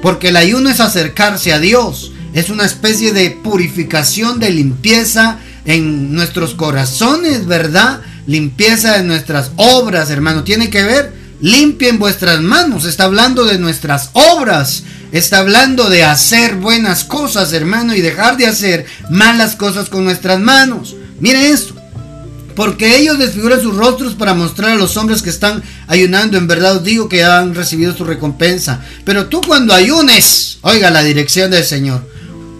Porque 0.00 0.28
el 0.28 0.36
ayuno 0.36 0.70
es 0.70 0.78
acercarse 0.78 1.52
a 1.52 1.58
Dios. 1.58 2.12
Es 2.32 2.50
una 2.50 2.64
especie 2.64 3.12
de 3.12 3.30
purificación, 3.30 4.38
de 4.38 4.50
limpieza 4.50 5.38
en 5.66 6.14
nuestros 6.14 6.54
corazones, 6.54 7.46
¿verdad? 7.46 8.00
Limpieza 8.26 8.96
de 8.96 9.04
nuestras 9.04 9.50
obras, 9.56 10.10
hermano. 10.10 10.44
Tiene 10.44 10.70
que 10.70 10.82
ver, 10.82 11.12
limpien 11.40 11.98
vuestras 11.98 12.40
manos. 12.40 12.84
Está 12.84 13.04
hablando 13.04 13.44
de 13.44 13.58
nuestras 13.58 14.10
obras. 14.14 14.84
Está 15.12 15.38
hablando 15.38 15.90
de 15.90 16.04
hacer 16.04 16.56
buenas 16.56 17.04
cosas, 17.04 17.52
hermano, 17.52 17.94
y 17.94 18.00
dejar 18.00 18.36
de 18.36 18.46
hacer 18.46 18.86
malas 19.10 19.56
cosas 19.56 19.88
con 19.88 20.04
nuestras 20.04 20.40
manos. 20.40 20.96
Miren 21.20 21.52
esto. 21.52 21.74
Porque 22.54 22.96
ellos 22.96 23.18
desfiguran 23.18 23.60
sus 23.60 23.76
rostros 23.76 24.14
para 24.14 24.32
mostrar 24.32 24.70
a 24.70 24.76
los 24.76 24.96
hombres 24.96 25.20
que 25.20 25.30
están 25.30 25.62
ayunando. 25.88 26.38
En 26.38 26.46
verdad 26.46 26.76
os 26.76 26.84
digo 26.84 27.08
que 27.08 27.22
han 27.22 27.54
recibido 27.54 27.94
su 27.94 28.04
recompensa. 28.04 28.80
Pero 29.04 29.26
tú 29.26 29.42
cuando 29.46 29.74
ayunes, 29.74 30.58
oiga 30.62 30.90
la 30.90 31.02
dirección 31.02 31.50
del 31.50 31.64
Señor. 31.64 32.15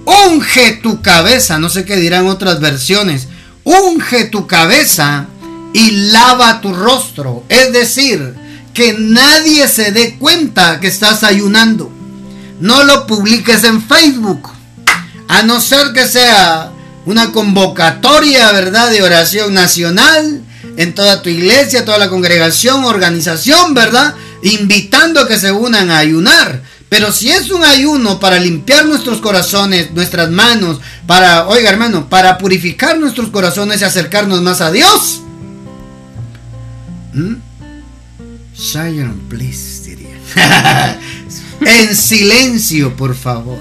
Unge 0.07 0.79
tu 0.83 1.03
cabeza. 1.03 1.59
No 1.59 1.69
sé 1.69 1.85
qué 1.85 1.97
dirán 1.97 2.27
otras 2.27 2.61
versiones. 2.61 3.29
Unge 3.65 4.25
tu 4.27 4.47
cabeza 4.47 5.27
y 5.75 5.91
lava 6.11 6.61
tu 6.61 6.73
rostro. 6.73 7.45
Es 7.49 7.73
decir, 7.73 8.35
que 8.73 8.95
nadie 8.99 9.69
se 9.69 9.93
dé 9.93 10.17
cuenta 10.17 10.81
que 10.81 10.87
estás 10.87 11.25
ayunando. 11.25 11.91
No 12.61 12.85
lo 12.85 13.07
publiques 13.07 13.65
en 13.65 13.83
Facebook. 13.83 14.49
A 15.29 15.43
no 15.43 15.61
ser 15.61 15.93
que 15.93 16.07
sea 16.07 16.71
una 17.05 17.33
convocatoria, 17.33 18.53
¿verdad?, 18.53 18.91
de 18.91 19.03
oración 19.03 19.55
nacional 19.55 20.43
en 20.77 20.95
toda 20.95 21.23
tu 21.23 21.29
iglesia, 21.29 21.85
toda 21.85 21.99
la 21.99 22.09
congregación, 22.09 22.85
organización, 22.85 23.75
¿verdad? 23.75 24.15
Invitando 24.43 25.21
a 25.21 25.29
que 25.29 25.39
se 25.39 25.53
unan 25.53 25.91
a 25.91 25.99
ayunar. 25.99 26.63
Pero 26.89 27.11
si 27.13 27.31
es 27.31 27.51
un 27.51 27.65
ayuno 27.65 28.21
para 28.21 28.39
limpiar 28.39 28.87
nuestros 28.87 29.19
corazones, 29.19 29.91
nuestras 29.93 30.31
manos, 30.31 30.81
para, 31.07 31.49
oiga 31.49 31.71
hermano, 31.71 32.09
para 32.09 32.39
purificar 32.39 32.99
nuestros 32.99 33.29
corazones 33.31 33.81
y 33.81 33.85
acercarnos 33.85 34.41
más 34.43 34.61
a 34.61 34.71
Dios. 34.71 35.23
¿Mm? 37.13 37.35
en 41.61 41.97
silencio, 41.97 42.97
por 42.97 43.15
favor. 43.15 43.59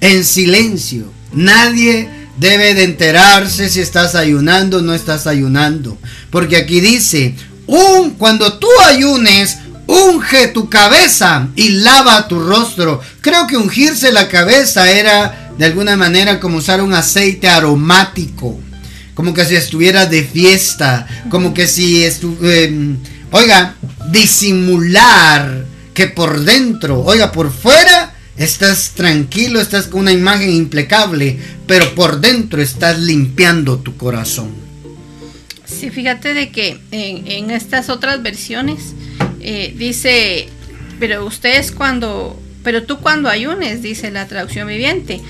En 0.00 0.24
silencio. 0.24 1.12
Nadie 1.32 2.08
debe 2.38 2.74
de 2.74 2.84
enterarse 2.84 3.68
si 3.68 3.80
estás 3.80 4.14
ayunando 4.14 4.78
o 4.78 4.82
no 4.82 4.94
estás 4.94 5.26
ayunando. 5.26 5.96
Porque 6.30 6.56
aquí 6.56 6.80
dice, 6.80 7.34
un, 7.66 8.10
cuando 8.10 8.58
tú 8.58 8.68
ayunes, 8.86 9.58
unge 9.90 10.48
tu 10.48 10.68
cabeza 10.68 11.48
y 11.56 11.68
lava 11.70 12.28
tu 12.28 12.38
rostro. 12.40 13.00
Creo 13.20 13.46
que 13.46 13.56
ungirse 13.56 14.12
la 14.12 14.28
cabeza 14.28 14.90
era 14.90 15.52
de 15.58 15.64
alguna 15.64 15.96
manera 15.96 16.40
como 16.40 16.58
usar 16.58 16.80
un 16.82 16.94
aceite 16.94 17.48
aromático. 17.48 18.60
Como 19.14 19.34
que 19.34 19.44
si 19.44 19.56
estuviera 19.56 20.06
de 20.06 20.24
fiesta. 20.24 21.06
Como 21.28 21.52
que 21.52 21.66
si 21.66 22.04
em, 22.04 22.96
oiga, 23.32 23.74
disimular 24.10 25.64
que 25.92 26.06
por 26.06 26.40
dentro, 26.40 27.00
oiga, 27.02 27.32
por 27.32 27.52
fuera 27.52 28.14
Estás 28.40 28.92
tranquilo, 28.92 29.60
estás 29.60 29.86
con 29.86 30.00
una 30.00 30.12
imagen 30.12 30.48
impecable, 30.48 31.38
pero 31.66 31.94
por 31.94 32.22
dentro 32.22 32.62
estás 32.62 32.98
limpiando 32.98 33.80
tu 33.80 33.98
corazón. 33.98 34.48
Sí, 35.66 35.90
fíjate 35.90 36.32
de 36.32 36.50
que 36.50 36.80
en, 36.90 37.50
estas 37.50 37.90
otras 37.90 38.22
versiones 38.22 38.94
eh, 39.52 39.74
dice, 39.76 40.48
pero 41.00 41.26
ustedes 41.26 41.72
cuando, 41.72 42.40
pero 42.62 42.84
tú 42.84 43.00
cuando 43.00 43.28
ayunes, 43.28 43.82
dice 43.82 44.12
la 44.12 44.28
traducción 44.28 44.68
viviente, 44.68 45.20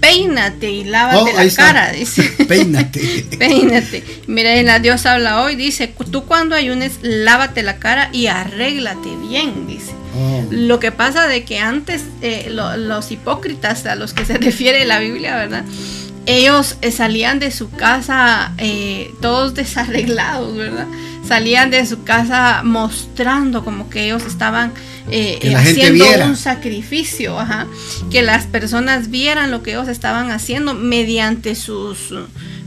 peínate 0.00 0.70
y 0.70 0.84
lávate 0.84 1.32
oh, 1.32 1.42
la 1.42 1.50
cara, 1.52 1.90
dice. 1.90 2.22
Peínate. 2.48 3.26
peínate. 3.38 4.04
Mira, 4.28 4.54
en 4.54 4.66
la 4.66 4.78
Dios 4.78 5.06
habla 5.06 5.40
hoy, 5.42 5.56
dice, 5.56 5.88
tú 5.88 6.24
cuando 6.24 6.54
ayunes, 6.54 7.00
lávate 7.02 7.64
la 7.64 7.78
cara 7.78 8.10
y 8.12 8.28
arréglate 8.28 9.08
bien, 9.28 9.66
dice. 9.66 9.90
Oh. 10.16 10.44
Lo 10.52 10.78
que 10.78 10.92
pasa 10.92 11.26
de 11.26 11.44
que 11.44 11.58
antes 11.58 12.04
eh, 12.22 12.46
los 12.50 13.10
hipócritas 13.10 13.86
a 13.86 13.96
los 13.96 14.14
que 14.14 14.24
se 14.24 14.38
refiere 14.38 14.84
la 14.84 15.00
Biblia, 15.00 15.34
¿verdad? 15.34 15.64
Ellos 16.26 16.76
eh, 16.80 16.92
salían 16.92 17.40
de 17.40 17.50
su 17.50 17.72
casa 17.72 18.52
eh, 18.58 19.10
todos 19.20 19.54
desarreglados, 19.54 20.56
¿verdad? 20.56 20.86
Salían 21.26 21.70
de 21.70 21.86
su 21.86 22.04
casa 22.04 22.62
mostrando 22.64 23.64
como 23.64 23.88
que 23.88 24.04
ellos 24.04 24.24
estaban 24.26 24.72
haciendo 25.56 26.04
un 26.26 26.36
sacrificio, 26.36 27.36
que 28.10 28.22
las 28.22 28.46
personas 28.46 29.10
vieran 29.10 29.50
lo 29.50 29.62
que 29.62 29.72
ellos 29.72 29.88
estaban 29.88 30.30
haciendo 30.30 30.74
mediante 30.74 31.54
sus 31.54 32.12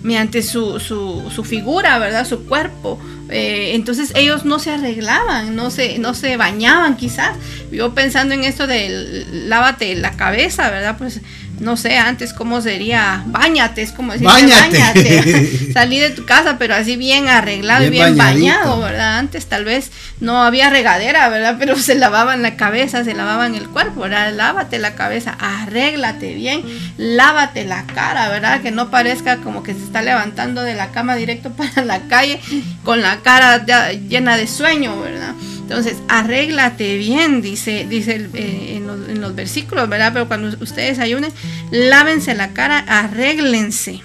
mediante 0.04 0.41
su, 0.41 0.80
su, 0.80 1.30
su 1.34 1.43
figura, 1.43 2.00
¿verdad? 2.00 2.26
Su 2.26 2.46
cuerpo. 2.46 3.00
Eh, 3.30 3.72
entonces 3.74 4.13
ellos 4.15 4.46
no 4.46 4.58
se 4.58 4.72
arreglaban, 4.72 5.56
no 5.56 5.70
se, 5.70 6.00
no 6.00 6.13
se 6.13 6.38
bañaban 6.38 6.96
quizás. 6.96 7.36
Yo 7.72 7.93
pensando 7.93 8.34
en 8.34 8.43
esto 8.43 8.67
de 8.67 9.26
lávate 9.32 9.96
la 9.96 10.15
cabeza, 10.15 10.70
¿verdad? 10.70 10.98
Pues 10.98 11.20
no 11.60 11.78
sé 11.78 11.98
antes 11.98 12.34
cómo 12.34 12.62
sería, 12.62 13.24
bañate, 13.26 13.82
es 13.82 13.91
como 13.91 14.13
decir, 14.13 14.28
bañate, 14.28 15.72
salí 15.74 16.00
de 16.00 16.12
tu 16.12 16.26
casa, 16.26 16.58
pero 16.58 16.76
así 16.76 16.98
bien 16.98 17.28
arreglado 17.28 17.86
y 17.86 17.89
bien 17.89 18.15
bañado, 18.15 18.80
¿verdad? 18.80 19.17
Antes 19.17 19.48
tal 19.48 19.65
vez 19.65 19.91
no 20.20 20.43
había 20.43 20.70
regadera, 20.70 21.30
¿verdad? 21.30 21.56
Pero 21.60 21.76
se 21.78 21.96
lavaban 21.96 22.41
la 22.41 22.56
cabeza, 22.56 23.04
se 23.04 23.13
lavaban 23.13 23.56
el 23.56 23.67
cuerpo, 23.67 24.02
¿verdad? 24.02 24.34
Lávate 24.34 24.80
la 24.80 24.96
cabeza, 24.96 25.36
arréglate 25.39 26.34
bien, 26.34 26.63
lávate 26.98 27.65
la 27.65 27.86
cara, 27.86 28.30
¿verdad? 28.30 28.62
Que 28.62 28.72
no 28.72 28.89
parezca 28.89 29.38
como 29.38 29.63
que 29.63 29.74
se 29.74 29.84
está 29.84 30.02
levantando 30.02 30.62
de 30.62 30.76
la 30.76 30.91
cama 30.91 31.15
directo 31.15 31.52
para 31.58 31.84
la 31.86 32.02
calle 32.08 32.39
con 32.84 33.02
la 33.02 33.17
cara 33.17 33.65
llena 34.08 34.38
de 34.38 34.48
sueño, 34.48 35.00
¿verdad? 35.00 35.34
Entonces, 35.67 35.97
arréglate 36.08 36.95
bien, 36.95 37.41
dice, 37.41 37.86
dice 37.89 38.30
eh, 38.36 38.77
en, 38.77 39.19
los, 39.19 39.36
versículos, 39.36 39.89
¿verdad? 39.89 40.13
Pero 40.13 40.30
cuando 40.30 40.47
ustedes 40.62 40.97
ayunen, 40.97 41.30
lávense 41.71 42.34
la 42.36 42.53
cara, 42.53 42.80
arréglense. 42.88 43.99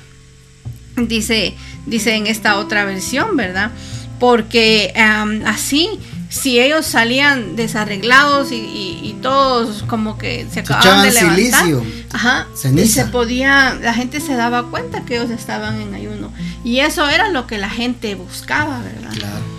Dice, 0.97 1.55
dice 1.87 2.17
en 2.17 2.27
esta 2.27 2.59
otra 2.59 2.85
versión, 2.85 3.37
¿verdad? 3.37 3.71
Porque 4.19 4.93
así, 5.47 6.01
si 6.31 6.59
ellos 6.59 6.85
salían 6.85 7.55
desarreglados 7.55 8.49
y, 8.51 9.17
todos 9.23 9.85
como 9.85 10.19
que 10.19 10.49
se 10.53 10.59
acababan 10.59 11.05
de 11.05 11.13
levantar, 11.13 11.65
ajá, 12.13 12.49
se 12.57 13.05
podía, 13.05 13.79
la 13.81 13.95
gente 13.95 14.19
se 14.19 14.35
daba 14.35 14.65
cuenta 14.65 15.05
que 15.05 15.15
ellos 15.15 15.31
estaban 15.31 15.81
en 15.81 15.95
ayuno. 15.95 16.33
Y 16.65 16.81
eso 16.81 17.09
era 17.09 17.29
lo 17.29 17.47
que 17.47 17.57
la 17.57 17.71
gente 17.71 18.17
buscaba, 18.17 18.81
¿verdad? 18.81 19.13
Claro. 19.13 19.52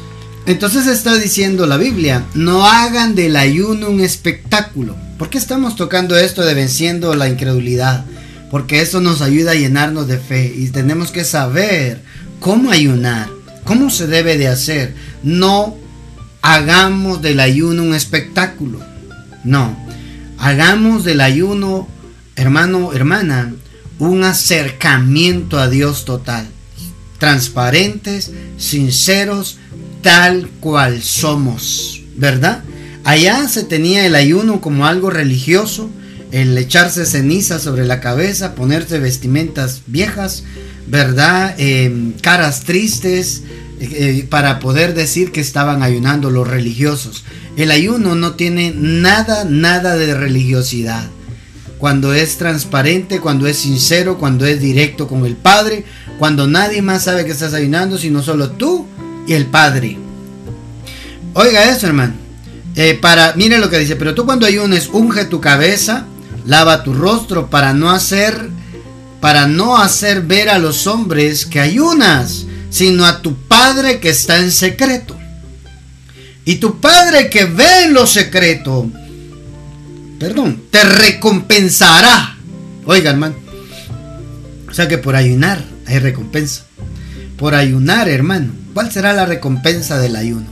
Entonces 0.46 0.88
está 0.88 1.18
diciendo 1.18 1.66
la 1.68 1.78
Biblia, 1.78 2.26
no 2.34 2.66
hagan 2.66 3.16
del 3.16 3.38
ayuno 3.38 3.90
un 3.90 4.02
espectáculo. 4.02 4.98
¿Por 5.18 5.30
qué 5.30 5.38
estamos 5.38 5.78
tocando 5.78 6.18
esto 6.18 6.44
de 6.44 6.54
venciendo 6.54 7.16
la 7.16 7.30
incredulidad? 7.30 8.04
Porque 8.52 8.82
eso 8.82 9.00
nos 9.00 9.22
ayuda 9.22 9.52
a 9.52 9.56
llenarnos 9.56 10.08
de 10.08 10.18
fe 10.18 10.54
y 10.56 10.68
tenemos 10.70 11.12
que 11.12 11.24
saber 11.24 12.02
cómo 12.42 12.72
ayunar, 12.72 13.30
cómo 13.64 13.90
se 13.90 14.06
debe 14.06 14.38
de 14.38 14.50
hacer. 14.50 14.96
No 15.24 15.78
hagamos 16.42 17.22
del 17.22 17.40
ayuno 17.40 17.84
un 17.84 17.96
espectáculo. 17.96 18.82
No, 19.46 19.78
hagamos 20.38 21.06
del 21.06 21.22
ayuno, 21.22 21.88
hermano, 22.36 22.92
hermana, 22.92 23.54
un 23.98 24.26
acercamiento 24.26 25.58
a 25.58 25.70
Dios 25.70 26.04
total. 26.04 26.48
Transparentes, 27.18 28.32
sinceros, 28.58 29.58
tal 30.04 30.48
cual 30.60 31.02
somos, 31.02 32.04
¿verdad? 32.16 32.62
Allá 33.04 33.48
se 33.48 33.64
tenía 33.64 34.06
el 34.06 34.14
ayuno 34.14 34.62
como 34.62 34.86
algo 34.86 35.10
religioso, 35.10 35.90
el 36.32 36.56
echarse 36.58 37.06
ceniza 37.06 37.58
sobre 37.58 37.86
la 37.86 38.00
cabeza, 38.00 38.54
ponerse 38.54 39.00
vestimentas 39.00 39.82
viejas, 39.88 40.44
¿verdad? 40.88 41.56
Em, 41.58 42.14
caras 42.22 42.62
tristes, 42.62 43.44
eh, 43.80 44.26
para 44.30 44.60
poder 44.60 44.94
decir 44.94 45.32
que 45.32 45.42
estaban 45.42 45.84
ayunando 45.84 46.30
los 46.30 46.48
religiosos. 46.48 47.24
El 47.58 47.72
ayuno 47.72 48.16
no 48.16 48.36
tiene 48.36 48.74
nada, 48.76 49.46
nada 49.46 49.96
de 49.96 50.14
religiosidad. 50.14 51.10
Cuando 51.80 52.14
es 52.14 52.38
transparente, 52.38 53.20
cuando 53.20 53.48
es 53.48 53.58
sincero, 53.58 54.18
cuando 54.18 54.46
es 54.46 54.62
directo 54.62 55.08
con 55.08 55.26
el 55.26 55.36
Padre, 55.36 55.84
cuando 56.18 56.48
nadie 56.48 56.82
más 56.82 57.04
sabe 57.04 57.26
que 57.26 57.32
estás 57.32 57.54
ayunando, 57.54 57.98
sino 57.98 58.22
solo 58.24 58.52
tú 58.52 58.88
y 59.28 59.34
el 59.34 59.46
Padre. 59.46 59.98
Oiga 61.34 61.70
eso, 61.72 61.88
hermano. 61.88 62.14
Eh, 62.76 62.98
para, 63.00 63.34
mire 63.36 63.60
lo 63.60 63.70
que 63.70 63.80
dice, 63.80 63.96
pero 63.96 64.16
tú 64.16 64.26
cuando 64.26 64.46
ayunes, 64.46 64.90
unge 64.92 65.26
tu 65.26 65.40
cabeza, 65.40 66.06
lava 66.46 66.84
tu 66.84 66.94
rostro 66.94 67.50
para 67.50 67.74
no 67.74 67.92
hacer, 67.92 68.50
para 69.22 69.48
no 69.48 69.78
hacer 69.78 70.22
ver 70.22 70.50
a 70.50 70.60
los 70.60 70.88
hombres 70.88 71.46
que 71.46 71.60
ayunas, 71.60 72.46
sino 72.70 73.06
a 73.06 73.22
tu 73.22 73.36
Padre 73.36 74.00
que 74.00 74.10
está 74.10 74.40
en 74.40 74.52
secreto. 74.52 75.16
Y 76.46 76.56
tu 76.56 76.80
Padre 76.80 77.30
que 77.30 77.46
ve 77.46 77.84
en 77.86 77.94
lo 77.94 78.08
secreto, 78.08 78.90
perdón, 80.20 80.64
te 80.72 80.84
recompensará. 80.84 82.38
Oiga, 82.86 83.12
hermano. 83.12 83.36
O 84.70 84.74
sea 84.74 84.88
que 84.88 84.98
por 84.98 85.16
ayunar 85.16 85.64
hay 85.86 86.00
recompensa. 86.00 86.64
Por 87.38 87.54
ayunar, 87.54 88.10
hermano. 88.10 88.63
¿Cuál 88.74 88.92
será 88.92 89.14
la 89.14 89.26
recompensa 89.26 90.00
del 90.00 90.16
ayuno? 90.16 90.48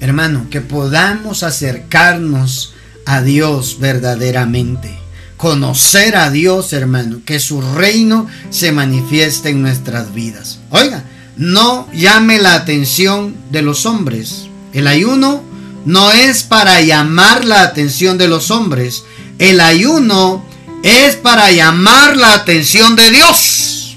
Hermano, 0.00 0.48
que 0.50 0.60
podamos 0.60 1.42
acercarnos 1.42 2.74
a 3.06 3.22
Dios 3.22 3.78
verdaderamente. 3.78 4.98
Conocer 5.36 6.16
a 6.16 6.30
Dios, 6.30 6.72
hermano. 6.72 7.20
Que 7.24 7.38
su 7.38 7.60
reino 7.60 8.26
se 8.50 8.72
manifieste 8.72 9.50
en 9.50 9.62
nuestras 9.62 10.12
vidas. 10.12 10.58
Oiga, 10.70 11.04
no 11.36 11.88
llame 11.92 12.38
la 12.38 12.54
atención 12.54 13.36
de 13.50 13.62
los 13.62 13.86
hombres. 13.86 14.46
El 14.72 14.86
ayuno 14.86 15.42
no 15.84 16.12
es 16.12 16.42
para 16.42 16.80
llamar 16.80 17.44
la 17.44 17.62
atención 17.62 18.18
de 18.18 18.28
los 18.28 18.50
hombres. 18.50 19.04
El 19.38 19.60
ayuno 19.60 20.44
es 20.82 21.16
para 21.16 21.50
llamar 21.50 22.16
la 22.16 22.34
atención 22.34 22.96
de 22.96 23.10
Dios. 23.10 23.96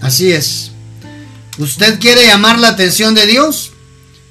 Así 0.00 0.32
es. 0.32 0.71
¿Usted 1.62 2.00
quiere 2.00 2.26
llamar 2.26 2.58
la 2.58 2.68
atención 2.68 3.14
de 3.14 3.26
Dios? 3.26 3.72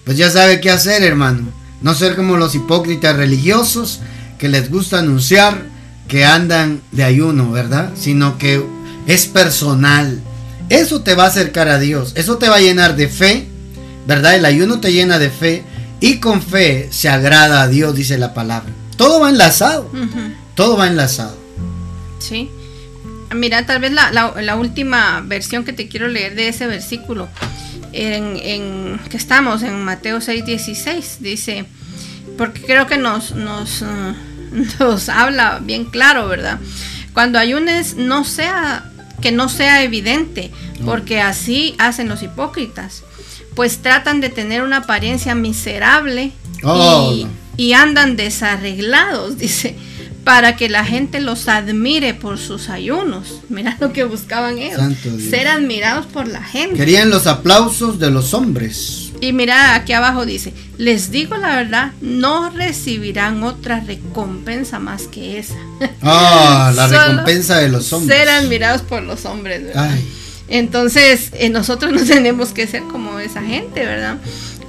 pues 0.04 0.18
ya 0.18 0.30
sabe 0.30 0.60
qué 0.60 0.70
hacer, 0.70 1.04
hermano. 1.04 1.48
No 1.82 1.96
ser 1.96 2.18
como 2.18 2.36
los 2.36 2.56
hipócritas 2.56 3.16
religiosos 3.16 4.02
que 4.38 4.50
les 4.50 4.70
gusta 4.70 5.00
anunciar 5.00 5.66
que 6.10 6.26
andan 6.26 6.82
de 6.92 7.06
ayuno, 7.06 7.52
¿verdad? 7.52 7.92
Sino 7.96 8.38
que 8.38 8.62
es 9.08 9.28
personal. 9.28 10.20
Eso 10.68 11.02
te 11.04 11.16
va 11.16 11.26
a 11.26 11.28
acercar 11.28 11.70
a 11.70 11.80
Dios. 11.80 12.12
Eso 12.16 12.38
te 12.38 12.50
va 12.50 12.58
a 12.58 12.62
llenar 12.62 12.98
de 12.98 13.08
fe, 13.08 13.48
¿verdad? 14.08 14.36
El 14.36 14.44
ayuno 14.44 14.82
te 14.82 14.92
llena 14.92 15.18
de 15.18 15.30
fe 15.30 15.64
y 16.02 16.18
con 16.18 16.42
fe 16.42 16.90
se 16.92 17.08
agrada 17.08 17.62
a 17.62 17.68
Dios, 17.70 17.96
dice 17.96 18.18
la 18.18 18.34
palabra. 18.34 18.72
Todo 18.98 19.22
va 19.22 19.30
enlazado. 19.30 19.90
Todo 20.56 20.76
va 20.76 20.88
enlazado. 20.88 21.38
Sí. 22.20 22.50
Mira, 23.34 23.66
tal 23.66 23.80
vez 23.80 23.92
la, 23.92 24.12
la 24.12 24.56
última 24.56 25.22
versión 25.26 25.64
que 25.64 25.74
te 25.74 25.88
quiero 25.88 26.08
leer 26.08 26.36
de 26.36 26.50
ese 26.50 26.68
versículo 26.68 27.30
en, 27.94 29.00
que 29.10 29.18
estamos 29.18 29.64
en 29.64 29.84
Mateo 29.84 30.20
6:16, 30.20 31.18
dice, 31.20 31.66
porque 32.38 32.62
creo 32.62 32.88
que 32.88 32.98
nos, 32.98 33.32
nos, 33.36 33.84
nos 34.80 35.10
habla 35.10 35.60
bien 35.62 35.86
claro, 35.86 36.28
¿verdad? 36.28 36.60
Cuando 37.14 37.40
ayunes 37.40 37.96
no 37.96 38.24
sea 38.24 38.86
que 39.22 39.32
no 39.32 39.50
sea 39.50 39.84
evidente, 39.84 40.50
porque 40.84 41.22
así 41.22 41.76
hacen 41.78 42.10
los 42.10 42.24
hipócritas, 42.24 43.04
pues 43.56 43.80
tratan 43.84 44.20
de 44.20 44.30
tener 44.30 44.64
una 44.64 44.78
apariencia 44.78 45.36
miserable 45.36 46.32
y, 46.58 46.64
oh. 46.64 47.28
y 47.56 47.74
andan 47.74 48.16
desarreglados, 48.16 49.38
dice 49.38 49.76
para 50.24 50.56
que 50.56 50.70
la 50.70 50.86
gente 50.86 51.20
los 51.20 51.48
admire 51.48 52.14
por 52.14 52.38
sus 52.38 52.70
ayunos. 52.70 53.42
Mira 53.50 53.78
lo 53.80 53.92
que 53.92 54.04
buscaban 54.04 54.58
ellos. 54.58 54.82
Ser 55.30 55.48
admirados 55.48 56.06
por 56.06 56.28
la 56.28 56.44
gente. 56.44 56.76
Querían 56.76 57.10
los 57.10 57.28
aplausos 57.28 58.00
de 58.00 58.12
los 58.12 58.34
hombres. 58.34 59.12
Y 59.20 59.34
mira, 59.34 59.76
aquí 59.76 59.94
abajo 59.94 60.26
dice, 60.26 60.54
les 60.78 61.12
digo 61.12 61.38
la 61.38 61.56
verdad, 61.56 61.92
no 62.02 62.50
recibirán 62.50 63.44
otra 63.44 63.80
recompensa 63.80 64.80
más 64.80 65.04
que 65.04 65.40
esa. 65.40 65.56
Ah, 66.02 66.72
la 66.76 66.88
recompensa 66.88 67.58
de 67.60 67.70
los 67.70 67.92
hombres. 67.94 68.18
Ser 68.18 68.30
admirados 68.30 68.82
por 68.82 69.04
los 69.04 69.26
hombres, 69.26 69.64
¿verdad? 69.64 69.96
Entonces, 70.48 71.30
eh, 71.34 71.50
nosotros 71.50 71.92
no 71.94 72.04
tenemos 72.04 72.50
que 72.50 72.68
ser 72.68 72.84
como 72.84 73.20
esa 73.20 73.42
gente, 73.42 73.86
¿verdad? 73.86 74.18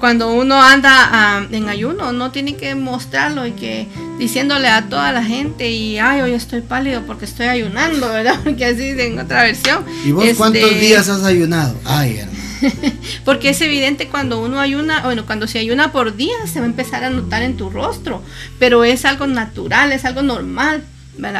cuando 0.03 0.33
uno 0.33 0.61
anda 0.61 0.91
ah, 1.13 1.47
en 1.53 1.69
ayuno, 1.69 2.11
no 2.13 2.33
tiene 2.33 2.57
que 2.57 2.75
mostrarlo 2.75 3.47
y 3.47 3.53
que 3.53 3.87
diciéndole 4.23 4.69
a 4.69 4.89
toda 4.89 5.11
la 5.11 5.25
gente 5.25 5.69
y 5.71 5.99
ay, 5.99 6.21
hoy 6.21 6.33
estoy 6.33 6.61
pálido 6.61 7.03
porque 7.07 7.25
estoy 7.25 7.47
ayunando, 7.47 8.09
¿verdad? 8.09 8.39
Porque 8.45 8.65
así 8.65 8.91
en 8.91 9.19
otra 9.19 9.43
versión. 9.43 9.85
¿Y 10.05 10.13
vos 10.13 10.25
cuántos 10.37 10.63
este, 10.63 10.79
días 10.79 11.09
has 11.09 11.25
ayunado? 11.25 11.75
Ay, 11.85 12.19
hermano. 12.19 12.43
porque 13.25 13.49
es 13.49 13.61
evidente 13.61 14.07
cuando 14.07 14.41
uno 14.41 14.61
ayuna, 14.61 15.03
bueno, 15.03 15.27
cuando 15.27 15.49
se 15.49 15.59
ayuna 15.59 15.91
por 15.91 16.17
días 16.17 16.49
se 16.49 16.61
va 16.61 16.67
a 16.67 16.69
empezar 16.69 17.03
a 17.03 17.11
notar 17.11 17.43
en 17.43 17.57
tu 17.57 17.71
rostro, 17.71 18.23
pero 18.61 18.85
es 18.85 19.05
algo 19.05 19.27
natural, 19.27 19.91
es 19.91 20.05
algo 20.05 20.23
normal. 20.23 20.85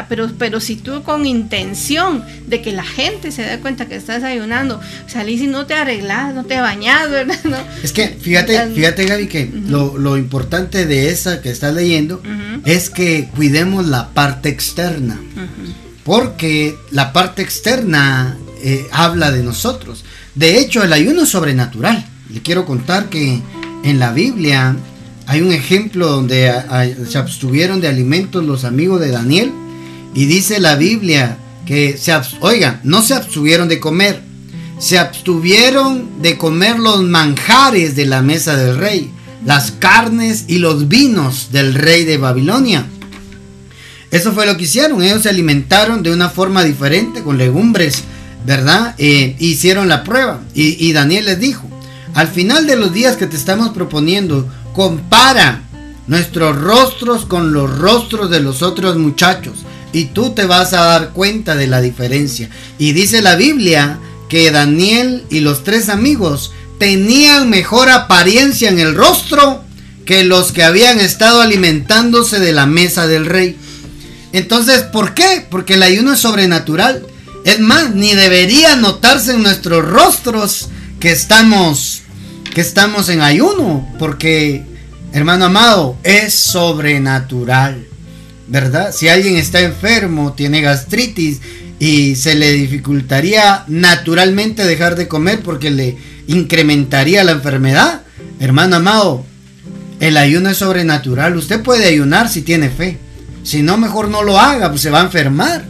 Pero, 0.09 0.31
pero 0.39 0.61
si 0.61 0.77
tú 0.77 1.03
con 1.03 1.25
intención 1.25 2.25
de 2.47 2.61
que 2.61 2.73
la 2.73 2.85
gente 2.85 3.33
se 3.33 3.43
dé 3.43 3.59
cuenta 3.59 3.87
que 3.87 3.97
estás 3.97 4.23
ayunando, 4.23 4.81
salís 5.07 5.41
y 5.41 5.47
no 5.47 5.65
te 5.67 5.75
arreglas, 5.75 6.35
no 6.35 6.45
te 6.45 6.61
bañas, 6.61 7.11
¿verdad? 7.11 7.65
Es 7.83 7.93
que 7.93 8.09
fíjate, 8.09 8.69
fíjate 8.75 9.07
Gaby, 9.07 9.29
que 9.29 9.51
lo, 9.69 10.17
importante 10.19 10.87
de 10.87 11.11
esa 11.11 11.41
que 11.41 11.51
estás 11.51 11.75
leyendo 11.75 12.23
es 12.65 12.91
que 12.91 13.29
cuidemos 13.35 13.87
la 13.87 14.11
parte 14.11 14.51
externa. 14.51 15.19
Porque 16.05 16.77
la 16.91 17.13
parte 17.13 17.43
externa 17.43 18.37
eh, 18.63 18.87
habla 18.91 19.31
de 19.31 19.43
nosotros. 19.43 20.05
De 20.35 20.59
hecho, 20.59 20.83
el 20.83 20.93
ayuno 20.93 21.23
es 21.23 21.29
sobrenatural. 21.29 22.05
Le 22.31 22.41
quiero 22.41 22.65
contar 22.67 23.09
que 23.09 23.41
en 23.85 23.99
la 23.99 24.13
Biblia 24.13 24.77
hay 25.27 25.41
un 25.41 25.53
ejemplo 25.53 26.09
donde 26.09 26.53
se 27.09 27.19
abstuvieron 27.19 27.81
de 27.81 27.89
alimentos 27.89 28.45
los 28.45 28.65
amigos 28.65 29.01
de 29.01 29.11
Daniel 29.11 29.53
y 30.15 30.27
dice 30.27 30.61
la 30.61 30.77
Biblia 30.77 31.39
que 31.67 31.97
se, 31.97 32.13
oigan, 32.41 32.81
no 32.83 33.03
se 33.03 33.15
abstuvieron 33.15 33.69
de 33.69 33.81
comer, 33.81 34.21
se 34.79 34.99
abstuvieron 34.99 36.23
de 36.23 36.37
comer 36.37 36.79
los 36.79 37.03
manjares 37.03 37.95
de 37.95 38.07
la 38.07 38.23
mesa 38.23 38.57
del 38.57 38.77
rey, 38.77 39.11
las 39.45 39.71
carnes 39.73 40.45
y 40.49 40.59
los 40.59 40.89
vinos 40.89 41.49
del 41.53 41.75
rey 41.75 42.05
de 42.05 42.19
Babilonia. 42.19 42.87
Eso 44.11 44.33
fue 44.33 44.45
lo 44.45 44.57
que 44.57 44.65
hicieron, 44.65 45.03
ellos 45.03 45.23
se 45.23 45.31
alimentaron 45.31 46.03
de 46.03 46.13
una 46.13 46.29
forma 46.29 46.65
diferente, 46.65 47.23
con 47.23 47.39
legumbres, 47.39 48.03
¿verdad? 48.45 48.95
Eh, 48.99 49.37
hicieron 49.39 49.89
la 49.89 50.05
prueba 50.05 50.41
y 50.53 50.93
Daniel 50.93 51.27
les 51.27 51.41
dijo, 51.41 51.67
al 52.15 52.29
final 52.29 52.67
de 52.67 52.77
los 52.77 52.93
días 52.93 53.17
que 53.17 53.27
te 53.27 53.37
estamos 53.37 53.71
proponiendo, 53.71 54.47
compara 54.73 55.63
nuestros 56.07 56.61
rostros 56.61 57.25
con 57.25 57.53
los 57.53 57.79
rostros 57.79 58.31
de 58.31 58.41
los 58.41 58.63
otros 58.63 58.97
muchachos 58.97 59.59
y 59.93 60.07
tú 60.07 60.31
te 60.31 60.47
vas 60.47 60.73
a 60.73 60.85
dar 60.85 61.11
cuenta 61.11 61.55
de 61.55 61.67
la 61.67 61.81
diferencia. 61.81 62.49
Y 62.79 62.93
dice 62.93 63.23
la 63.23 63.37
Biblia 63.37 63.99
que 64.29 64.51
Daniel 64.51 65.25
y 65.31 65.41
los 65.41 65.65
tres 65.65 65.89
amigos 65.89 66.53
tenían 66.79 67.51
mejor 67.51 67.91
apariencia 67.91 68.69
en 68.69 68.79
el 68.79 68.95
rostro 68.95 69.63
que 70.07 70.25
los 70.25 70.53
que 70.53 70.65
habían 70.65 70.99
estado 70.99 71.41
alimentándose 71.41 72.41
de 72.41 72.53
la 72.53 72.67
mesa 72.67 73.07
del 73.07 73.27
rey. 73.27 73.57
Entonces, 74.33 74.83
¿por 74.83 75.15
qué? 75.15 75.47
Porque 75.49 75.75
el 75.75 75.83
ayuno 75.83 76.15
es 76.15 76.21
sobrenatural. 76.21 77.07
Es 77.45 77.61
más, 77.61 77.95
ni 77.95 78.15
debería 78.15 78.77
notarse 78.77 79.33
en 79.33 79.43
nuestros 79.43 79.85
rostros 79.85 80.69
que 80.99 81.13
estamos 81.13 82.02
que 82.55 82.61
estamos 82.61 83.09
en 83.09 83.21
ayuno, 83.21 83.89
porque 83.99 84.65
hermano 85.13 85.47
amado, 85.47 85.97
es 86.03 86.35
sobrenatural. 86.35 87.87
¿verdad? 88.53 88.93
Si 88.93 89.09
alguien 89.09 89.37
está 89.37 89.61
enfermo, 89.61 90.35
tiene 90.35 90.61
gastritis 90.61 91.41
y 91.79 92.17
se 92.17 92.35
le 92.35 92.53
dificultaría 92.53 93.65
naturalmente 93.67 94.65
dejar 94.67 94.95
de 94.95 95.09
comer 95.09 95.41
porque 95.41 95.71
le 95.71 95.97
incrementaría 96.27 97.25
la 97.25 97.33
enfermedad, 97.33 98.03
hermano 98.41 98.77
amado, 98.77 99.25
el 100.01 100.19
ayuno 100.19 100.51
es 100.51 100.59
sobrenatural. 100.59 101.37
Usted 101.37 101.63
puede 101.63 101.87
ayunar 101.87 102.29
si 102.29 102.43
tiene 102.43 102.69
fe. 102.69 102.99
Si 103.43 103.63
no, 103.63 103.79
mejor 103.79 104.09
no 104.09 104.23
lo 104.23 104.39
haga, 104.39 104.69
pues 104.69 104.83
se 104.83 104.91
va 104.91 105.01
a 105.01 105.05
enfermar. 105.05 105.65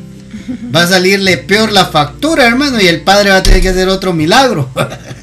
Va 0.75 0.83
a 0.83 0.89
salirle 0.89 1.39
peor 1.39 1.71
la 1.71 1.87
factura, 1.87 2.47
hermano, 2.47 2.81
y 2.81 2.89
el 2.89 3.03
padre 3.03 3.31
va 3.31 3.37
a 3.37 3.43
tener 3.43 3.61
que 3.61 3.69
hacer 3.69 3.89
otro 3.89 4.13
milagro. 4.13 4.71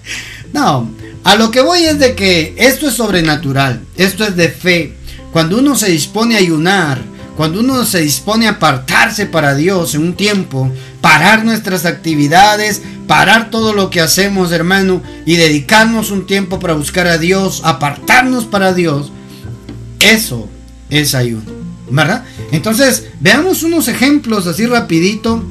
no, 0.54 0.91
a 1.23 1.36
lo 1.36 1.51
que 1.51 1.62
voy 1.62 1.84
es 1.84 1.99
de 1.99 2.15
que 2.15 2.55
esto 2.58 2.88
es 2.88 2.95
sobrenatural, 2.95 3.82
esto 3.95 4.23
es 4.23 4.36
de 4.36 4.49
fe. 4.49 4.95
Cuando 5.32 5.58
uno 5.58 5.75
se 5.75 5.91
dispone 5.91 6.36
a 6.36 6.39
ayunar, 6.39 7.01
cuando 7.36 7.60
uno 7.60 7.86
se 7.86 8.01
dispone 8.01 8.47
a 8.47 8.51
apartarse 8.51 9.25
para 9.25 9.55
Dios 9.55 9.95
en 9.95 10.01
un 10.01 10.13
tiempo, 10.15 10.71
parar 11.01 11.45
nuestras 11.45 11.86
actividades, 11.86 12.82
parar 13.08 13.49
todo 13.49 13.73
lo 13.73 13.89
que 13.89 14.01
hacemos, 14.01 14.51
hermano, 14.51 15.01
y 15.25 15.36
dedicarnos 15.36 16.12
un 16.12 16.25
tiempo 16.25 16.60
para 16.60 16.73
buscar 16.73 17.08
a 17.08 17.17
Dios, 17.17 17.62
apartarnos 17.63 18.45
para 18.45 18.73
Dios, 18.73 19.12
eso 19.99 20.49
es 20.89 21.15
ayuno, 21.15 21.51
¿verdad? 21.89 22.25
Entonces, 22.51 23.08
veamos 23.19 23.63
unos 23.63 23.88
ejemplos 23.88 24.47
así 24.47 24.65
rapidito. 24.65 25.43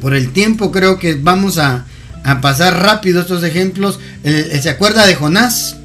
Por 0.00 0.14
el 0.14 0.32
tiempo 0.32 0.70
creo 0.70 0.98
que 0.98 1.14
vamos 1.14 1.58
a, 1.58 1.84
pasar 2.40 2.82
rápido 2.82 3.20
estos 3.20 3.42
ejemplos. 3.42 3.98
¿Se 4.22 4.70
acuerda 4.70 5.06
de 5.06 5.14
Jonás? 5.14 5.76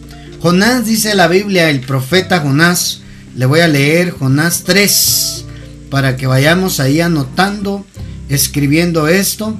Jonás 0.41 0.85
dice 0.85 1.15
la 1.15 1.27
Biblia, 1.27 1.69
el 1.69 1.81
profeta 1.81 2.41
Jonás. 2.41 3.01
Le 3.35 3.45
voy 3.45 3.61
a 3.61 3.67
leer 3.67 4.11
Jonás 4.11 4.63
3 4.63 5.45
para 5.89 6.17
que 6.17 6.27
vayamos 6.27 6.79
ahí 6.79 7.01
anotando, 7.01 7.85
escribiendo 8.27 9.07
esto, 9.07 9.55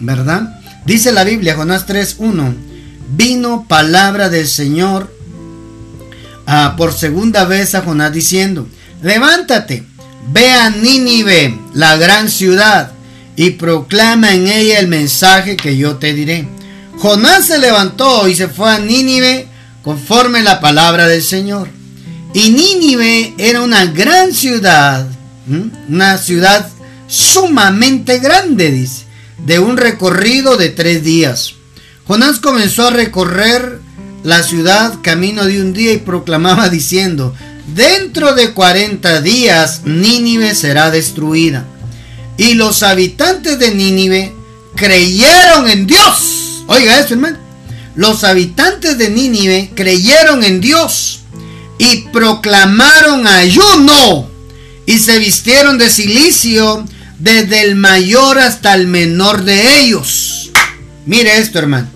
¿verdad? 0.00 0.60
Dice 0.84 1.12
la 1.12 1.22
Biblia, 1.22 1.54
Jonás 1.54 1.86
3.1, 1.86 2.54
vino 3.16 3.66
palabra 3.68 4.28
del 4.28 4.48
Señor 4.48 5.16
ah, 6.46 6.74
por 6.76 6.92
segunda 6.92 7.44
vez 7.44 7.74
a 7.76 7.82
Jonás 7.82 8.12
diciendo, 8.12 8.68
levántate, 9.00 9.84
ve 10.32 10.50
a 10.50 10.70
Nínive, 10.70 11.56
la 11.72 11.96
gran 11.96 12.28
ciudad, 12.30 12.92
y 13.36 13.50
proclama 13.50 14.34
en 14.34 14.48
ella 14.48 14.80
el 14.80 14.88
mensaje 14.88 15.56
que 15.56 15.76
yo 15.76 15.96
te 15.96 16.14
diré. 16.14 16.48
Jonás 16.98 17.46
se 17.46 17.58
levantó 17.58 18.26
y 18.26 18.34
se 18.34 18.48
fue 18.48 18.70
a 18.70 18.78
Nínive 18.78 19.46
conforme 19.82 20.42
la 20.42 20.60
palabra 20.60 21.06
del 21.06 21.22
Señor. 21.22 21.68
Y 22.32 22.50
Nínive 22.50 23.34
era 23.38 23.62
una 23.62 23.86
gran 23.86 24.32
ciudad, 24.32 25.06
una 25.88 26.18
ciudad 26.18 26.68
sumamente 27.06 28.18
grande, 28.18 28.70
dice, 28.70 29.04
de 29.44 29.58
un 29.58 29.76
recorrido 29.76 30.56
de 30.56 30.70
tres 30.70 31.04
días. 31.04 31.54
Jonás 32.06 32.38
comenzó 32.38 32.88
a 32.88 32.90
recorrer 32.90 33.80
la 34.24 34.42
ciudad 34.42 34.94
camino 35.02 35.44
de 35.44 35.60
un 35.60 35.72
día 35.72 35.92
y 35.92 35.98
proclamaba 35.98 36.68
diciendo, 36.68 37.34
dentro 37.74 38.34
de 38.34 38.52
40 38.52 39.20
días 39.20 39.82
Nínive 39.84 40.54
será 40.54 40.90
destruida. 40.90 41.64
Y 42.38 42.54
los 42.54 42.82
habitantes 42.82 43.58
de 43.58 43.74
Nínive 43.74 44.34
creyeron 44.74 45.68
en 45.68 45.86
Dios. 45.86 46.64
Oiga 46.66 46.98
eso, 47.00 47.14
hermano. 47.14 47.38
Los 47.94 48.24
habitantes 48.24 48.98
de 48.98 49.08
Nínive 49.08 49.70
creyeron 49.74 50.44
en 50.44 50.60
Dios 50.60 51.20
y 51.78 52.02
proclamaron 52.12 53.26
ayuno 53.26 54.28
y 54.84 54.98
se 54.98 55.18
vistieron 55.18 55.78
de 55.78 55.90
silicio 55.90 56.84
desde 57.18 57.62
el 57.62 57.74
mayor 57.74 58.38
hasta 58.38 58.74
el 58.74 58.86
menor 58.86 59.44
de 59.44 59.80
ellos. 59.80 60.50
Mire 61.06 61.38
esto, 61.38 61.58
hermano. 61.58 61.88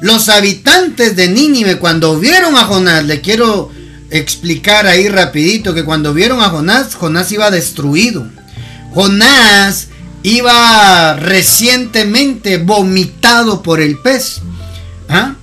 Los 0.00 0.28
habitantes 0.28 1.16
de 1.16 1.28
Nínive 1.28 1.78
cuando 1.78 2.18
vieron 2.18 2.56
a 2.56 2.64
Jonás, 2.64 3.04
le 3.04 3.20
quiero 3.20 3.70
explicar 4.10 4.86
ahí 4.86 5.08
rapidito 5.08 5.74
que 5.74 5.84
cuando 5.84 6.12
vieron 6.12 6.40
a 6.40 6.50
Jonás, 6.50 6.94
Jonás 6.94 7.30
iba 7.32 7.50
destruido. 7.50 8.26
Jonás 8.94 9.88
iba 10.22 11.14
recientemente 11.16 12.58
vomitado 12.58 13.62
por 13.62 13.80
el 13.80 13.98
pez. 13.98 14.40
¿Ah? 15.08 15.34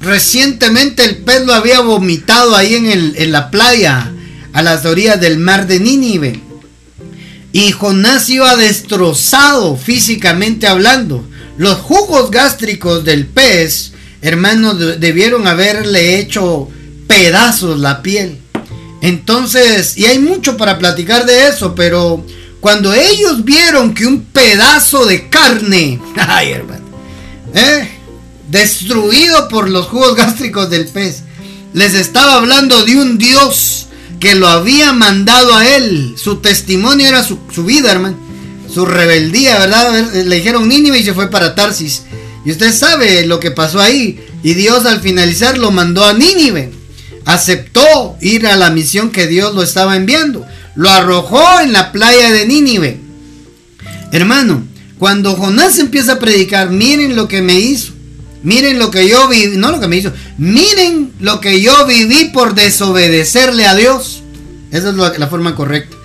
Recientemente 0.00 1.04
el 1.04 1.18
pez 1.18 1.46
lo 1.46 1.54
había 1.54 1.80
vomitado 1.80 2.54
ahí 2.56 2.74
en, 2.74 2.86
el, 2.86 3.14
en 3.16 3.32
la 3.32 3.50
playa, 3.50 4.12
a 4.52 4.62
las 4.62 4.84
orillas 4.84 5.20
del 5.20 5.38
mar 5.38 5.66
de 5.66 5.80
Nínive. 5.80 6.40
Y 7.52 7.70
Jonás 7.72 8.28
iba 8.28 8.56
destrozado 8.56 9.76
físicamente 9.76 10.66
hablando. 10.66 11.24
Los 11.56 11.78
jugos 11.78 12.30
gástricos 12.30 13.04
del 13.04 13.26
pez, 13.26 13.92
hermanos, 14.20 14.76
debieron 15.00 15.46
haberle 15.46 16.18
hecho 16.18 16.68
pedazos 17.06 17.78
la 17.78 18.02
piel. 18.02 18.40
Entonces, 19.00 19.96
y 19.96 20.06
hay 20.06 20.18
mucho 20.18 20.56
para 20.56 20.78
platicar 20.78 21.26
de 21.26 21.48
eso, 21.48 21.74
pero 21.74 22.24
cuando 22.64 22.94
ellos 22.94 23.44
vieron 23.44 23.92
que 23.92 24.06
un 24.06 24.22
pedazo 24.22 25.04
de 25.04 25.28
carne, 25.28 26.00
ay 26.16 26.52
hermano, 26.52 26.86
¿eh? 27.52 27.90
destruido 28.48 29.48
por 29.48 29.68
los 29.68 29.84
jugos 29.84 30.16
gástricos 30.16 30.70
del 30.70 30.86
pez, 30.86 31.24
les 31.74 31.92
estaba 31.92 32.36
hablando 32.36 32.82
de 32.86 32.96
un 32.96 33.18
Dios 33.18 33.88
que 34.18 34.34
lo 34.34 34.48
había 34.48 34.94
mandado 34.94 35.54
a 35.54 35.68
él. 35.76 36.14
Su 36.16 36.36
testimonio 36.36 37.06
era 37.06 37.22
su, 37.22 37.36
vida, 37.66 37.92
hermano. 37.92 38.16
Su 38.72 38.86
rebeldía, 38.86 39.58
¿verdad? 39.58 40.14
Le 40.14 40.36
dijeron 40.36 40.66
Nínive 40.66 40.98
y 41.00 41.04
se 41.04 41.12
fue 41.12 41.28
para 41.28 41.54
Tarsis. 41.54 42.04
Y 42.46 42.50
usted 42.50 42.72
sabe 42.72 43.26
lo 43.26 43.40
que 43.40 43.50
pasó 43.50 43.78
ahí. 43.78 44.24
Y 44.42 44.54
Dios 44.54 44.86
al 44.86 45.02
finalizar 45.02 45.58
lo 45.58 45.70
mandó 45.70 46.02
a 46.02 46.14
Nínive. 46.14 46.72
Aceptó 47.26 48.16
ir 48.22 48.46
a 48.46 48.56
la 48.56 48.70
misión 48.70 49.10
que 49.10 49.26
Dios 49.26 49.54
lo 49.54 49.62
estaba 49.62 49.96
enviando 49.96 50.46
lo 50.74 50.90
arrojó 50.90 51.60
en 51.60 51.72
la 51.72 51.92
playa 51.92 52.30
de 52.30 52.46
Nínive. 52.46 53.00
Hermano, 54.12 54.64
cuando 54.98 55.34
Jonás 55.36 55.78
empieza 55.78 56.14
a 56.14 56.18
predicar, 56.18 56.70
miren 56.70 57.16
lo 57.16 57.28
que 57.28 57.42
me 57.42 57.58
hizo. 57.58 57.92
Miren 58.44 58.78
lo 58.78 58.90
que 58.90 59.08
yo 59.08 59.26
viví, 59.26 59.56
no 59.56 59.70
lo 59.70 59.80
que 59.80 59.88
me 59.88 59.96
hizo, 59.96 60.12
miren 60.36 61.12
lo 61.18 61.40
que 61.40 61.62
yo 61.62 61.86
viví 61.86 62.26
por 62.26 62.54
desobedecerle 62.54 63.66
a 63.66 63.74
Dios. 63.74 64.22
Esa 64.70 64.90
es 64.90 65.18
la 65.18 65.28
forma 65.28 65.54
correcta. 65.54 65.96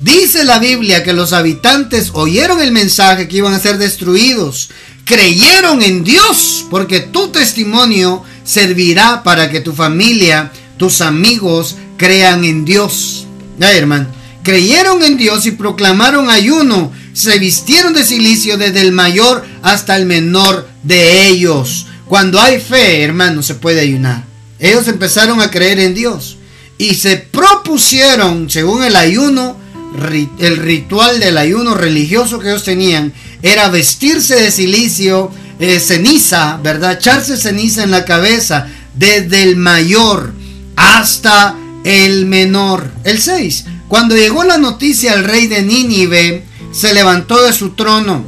Dice 0.00 0.42
la 0.42 0.58
Biblia 0.58 1.04
que 1.04 1.12
los 1.12 1.32
habitantes 1.32 2.10
oyeron 2.14 2.60
el 2.60 2.72
mensaje 2.72 3.28
que 3.28 3.36
iban 3.36 3.54
a 3.54 3.60
ser 3.60 3.78
destruidos, 3.78 4.70
creyeron 5.04 5.82
en 5.82 6.02
Dios, 6.02 6.66
porque 6.68 6.98
tu 6.98 7.28
testimonio 7.28 8.24
servirá 8.42 9.22
para 9.22 9.48
que 9.48 9.60
tu 9.60 9.72
familia, 9.72 10.50
tus 10.76 11.00
amigos 11.00 11.76
crean 11.96 12.44
en 12.44 12.64
Dios. 12.64 13.23
Ay, 13.60 13.78
hermano. 13.78 14.06
Creyeron 14.42 15.02
en 15.02 15.16
Dios 15.16 15.46
y 15.46 15.52
proclamaron 15.52 16.28
ayuno. 16.28 16.92
Se 17.12 17.38
vistieron 17.38 17.94
de 17.94 18.04
silicio 18.04 18.58
desde 18.58 18.82
el 18.82 18.92
mayor 18.92 19.44
hasta 19.62 19.96
el 19.96 20.06
menor 20.06 20.68
de 20.82 21.28
ellos. 21.28 21.86
Cuando 22.06 22.40
hay 22.40 22.60
fe, 22.60 23.02
hermano, 23.02 23.42
se 23.42 23.54
puede 23.54 23.80
ayunar. 23.80 24.24
Ellos 24.58 24.86
empezaron 24.88 25.40
a 25.40 25.50
creer 25.50 25.80
en 25.80 25.94
Dios 25.94 26.36
y 26.78 26.94
se 26.94 27.16
propusieron, 27.16 28.50
según 28.50 28.84
el 28.84 28.96
ayuno, 28.96 29.56
el 30.38 30.56
ritual 30.56 31.20
del 31.20 31.38
ayuno 31.38 31.74
religioso 31.74 32.38
que 32.38 32.48
ellos 32.48 32.64
tenían, 32.64 33.12
era 33.42 33.68
vestirse 33.68 34.34
de 34.34 34.50
silicio, 34.50 35.30
eh, 35.60 35.78
ceniza, 35.78 36.58
¿verdad? 36.62 36.94
Echarse 36.94 37.36
ceniza 37.36 37.84
en 37.84 37.90
la 37.90 38.04
cabeza, 38.04 38.66
desde 38.94 39.42
el 39.42 39.56
mayor 39.56 40.32
hasta 40.76 41.56
el 41.84 42.26
menor. 42.26 42.90
El 43.04 43.20
6. 43.20 43.64
Cuando 43.88 44.16
llegó 44.16 44.44
la 44.44 44.58
noticia 44.58 45.12
al 45.12 45.24
rey 45.24 45.46
de 45.46 45.62
Nínive, 45.62 46.44
se 46.72 46.92
levantó 46.92 47.42
de 47.42 47.52
su 47.52 47.70
trono, 47.70 48.24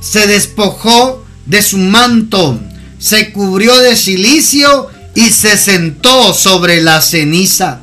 se 0.00 0.26
despojó 0.26 1.22
de 1.44 1.60
su 1.60 1.76
manto, 1.78 2.58
se 2.98 3.32
cubrió 3.32 3.76
de 3.78 3.96
silicio 3.96 4.88
y 5.14 5.28
se 5.30 5.58
sentó 5.58 6.32
sobre 6.32 6.80
la 6.80 7.02
ceniza. 7.02 7.80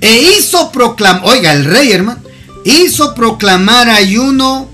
E 0.00 0.36
hizo 0.36 0.70
proclamar, 0.72 1.22
oiga, 1.24 1.54
el 1.54 1.64
rey 1.64 1.92
hermano, 1.92 2.20
hizo 2.64 3.14
proclamar 3.14 3.88
ayuno, 3.88 4.68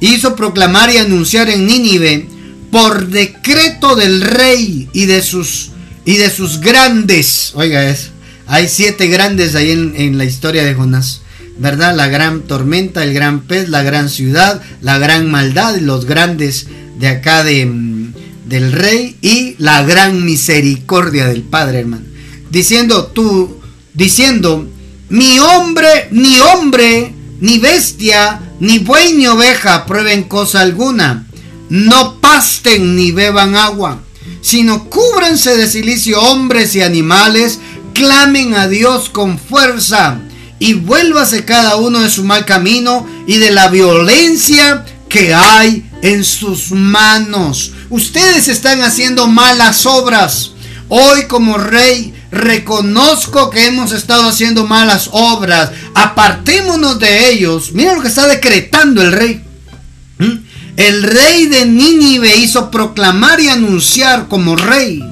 hizo 0.00 0.36
proclamar 0.36 0.92
y 0.94 0.98
anunciar 0.98 1.50
en 1.50 1.66
Nínive 1.66 2.28
por 2.70 3.08
decreto 3.08 3.96
del 3.96 4.20
rey 4.20 4.88
y 4.92 5.06
de 5.06 5.22
sus 5.22 5.70
y 6.04 6.16
de 6.16 6.30
sus 6.30 6.60
grandes, 6.60 7.52
oiga 7.54 7.88
eso, 7.88 8.10
hay 8.50 8.68
siete 8.68 9.06
grandes 9.06 9.54
ahí 9.54 9.70
en, 9.70 10.18
la 10.18 10.24
historia 10.24 10.64
de 10.64 10.74
Jonás. 10.74 11.22
¿verdad? 11.56 11.94
La 11.94 12.08
gran 12.08 12.40
tormenta, 12.40 13.04
el 13.04 13.14
gran 13.14 13.42
pez, 13.42 13.68
la 13.68 13.82
gran 13.82 14.08
ciudad, 14.08 14.60
la 14.80 14.98
gran 14.98 15.30
maldad, 15.30 15.76
los 15.76 16.04
grandes 16.04 16.66
de 16.98 17.06
acá 17.06 17.44
de, 17.44 17.66
mm, 17.66 18.12
del 18.46 18.72
rey 18.72 19.16
y 19.22 19.54
la 19.58 19.84
gran 19.84 20.24
misericordia 20.24 21.28
del 21.28 21.42
Padre, 21.42 21.80
hermano. 21.80 22.04
Diciendo 22.50 23.06
tú, 23.06 23.60
diciendo, 23.94 24.68
ni 25.10 25.38
hombre, 25.38 26.08
ni 26.10 26.40
hombre, 26.40 27.14
ni 27.40 27.58
bestia, 27.58 28.40
ni 28.58 28.80
buey 28.80 29.14
ni 29.14 29.28
oveja 29.28 29.86
prueben 29.86 30.24
cosa 30.24 30.62
alguna. 30.62 31.26
No 31.68 32.20
pasten 32.20 32.96
ni 32.96 33.12
beban 33.12 33.54
agua, 33.54 34.02
sino 34.40 34.90
cúbrense 34.90 35.56
de 35.56 35.68
silicio 35.68 36.20
hombres 36.20 36.74
y 36.74 36.82
animales 36.82 37.60
clamen 38.00 38.54
a 38.54 38.66
Dios 38.66 39.10
con 39.10 39.38
fuerza 39.38 40.18
y 40.58 40.72
vuélvase 40.72 41.44
cada 41.44 41.76
uno 41.76 42.00
de 42.00 42.08
su 42.08 42.24
mal 42.24 42.46
camino 42.46 43.06
y 43.26 43.36
de 43.36 43.50
la 43.50 43.68
violencia 43.68 44.86
que 45.10 45.34
hay 45.34 45.86
en 46.00 46.24
sus 46.24 46.70
manos. 46.70 47.72
Ustedes 47.90 48.48
están 48.48 48.80
haciendo 48.80 49.26
malas 49.26 49.84
obras. 49.84 50.52
Hoy 50.88 51.26
como 51.26 51.58
rey 51.58 52.14
reconozco 52.30 53.50
que 53.50 53.66
hemos 53.66 53.92
estado 53.92 54.30
haciendo 54.30 54.66
malas 54.66 55.10
obras, 55.12 55.70
apartémonos 55.94 56.98
de 56.98 57.32
ellos. 57.32 57.72
Mira 57.72 57.94
lo 57.94 58.00
que 58.00 58.08
está 58.08 58.26
decretando 58.26 59.02
el 59.02 59.12
rey. 59.12 59.44
¿Mm? 60.16 60.38
El 60.78 61.02
rey 61.02 61.48
de 61.48 61.66
Nínive 61.66 62.34
hizo 62.34 62.70
proclamar 62.70 63.40
y 63.40 63.50
anunciar 63.50 64.26
como 64.28 64.56
rey 64.56 65.04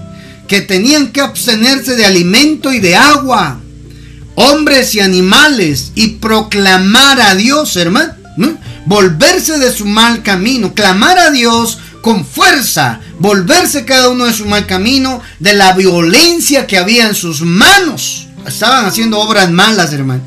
que 0.48 0.60
tenían 0.62 1.12
que 1.12 1.20
abstenerse 1.20 1.94
de 1.94 2.06
alimento 2.06 2.72
y 2.72 2.80
de 2.80 2.96
agua, 2.96 3.60
hombres 4.34 4.94
y 4.94 5.00
animales, 5.00 5.92
y 5.94 6.08
proclamar 6.16 7.20
a 7.20 7.34
Dios, 7.34 7.76
hermano, 7.76 8.14
volverse 8.86 9.58
de 9.58 9.70
su 9.70 9.84
mal 9.84 10.22
camino, 10.22 10.72
clamar 10.74 11.18
a 11.18 11.30
Dios 11.30 11.78
con 12.00 12.24
fuerza, 12.24 13.00
volverse 13.18 13.84
cada 13.84 14.08
uno 14.08 14.24
de 14.24 14.32
su 14.32 14.46
mal 14.46 14.66
camino, 14.66 15.20
de 15.38 15.52
la 15.52 15.72
violencia 15.72 16.66
que 16.66 16.78
había 16.78 17.06
en 17.06 17.14
sus 17.14 17.42
manos. 17.42 18.28
Estaban 18.46 18.86
haciendo 18.86 19.18
obras 19.18 19.50
malas, 19.50 19.92
hermano. 19.92 20.22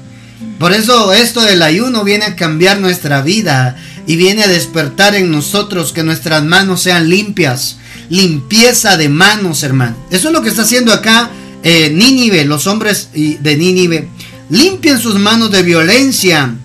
Por 0.59 0.74
eso 0.74 1.11
esto 1.11 1.41
del 1.41 1.63
ayuno 1.63 2.03
viene 2.03 2.26
a 2.26 2.36
cambiar 2.36 2.80
nuestra 2.80 3.24
vida 3.24 3.78
y 4.05 4.15
viene 4.15 4.43
a 4.43 4.47
despertar 4.47 5.15
en 5.15 5.32
nosotros 5.32 5.91
que 5.91 6.03
nuestras 6.03 6.43
manos 6.43 6.84
sean 6.84 7.09
limpias. 7.09 7.78
Limpieza 8.12 8.97
de 8.97 9.07
manos, 9.07 9.64
hermano. 9.64 9.95
Eso 10.12 10.28
es 10.28 10.34
lo 10.34 10.41
que 10.41 10.49
está 10.49 10.64
haciendo 10.64 10.91
acá 10.91 11.32
eh, 11.64 11.89
Nínive, 11.89 12.43
los 12.43 12.68
hombres 12.68 13.09
de 13.14 13.57
Nínive. 13.57 14.09
Limpien 14.49 14.99
sus 14.99 15.16
manos 15.16 15.49
de 15.49 15.64
violencia. 15.64 16.55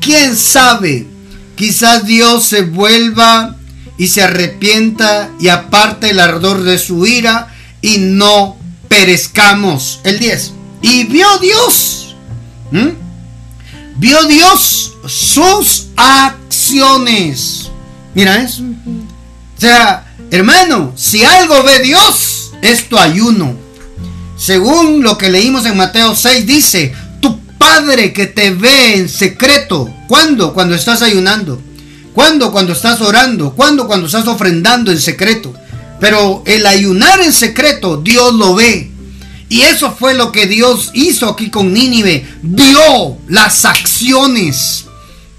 ¿Quién 0.00 0.36
sabe? 0.36 1.06
Quizás 1.54 2.04
Dios 2.06 2.44
se 2.44 2.62
vuelva 2.62 3.56
y 3.96 4.08
se 4.08 4.22
arrepienta 4.22 5.30
y 5.38 5.48
aparte 5.48 6.10
el 6.10 6.18
ardor 6.18 6.64
de 6.64 6.76
su 6.76 7.06
ira 7.06 7.54
y 7.80 7.98
no 7.98 8.56
perezcamos. 8.88 10.00
El 10.02 10.18
10. 10.18 10.52
Y 10.82 11.04
vio 11.04 11.38
Dios. 11.38 12.16
Vio 13.96 14.22
Dios 14.24 14.94
sus 15.06 15.86
acciones. 15.96 17.70
Mira 18.12 18.42
eso. 18.42 18.62
O 18.62 19.60
sea, 19.60 20.15
hermano, 20.30 20.92
si 20.96 21.24
algo 21.24 21.62
ve 21.62 21.80
Dios, 21.80 22.52
es 22.62 22.88
tu 22.88 22.98
ayuno. 22.98 23.56
Según 24.38 25.02
lo 25.02 25.16
que 25.16 25.30
leímos 25.30 25.64
en 25.66 25.76
Mateo 25.76 26.14
6, 26.14 26.46
dice, 26.46 26.94
tu 27.20 27.40
Padre 27.58 28.12
que 28.12 28.26
te 28.26 28.50
ve 28.50 28.96
en 28.96 29.08
secreto. 29.08 29.90
¿Cuándo? 30.08 30.52
Cuando 30.52 30.74
estás 30.74 31.02
ayunando. 31.02 31.60
¿Cuándo? 32.12 32.52
Cuando 32.52 32.72
estás 32.72 33.00
orando. 33.00 33.54
¿Cuándo? 33.54 33.86
Cuando 33.86 34.06
estás 34.06 34.26
ofrendando 34.26 34.90
en 34.90 35.00
secreto. 35.00 35.54
Pero 36.00 36.42
el 36.46 36.66
ayunar 36.66 37.20
en 37.20 37.32
secreto, 37.32 37.96
Dios 37.96 38.34
lo 38.34 38.54
ve. 38.54 38.90
Y 39.48 39.62
eso 39.62 39.94
fue 39.98 40.14
lo 40.14 40.32
que 40.32 40.46
Dios 40.46 40.90
hizo 40.94 41.28
aquí 41.28 41.50
con 41.50 41.72
Nínive. 41.72 42.26
Vio 42.42 43.16
las 43.28 43.64
acciones. 43.64 44.84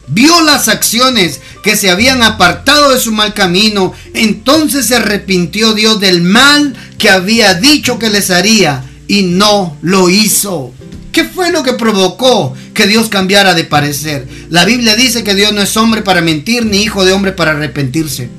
Vio 0.07 0.41
las 0.41 0.69
acciones 0.69 1.41
que 1.67 1.75
se 1.75 1.89
habían 1.89 2.23
apartado 2.23 2.93
de 2.93 2.99
su 3.01 3.11
mal 3.11 3.33
camino. 3.33 3.91
Entonces 4.13 4.85
se 4.85 4.95
arrepintió 4.95 5.73
Dios 5.73 5.99
del 5.99 6.21
mal 6.21 6.73
que 6.97 7.09
había 7.09 7.55
dicho 7.55 7.99
que 7.99 8.09
les 8.09 8.31
haría. 8.31 8.85
Y 9.05 9.23
no 9.23 9.75
lo 9.81 10.09
hizo. 10.09 10.71
¿Qué 11.11 11.25
fue 11.25 11.51
lo 11.51 11.63
que 11.63 11.73
provocó 11.73 12.53
que 12.73 12.87
Dios 12.87 13.09
cambiara 13.09 13.53
de 13.53 13.65
parecer? 13.65 14.25
La 14.49 14.63
Biblia 14.63 14.95
dice 14.95 15.25
que 15.25 15.35
Dios 15.35 15.51
no 15.51 15.61
es 15.61 15.75
hombre 15.75 16.03
para 16.03 16.21
mentir 16.21 16.65
ni 16.65 16.83
hijo 16.83 17.03
de 17.03 17.11
hombre 17.11 17.33
para 17.33 17.51
arrepentirse. 17.51 18.29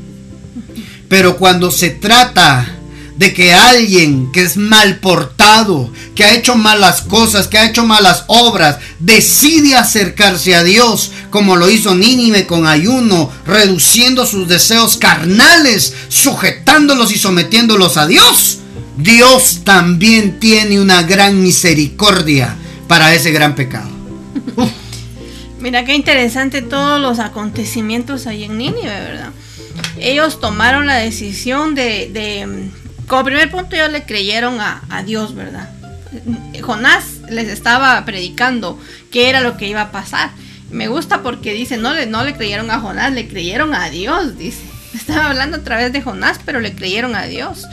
Pero 1.11 1.37
cuando 1.37 1.71
se 1.71 1.91
trata 1.91 2.78
de 3.19 3.35
que 3.35 3.53
alguien 3.53 4.31
que 4.33 4.43
es 4.43 4.57
mal 4.57 5.01
portado, 5.01 5.93
que 6.15 6.25
ha 6.25 6.35
hecho 6.35 6.55
malas 6.55 7.03
cosas, 7.03 7.49
que 7.49 7.59
ha 7.59 7.69
hecho 7.69 7.85
malas 7.85 8.25
obras, 8.29 8.79
decide 9.01 9.75
acercarse 9.75 10.55
a 10.55 10.63
Dios, 10.63 11.11
como 11.31 11.57
lo 11.57 11.69
hizo 11.69 11.97
Nínive 11.97 12.47
con 12.47 12.67
ayuno, 12.67 13.31
reduciendo 13.45 14.25
sus 14.25 14.47
deseos 14.49 14.97
carnales, 14.97 15.95
sujetándolos 16.09 17.13
y 17.13 17.19
sometiéndolos 17.19 17.97
a 17.97 18.07
Dios, 18.07 18.59
Dios 18.97 19.61
también 19.65 20.39
tiene 20.39 20.81
una 20.81 21.03
gran 21.03 21.43
misericordia 21.43 22.57
para 22.87 23.15
ese 23.15 23.33
gran 23.33 23.57
pecado. 23.57 23.91
Mira 25.61 25.85
qué 25.85 25.95
interesante 25.95 26.63
todos 26.63 27.01
los 27.01 27.19
acontecimientos 27.19 28.29
ahí 28.29 28.45
en 28.45 28.59
Nínive, 28.59 28.87
¿verdad? 28.87 29.33
Ellos 30.01 30.41
tomaron 30.41 30.87
la 30.87 30.97
decisión 30.97 31.75
de, 31.75 32.71
como 33.09 33.25
primer 33.25 33.51
punto 33.51 33.75
ellos 33.75 33.91
le 33.91 34.05
creyeron 34.05 34.61
a, 34.61 35.03
Dios, 35.05 35.35
¿verdad? 35.35 35.69
Jonás 36.63 37.21
les 37.31 37.49
estaba 37.49 38.05
predicando 38.05 38.79
qué 39.11 39.29
era 39.29 39.41
lo 39.41 39.57
que 39.57 39.67
iba 39.67 39.81
a 39.81 39.91
pasar. 39.91 40.31
Me 40.71 40.89
gusta 40.89 41.23
porque 41.23 41.55
dice, 41.55 41.79
no 41.79 41.95
le, 41.95 42.07
no 42.07 42.23
le 42.25 42.35
creyeron 42.35 42.71
a 42.71 42.81
Jonás, 42.81 43.13
le 43.13 43.27
creyeron 43.27 43.75
a 43.75 43.89
Dios, 43.89 44.37
dice. 44.39 44.63
Estaba 44.95 45.31
hablando 45.31 45.59
a 45.59 45.65
través 45.65 45.93
de 45.93 46.03
Jonás, 46.03 46.39
pero 46.45 46.61
le 46.61 46.75
creyeron 46.75 47.15
a 47.15 47.25
Dios. 47.25 47.67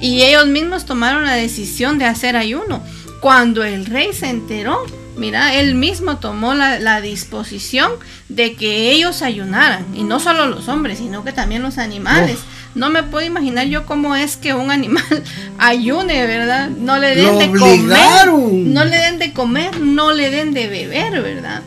Y 0.00 0.22
ellos 0.22 0.46
mismos 0.46 0.84
tomaron 0.84 1.24
la 1.24 1.34
decisión 1.34 1.98
de 1.98 2.06
hacer 2.06 2.36
ayuno. 2.36 2.82
Cuando 3.20 3.62
el 3.62 3.86
rey 3.86 4.12
se 4.12 4.28
enteró, 4.28 4.84
mira, 5.16 5.54
él 5.54 5.76
mismo 5.76 6.18
tomó 6.18 6.54
la, 6.54 7.00
disposición 7.00 7.92
de 8.28 8.54
que 8.54 8.90
ellos 8.90 9.22
ayunaran. 9.22 9.86
Y 9.94 10.02
no 10.02 10.18
solo 10.18 10.46
los 10.46 10.68
hombres, 10.68 10.98
sino 10.98 11.22
que 11.22 11.32
también 11.32 11.62
los 11.62 11.78
animales. 11.78 12.40
No 12.74 12.90
me 12.90 13.02
puedo 13.02 13.26
imaginar 13.26 13.66
yo 13.66 13.84
cómo 13.86 14.16
es 14.16 14.36
que 14.36 14.54
un 14.54 14.70
animal 14.70 15.04
ayune, 15.58 16.26
¿verdad? 16.26 16.70
No 16.70 16.98
le 16.98 17.14
den 17.14 17.38
de 17.38 17.58
comer. 17.58 18.28
No 18.32 18.84
le 18.84 18.96
den 18.96 19.18
de 19.18 19.32
comer, 19.32 19.80
no 19.80 20.12
le 20.12 20.30
den 20.30 20.54
de 20.54 20.68
beber, 20.68 21.22
¿verdad? 21.22 21.62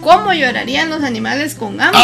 ¿Cómo 0.00 0.34
llorarían 0.34 0.90
los 0.90 1.02
animales 1.02 1.54
con 1.54 1.80
hambre? 1.80 2.00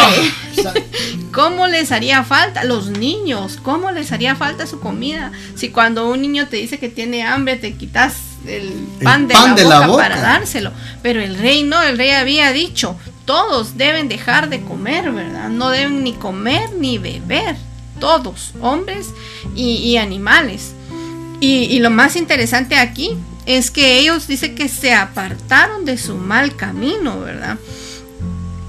Ah, 0.65 0.73
¿Cómo 1.33 1.67
les 1.67 1.93
haría 1.93 2.25
falta? 2.25 2.65
Los 2.65 2.89
niños, 2.89 3.59
¿cómo 3.63 3.91
les 3.91 4.11
haría 4.11 4.35
falta 4.35 4.67
su 4.67 4.81
comida? 4.81 5.33
Si 5.55 5.69
cuando 5.69 6.09
un 6.11 6.23
niño 6.23 6.49
te 6.49 6.57
dice 6.57 6.79
que 6.79 6.89
tiene 6.89 7.23
hambre, 7.23 7.57
te 7.57 7.75
quitas 7.75 8.15
el 8.47 8.73
pan, 9.03 9.29
de, 9.29 9.65
la, 9.65 9.87
boca 9.87 10.03
para 10.03 10.21
dárselo. 10.21 10.73
Pero 11.03 11.21
el 11.21 11.37
rey 11.37 11.63
no, 11.63 11.81
el 11.83 11.99
rey 11.99 12.11
había 12.11 12.53
dicho, 12.53 12.97
todos 13.27 13.77
deben 13.77 14.09
dejar 14.09 14.49
de 14.49 14.63
comer, 14.63 15.13
¿verdad? 15.13 15.51
No 15.51 15.69
deben 15.69 16.03
ni 16.03 16.15
comer 16.15 16.71
ni 16.79 16.99
beber, 16.99 17.57
todos, 18.01 18.53
hombres 18.61 19.11
y, 19.55 19.97
animales. 19.97 20.73
Y, 21.41 21.79
lo 21.79 21.91
más 21.91 22.17
interesante 22.17 22.77
aquí 22.77 23.17
es 23.47 23.71
que 23.71 23.99
ellos 23.99 24.27
dicen 24.27 24.55
que 24.55 24.69
se 24.69 24.93
apartaron 24.93 25.85
de 25.85 25.97
su 25.97 26.17
mal 26.17 26.57
camino, 26.57 27.21
¿verdad? 27.21 27.59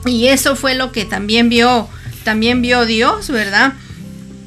Y 0.06 0.28
eso 0.28 0.56
fue 0.56 0.76
lo 0.76 0.92
que 0.92 1.06
también 1.06 1.50
vio, 1.50 1.88
también 2.24 2.62
vio 2.62 2.86
Dios, 2.86 3.30
¿verdad? 3.30 3.74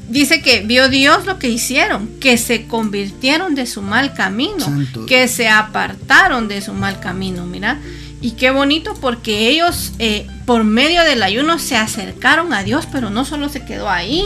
dice 0.09 0.43
que 0.43 0.61
vio 0.61 0.89
Dios 0.89 1.27
lo 1.27 1.39
que 1.39 1.49
hicieron, 1.49 2.09
que 2.21 2.37
se 2.39 2.67
convirtieron 2.67 3.55
de 3.55 3.67
su 3.67 3.83
mal 3.83 4.15
camino, 4.15 4.67
que 5.07 5.29
se 5.29 5.49
apartaron 5.49 6.49
de 6.49 6.61
su 6.61 6.73
mal 6.73 7.01
camino, 7.01 7.47
mira. 7.47 7.81
Y 8.21 8.33
qué 8.33 8.51
bonito 8.51 8.95
porque 9.01 9.49
ellos 9.49 9.93
eh, 9.99 10.27
por 10.47 10.65
medio 10.65 11.03
del 11.03 11.23
ayuno 11.23 11.59
se 11.59 11.77
acercaron 11.77 12.55
a 12.55 12.63
Dios, 12.63 12.87
pero 12.91 13.11
no 13.11 13.25
solo 13.25 13.51
se 13.51 13.65
quedó 13.65 13.91
ahí, 13.91 14.25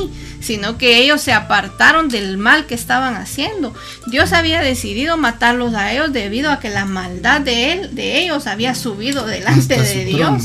sino 0.48 0.78
que 0.78 0.96
ellos 0.96 1.20
se 1.20 1.34
apartaron 1.34 2.08
del 2.08 2.38
mal 2.38 2.64
que 2.64 2.74
estaban 2.74 3.16
haciendo. 3.16 3.74
Dios 4.06 4.32
había 4.32 4.62
decidido 4.62 5.18
matarlos 5.18 5.74
a 5.74 5.92
ellos 5.92 6.10
debido 6.10 6.50
a 6.50 6.58
que 6.58 6.70
la 6.70 6.86
maldad 6.86 7.42
de 7.42 7.72
él, 7.72 7.94
de 7.94 8.22
ellos 8.22 8.46
había 8.46 8.74
subido 8.74 9.26
delante 9.26 9.78
de 9.78 10.06
Dios. 10.06 10.44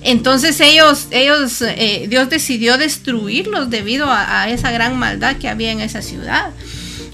Entonces 0.00 0.58
ellos, 0.60 1.08
ellos, 1.10 1.60
eh, 1.60 2.06
Dios 2.08 2.30
decidió 2.30 2.78
destruirlos 2.78 3.68
debido 3.68 4.06
a, 4.08 4.48
esa 4.48 4.70
gran 4.70 4.98
maldad 4.98 5.36
que 5.36 5.50
había 5.50 5.72
en 5.72 5.82
esa 5.82 6.00
ciudad. 6.00 6.48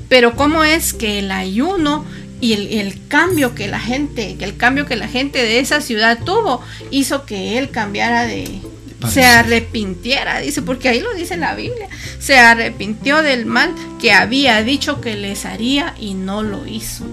Pero 0.08 0.36
cómo 0.36 0.62
es 0.62 0.94
que 0.94 1.18
el 1.18 1.32
ayuno 1.32 2.06
y 2.40 2.52
el, 2.78 3.08
cambio 3.08 3.56
que 3.56 3.66
la 3.66 3.80
gente, 3.80 4.36
que 4.38 4.44
el 4.44 4.56
cambio 4.56 4.86
que 4.86 4.94
la 4.94 5.08
gente 5.08 5.42
de 5.42 5.58
esa 5.58 5.80
ciudad 5.80 6.20
tuvo, 6.24 6.62
hizo 6.92 7.26
que 7.26 7.58
él 7.58 7.70
cambiara 7.70 8.24
de, 8.24 8.60
se 9.06 9.24
arrepintiera, 9.24 10.40
dice, 10.40 10.62
porque 10.62 10.88
ahí 10.88 11.00
lo 11.00 11.14
dice 11.14 11.36
la 11.36 11.54
Biblia, 11.54 11.88
se 12.18 12.38
arrepintió 12.38 13.22
del 13.22 13.46
mal 13.46 13.72
que 14.00 14.12
había 14.12 14.62
dicho 14.62 15.00
que 15.00 15.16
les 15.16 15.44
haría 15.44 15.94
y 15.98 16.14
no 16.14 16.42
lo 16.42 16.66
hizo. 16.66 17.04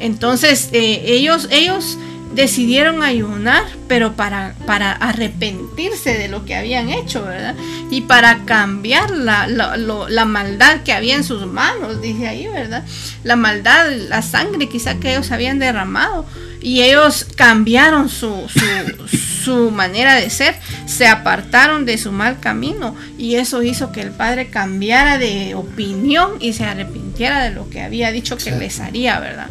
Entonces 0.00 0.70
eh, 0.72 1.02
ellos, 1.06 1.48
ellos 1.50 1.98
decidieron 2.34 3.02
ayunar, 3.02 3.64
pero 3.88 4.14
para, 4.14 4.54
para 4.66 4.92
arrepentirse 4.92 6.16
de 6.16 6.28
lo 6.28 6.44
que 6.44 6.54
habían 6.54 6.88
hecho, 6.88 7.24
¿verdad? 7.24 7.54
Y 7.90 8.02
para 8.02 8.44
cambiar 8.44 9.10
la, 9.10 9.46
la, 9.46 10.24
maldad 10.24 10.82
que 10.82 10.92
había 10.92 11.16
en 11.16 11.24
sus 11.24 11.46
manos, 11.46 12.00
dice 12.00 12.28
ahí, 12.28 12.46
¿verdad? 12.46 12.84
La 13.24 13.36
maldad, 13.36 13.90
la 14.08 14.22
sangre 14.22 14.68
quizá 14.68 15.00
que 15.00 15.12
ellos 15.12 15.32
habían 15.32 15.58
derramado. 15.58 16.24
Y 16.62 16.82
ellos 16.82 17.26
cambiaron 17.36 18.08
su, 18.08 18.46
su, 18.48 19.18
su 19.44 19.70
manera 19.70 20.14
de 20.16 20.30
ser, 20.30 20.56
se 20.86 21.06
apartaron 21.06 21.86
de 21.86 21.98
su 21.98 22.12
mal 22.12 22.40
camino. 22.40 22.94
Y 23.18 23.36
eso 23.36 23.62
hizo 23.62 23.92
que 23.92 24.02
el 24.02 24.10
Padre 24.10 24.50
cambiara 24.50 25.18
de 25.18 25.54
opinión 25.54 26.32
y 26.40 26.52
se 26.52 26.64
arrepintiera 26.64 27.42
de 27.44 27.50
lo 27.50 27.68
que 27.70 27.82
había 27.82 28.12
dicho 28.12 28.36
que 28.36 28.50
les 28.52 28.80
haría, 28.80 29.18
¿verdad? 29.20 29.48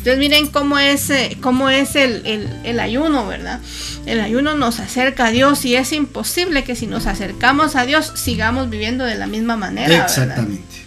Entonces 0.00 0.18
miren 0.18 0.46
cómo 0.46 0.78
es, 0.78 1.10
eh, 1.10 1.36
cómo 1.42 1.68
es 1.68 1.94
el, 1.94 2.80
ayuno, 2.80 3.26
¿verdad? 3.26 3.60
El 4.06 4.20
ayuno 4.20 4.54
nos 4.54 4.80
acerca 4.80 5.26
a 5.26 5.30
Dios 5.30 5.66
y 5.66 5.76
es 5.76 5.92
imposible 5.92 6.64
que 6.64 6.74
si 6.74 6.86
nos 6.86 7.06
acercamos 7.06 7.76
a 7.76 7.84
Dios 7.84 8.10
sigamos 8.14 8.70
viviendo 8.70 9.04
de 9.04 9.16
la 9.16 9.26
misma 9.26 9.58
manera. 9.58 10.02
Exactamente. 10.04 10.86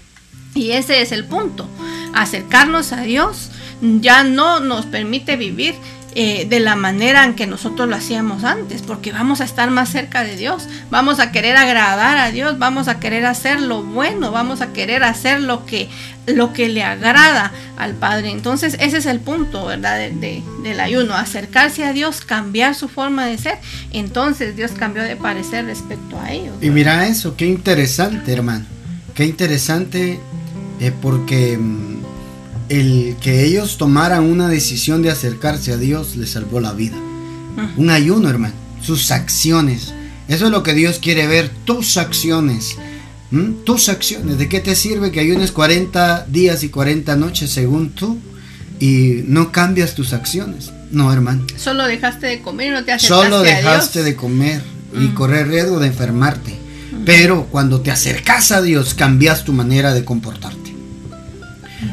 Y 0.55 0.71
ese 0.71 1.03
es 1.03 1.11
el 1.11 1.26
punto. 1.26 1.69
Acercarnos 2.15 2.91
a 2.91 3.01
Dios 3.01 3.51
ya 4.01 4.23
no 4.23 4.59
nos 4.59 4.86
permite 4.86 5.36
vivir 5.36 5.75
eh, 6.15 6.45
de 6.47 6.59
la 6.59 6.75
manera 6.75 7.25
en 7.25 7.34
que 7.34 7.47
nosotros 7.47 7.89
lo 7.89 7.95
hacíamos 7.95 8.43
antes, 8.43 8.84
porque 8.84 9.11
vamos 9.11 9.41
a 9.41 9.45
estar 9.45 9.71
más 9.71 9.89
cerca 9.89 10.23
de 10.23 10.38
Dios, 10.38 10.67
vamos 10.91 11.19
a 11.19 11.31
querer 11.31 11.57
agradar 11.57 12.17
a 12.17 12.29
Dios, 12.29 12.59
vamos 12.59 12.88
a 12.88 12.99
querer 12.99 13.25
hacer 13.25 13.59
lo 13.59 13.81
bueno, 13.81 14.31
vamos 14.31 14.61
a 14.61 14.73
querer 14.73 15.03
hacer 15.03 15.41
lo 15.41 15.65
que, 15.65 15.89
lo 16.27 16.53
que 16.53 16.69
le 16.69 16.84
agrada 16.84 17.51
al 17.77 17.95
Padre. 17.95 18.29
Entonces 18.29 18.77
ese 18.79 18.97
es 18.97 19.07
el 19.07 19.21
punto, 19.21 19.65
¿verdad? 19.65 19.97
De, 19.97 20.43
del 20.61 20.79
ayuno, 20.79 21.15
acercarse 21.15 21.84
a 21.84 21.93
Dios, 21.93 22.21
cambiar 22.21 22.75
su 22.75 22.89
forma 22.89 23.25
de 23.25 23.39
ser. 23.39 23.57
Entonces 23.91 24.55
Dios 24.55 24.71
cambió 24.71 25.01
de 25.01 25.15
parecer 25.15 25.65
respecto 25.65 26.19
a 26.19 26.31
ellos. 26.31 26.53
Y 26.61 26.69
mira 26.69 27.07
eso, 27.07 27.36
qué 27.36 27.47
interesante, 27.47 28.34
hermano, 28.34 28.65
qué 29.15 29.25
interesante, 29.25 30.19
eh, 30.79 30.91
porque 31.01 31.57
mm, 31.57 31.92
el 32.70 33.16
que 33.22 33.45
ellos 33.45 33.78
tomaran 33.78 34.24
una 34.24 34.47
decisión 34.49 35.01
de 35.01 35.11
acercarse 35.11 35.72
a 35.74 35.78
Dios 35.78 36.16
les 36.16 36.32
salvó 36.32 36.59
la 36.59 36.74
vida. 36.74 36.97
Un 37.78 37.89
ayuno, 37.89 38.30
hermano. 38.30 38.53
Sus 38.82 39.11
acciones. 39.11 39.93
Eso 40.28 40.45
es 40.45 40.51
lo 40.51 40.64
que 40.64 40.74
Dios 40.74 40.99
quiere 40.99 41.28
ver. 41.28 41.49
Tus 41.66 41.97
acciones. 41.97 42.76
Tus 43.66 43.89
acciones. 43.89 44.38
¿De 44.38 44.47
qué 44.49 44.59
te 44.59 44.76
sirve 44.76 45.11
que 45.11 45.20
ayunes 45.20 45.51
40 45.51 46.26
días 46.28 46.64
y 46.64 46.70
40 46.70 47.16
noches 47.16 47.51
según 47.51 47.91
tú 47.91 48.20
y 48.80 49.24
no 49.26 49.51
cambias 49.51 49.95
tus 49.95 50.14
acciones? 50.14 50.72
No, 50.91 51.11
hermano. 51.11 51.45
Solo 51.57 51.86
dejaste 51.86 52.28
de 52.28 52.41
comer 52.41 52.68
y 52.68 52.70
no 52.72 52.84
te 52.84 52.91
acercaste 52.91 53.24
Solo 53.24 53.41
dejaste 53.41 54.03
de 54.03 54.16
comer 54.16 54.61
y 54.99 55.07
correr 55.09 55.47
riesgo 55.47 55.80
de 55.80 55.88
enfermarte. 55.88 56.64
Pero 57.05 57.47
cuando 57.47 57.82
te 57.82 57.91
acercas 57.91 58.51
a 58.51 58.61
Dios, 58.61 58.93
cambias 58.93 59.43
tu 59.43 59.51
manera 59.51 59.93
de 59.93 60.05
comportarte. 60.05 60.62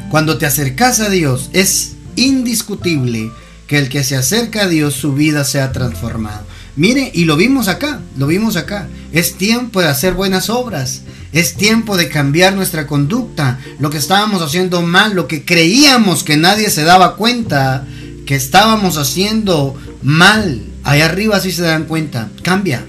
Cuando 0.09 0.37
te 0.37 0.45
acercas 0.45 0.99
a 0.99 1.09
Dios, 1.09 1.49
es 1.53 1.93
indiscutible 2.15 3.31
que 3.67 3.77
el 3.77 3.89
que 3.89 4.03
se 4.03 4.17
acerca 4.17 4.63
a 4.63 4.67
Dios, 4.67 4.95
su 4.95 5.13
vida 5.13 5.45
sea 5.45 5.71
transformado. 5.71 6.45
Mire, 6.75 7.11
y 7.13 7.25
lo 7.25 7.35
vimos 7.35 7.67
acá, 7.67 8.01
lo 8.17 8.27
vimos 8.27 8.55
acá. 8.55 8.87
Es 9.11 9.35
tiempo 9.37 9.81
de 9.81 9.87
hacer 9.87 10.13
buenas 10.13 10.49
obras. 10.49 11.03
Es 11.33 11.55
tiempo 11.55 11.97
de 11.97 12.09
cambiar 12.09 12.53
nuestra 12.53 12.87
conducta. 12.87 13.59
Lo 13.79 13.89
que 13.89 13.97
estábamos 13.97 14.41
haciendo 14.41 14.81
mal, 14.81 15.13
lo 15.13 15.27
que 15.27 15.45
creíamos 15.45 16.23
que 16.23 16.37
nadie 16.37 16.69
se 16.69 16.83
daba 16.83 17.15
cuenta, 17.15 17.85
que 18.25 18.35
estábamos 18.35 18.97
haciendo 18.97 19.75
mal. 20.01 20.63
Allá 20.83 21.05
arriba 21.05 21.39
sí 21.39 21.51
se 21.51 21.63
dan 21.63 21.85
cuenta. 21.85 22.29
Cambia. 22.41 22.85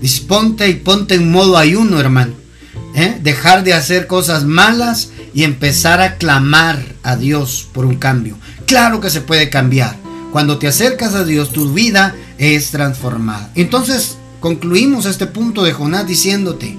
Disponte 0.00 0.68
y 0.68 0.74
ponte 0.74 1.14
en 1.14 1.30
modo 1.30 1.56
ayuno, 1.56 1.98
hermano. 1.98 2.34
¿Eh? 2.94 3.18
Dejar 3.22 3.64
de 3.64 3.74
hacer 3.74 4.06
cosas 4.06 4.44
malas 4.44 5.10
y 5.34 5.42
empezar 5.42 6.00
a 6.00 6.16
clamar 6.16 6.84
a 7.02 7.16
Dios 7.16 7.68
por 7.72 7.84
un 7.84 7.96
cambio. 7.96 8.38
Claro 8.66 9.00
que 9.00 9.10
se 9.10 9.20
puede 9.20 9.50
cambiar. 9.50 9.96
Cuando 10.32 10.58
te 10.58 10.68
acercas 10.68 11.14
a 11.14 11.24
Dios, 11.24 11.52
tu 11.52 11.72
vida 11.72 12.14
es 12.38 12.70
transformada. 12.70 13.50
Entonces, 13.54 14.16
concluimos 14.40 15.06
este 15.06 15.26
punto 15.26 15.64
de 15.64 15.72
Jonás 15.72 16.06
diciéndote, 16.06 16.76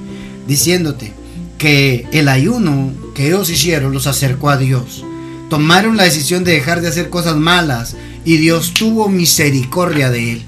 diciéndote 0.48 1.14
que 1.58 2.08
el 2.12 2.28
ayuno 2.28 2.92
que 3.14 3.28
ellos 3.28 3.50
hicieron 3.50 3.94
los 3.94 4.08
acercó 4.08 4.50
a 4.50 4.58
Dios. 4.58 5.04
Tomaron 5.50 5.98
la 5.98 6.04
decisión 6.04 6.44
de 6.44 6.54
dejar 6.54 6.82
de 6.82 6.88
hacer 6.88 7.10
cosas 7.10 7.36
malas 7.36 7.96
y 8.26 8.38
Dios 8.38 8.74
tuvo 8.74 9.10
misericordia 9.10 10.10
de 10.10 10.34
él. 10.34 10.44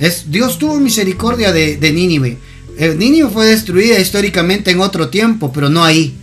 Es, 0.00 0.30
Dios 0.30 0.58
tuvo 0.58 0.78
misericordia 0.80 1.52
de, 1.52 1.92
Nínive. 1.92 2.38
El 2.76 2.98
Nínive 2.98 3.30
fue 3.30 3.46
destruida 3.46 3.98
históricamente 4.00 4.70
en 4.70 4.80
otro 4.80 5.08
tiempo, 5.08 5.52
pero 5.52 5.68
no 5.68 5.84
ahí. 5.84 6.14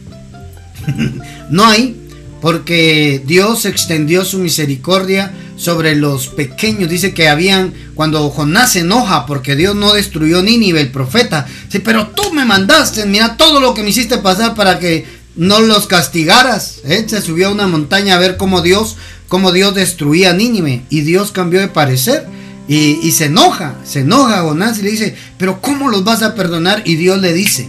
no 1.50 1.66
hay, 1.66 1.96
porque 2.42 3.22
Dios 3.26 3.66
extendió 3.66 4.26
su 4.26 4.40
misericordia 4.40 5.32
sobre 5.56 5.96
los 5.96 6.28
pequeños. 6.28 6.90
Dice 6.90 7.14
que 7.14 7.30
habían, 7.30 7.74
cuando 7.94 8.30
Jonás 8.32 8.74
se 8.74 8.80
enoja 8.80 9.28
porque 9.28 9.56
Dios 9.56 9.76
no 9.76 9.94
destruyó 9.94 10.42
Nínive, 10.42 10.82
el 10.82 10.92
profeta, 10.92 11.46
sí, 11.70 11.80
pero 11.80 12.08
tú 12.08 12.34
me 12.34 12.46
mandaste, 12.46 13.06
mira 13.06 13.38
todo 13.38 13.62
lo 13.62 13.74
que 13.74 13.84
me 13.84 13.90
hiciste 13.92 14.18
pasar 14.18 14.56
para 14.56 14.80
que 14.80 15.06
no 15.36 15.60
los 15.60 15.86
castigaras. 15.86 16.82
Se 16.84 17.22
subió 17.22 17.48
a 17.48 17.52
una 17.52 17.68
montaña 17.68 18.16
a 18.16 18.20
ver 18.20 18.38
cómo 18.38 18.62
Dios, 18.62 18.98
cómo 19.28 19.52
Dios 19.52 19.76
destruía 19.76 20.34
Nínive 20.34 20.82
y 20.90 21.02
Dios 21.02 21.32
cambió 21.32 21.60
de 21.60 21.68
parecer. 21.68 22.26
Y, 22.68 23.00
y 23.04 23.12
se 23.12 23.26
enoja, 23.26 23.76
se 23.84 24.00
enoja 24.00 24.44
Jonás 24.44 24.80
y 24.80 24.84
le 24.84 24.92
dice, 24.92 25.16
pero 25.38 25.62
¿cómo 25.62 25.90
los 25.90 26.04
vas 26.04 26.22
a 26.22 26.36
perdonar? 26.36 26.84
Y 26.86 26.96
Dios 26.96 27.20
le 27.20 27.34
dice, 27.34 27.68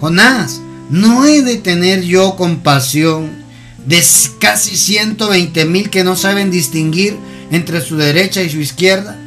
Jonás, 0.00 0.60
¿No 0.90 1.24
he 1.24 1.42
de 1.42 1.56
tener 1.56 2.02
yo 2.02 2.36
compasión 2.36 3.30
de 3.86 4.02
casi 4.38 4.76
120 4.76 5.64
mil 5.66 5.90
que 5.90 6.04
no 6.04 6.16
saben 6.16 6.50
distinguir 6.50 7.16
entre 7.50 7.80
su 7.80 7.96
derecha 7.96 8.42
y 8.42 8.50
su 8.50 8.58
izquierda? 8.58 9.18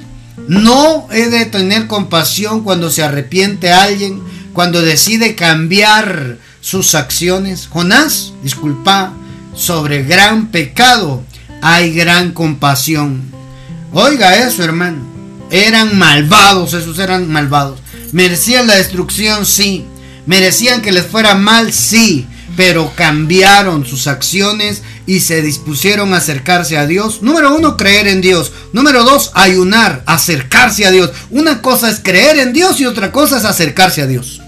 ¿No 0.47 1.07
he 1.11 1.27
de 1.27 1.45
tener 1.45 1.87
compasión 1.87 2.63
cuando 2.63 2.89
se 2.89 3.03
arrepiente 3.03 3.71
alguien, 3.71 4.21
cuando 4.53 4.81
decide 4.81 5.35
cambiar 5.35 6.37
sus 6.61 6.95
acciones? 6.95 7.67
Jonás, 7.67 8.33
disculpa, 8.43 9.13
sobre 9.55 10.03
gran 10.03 10.47
pecado 10.47 11.23
hay 11.61 11.93
gran 11.93 12.31
compasión. 12.31 13.21
Oiga 13.93 14.35
eso, 14.47 14.63
hermano. 14.63 14.99
Eran 15.51 15.97
malvados, 15.97 16.73
esos 16.73 16.97
eran 16.97 17.29
malvados. 17.29 17.79
Merecían 18.11 18.67
la 18.67 18.75
destrucción, 18.75 19.45
sí. 19.45 19.85
¿Merecían 20.25 20.81
que 20.81 20.91
les 20.91 21.05
fuera 21.05 21.35
mal? 21.35 21.73
Sí, 21.73 22.27
pero 22.55 22.93
cambiaron 22.95 23.85
sus 23.85 24.07
acciones 24.07 24.83
y 25.05 25.21
se 25.21 25.41
dispusieron 25.41 26.13
a 26.13 26.17
acercarse 26.17 26.77
a 26.77 26.85
Dios. 26.85 27.21
Número 27.21 27.55
uno, 27.55 27.77
creer 27.77 28.07
en 28.07 28.21
Dios. 28.21 28.51
Número 28.73 29.03
dos, 29.03 29.31
ayunar, 29.33 30.03
acercarse 30.05 30.85
a 30.85 30.91
Dios. 30.91 31.11
Una 31.29 31.61
cosa 31.61 31.89
es 31.89 31.99
creer 31.99 32.37
en 32.39 32.53
Dios 32.53 32.79
y 32.79 32.85
otra 32.85 33.11
cosa 33.11 33.37
es 33.37 33.45
acercarse 33.45 34.01
a 34.01 34.07
Dios. 34.07 34.41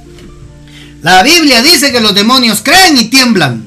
La 1.02 1.22
Biblia 1.24 1.62
dice 1.62 1.92
que 1.92 2.02
los 2.02 2.16
demonios 2.16 2.62
creen 2.64 2.98
y 2.98 3.06
tiemblan. 3.06 3.66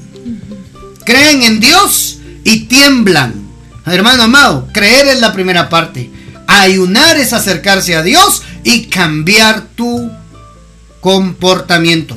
Creen 1.05 1.43
en 1.43 1.59
Dios 1.59 2.17
y 2.43 2.61
tiemblan. 2.61 3.47
Hermano 3.85 4.23
amado, 4.23 4.67
creer 4.73 5.07
es 5.07 5.19
la 5.19 5.33
primera 5.33 5.69
parte. 5.69 6.09
Ayunar 6.47 7.17
es 7.17 7.33
acercarse 7.33 7.95
a 7.95 8.01
Dios 8.01 8.41
y 8.63 8.85
cambiar 8.85 9.67
tu 9.75 10.11
comportamiento 10.99 12.15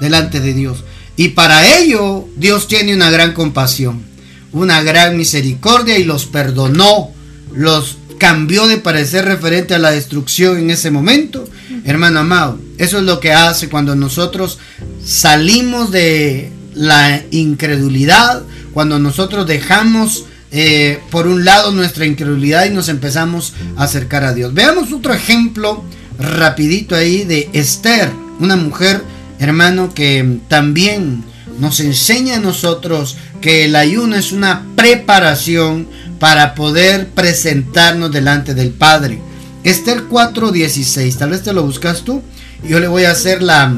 delante 0.00 0.40
de 0.40 0.54
Dios. 0.54 0.84
Y 1.16 1.28
para 1.28 1.78
ello 1.78 2.26
Dios 2.36 2.68
tiene 2.68 2.94
una 2.94 3.10
gran 3.10 3.32
compasión, 3.32 4.04
una 4.52 4.82
gran 4.82 5.16
misericordia 5.16 5.98
y 5.98 6.04
los 6.04 6.26
perdonó, 6.26 7.10
los 7.54 7.96
cambió 8.18 8.66
de 8.66 8.78
parecer 8.78 9.24
referente 9.24 9.74
a 9.74 9.78
la 9.78 9.90
destrucción 9.90 10.58
en 10.58 10.70
ese 10.70 10.90
momento. 10.90 11.48
Hermano 11.84 12.20
amado, 12.20 12.58
eso 12.78 12.98
es 12.98 13.04
lo 13.04 13.20
que 13.20 13.32
hace 13.32 13.68
cuando 13.68 13.94
nosotros 13.94 14.58
salimos 15.04 15.90
de 15.90 16.50
la 16.74 17.22
incredulidad, 17.30 18.42
cuando 18.72 18.98
nosotros 18.98 19.46
dejamos 19.46 20.24
eh, 20.52 21.00
por 21.10 21.26
un 21.26 21.44
lado 21.44 21.72
nuestra 21.72 22.06
incredulidad 22.06 22.66
y 22.66 22.70
nos 22.70 22.88
empezamos 22.88 23.54
a 23.76 23.84
acercar 23.84 24.24
a 24.24 24.34
Dios. 24.34 24.54
Veamos 24.54 24.92
otro 24.92 25.12
ejemplo 25.12 25.84
rapidito 26.18 26.94
ahí 26.94 27.24
de 27.24 27.48
Esther, 27.52 28.10
una 28.40 28.56
mujer, 28.56 29.02
hermano, 29.38 29.92
que 29.94 30.38
también 30.48 31.24
nos 31.58 31.80
enseña 31.80 32.36
a 32.36 32.40
nosotros 32.40 33.16
que 33.40 33.64
el 33.64 33.76
ayuno 33.76 34.16
es 34.16 34.32
una 34.32 34.64
preparación 34.76 35.86
para 36.18 36.54
poder 36.54 37.08
presentarnos 37.08 38.12
delante 38.12 38.54
del 38.54 38.70
Padre. 38.70 39.20
Esther 39.64 40.04
4:16, 40.08 41.16
tal 41.16 41.30
vez 41.30 41.42
te 41.42 41.52
lo 41.52 41.62
buscas 41.64 42.02
tú. 42.02 42.22
Yo 42.66 42.80
le 42.80 42.88
voy 42.88 43.04
a 43.04 43.10
hacer 43.10 43.42
la, 43.42 43.74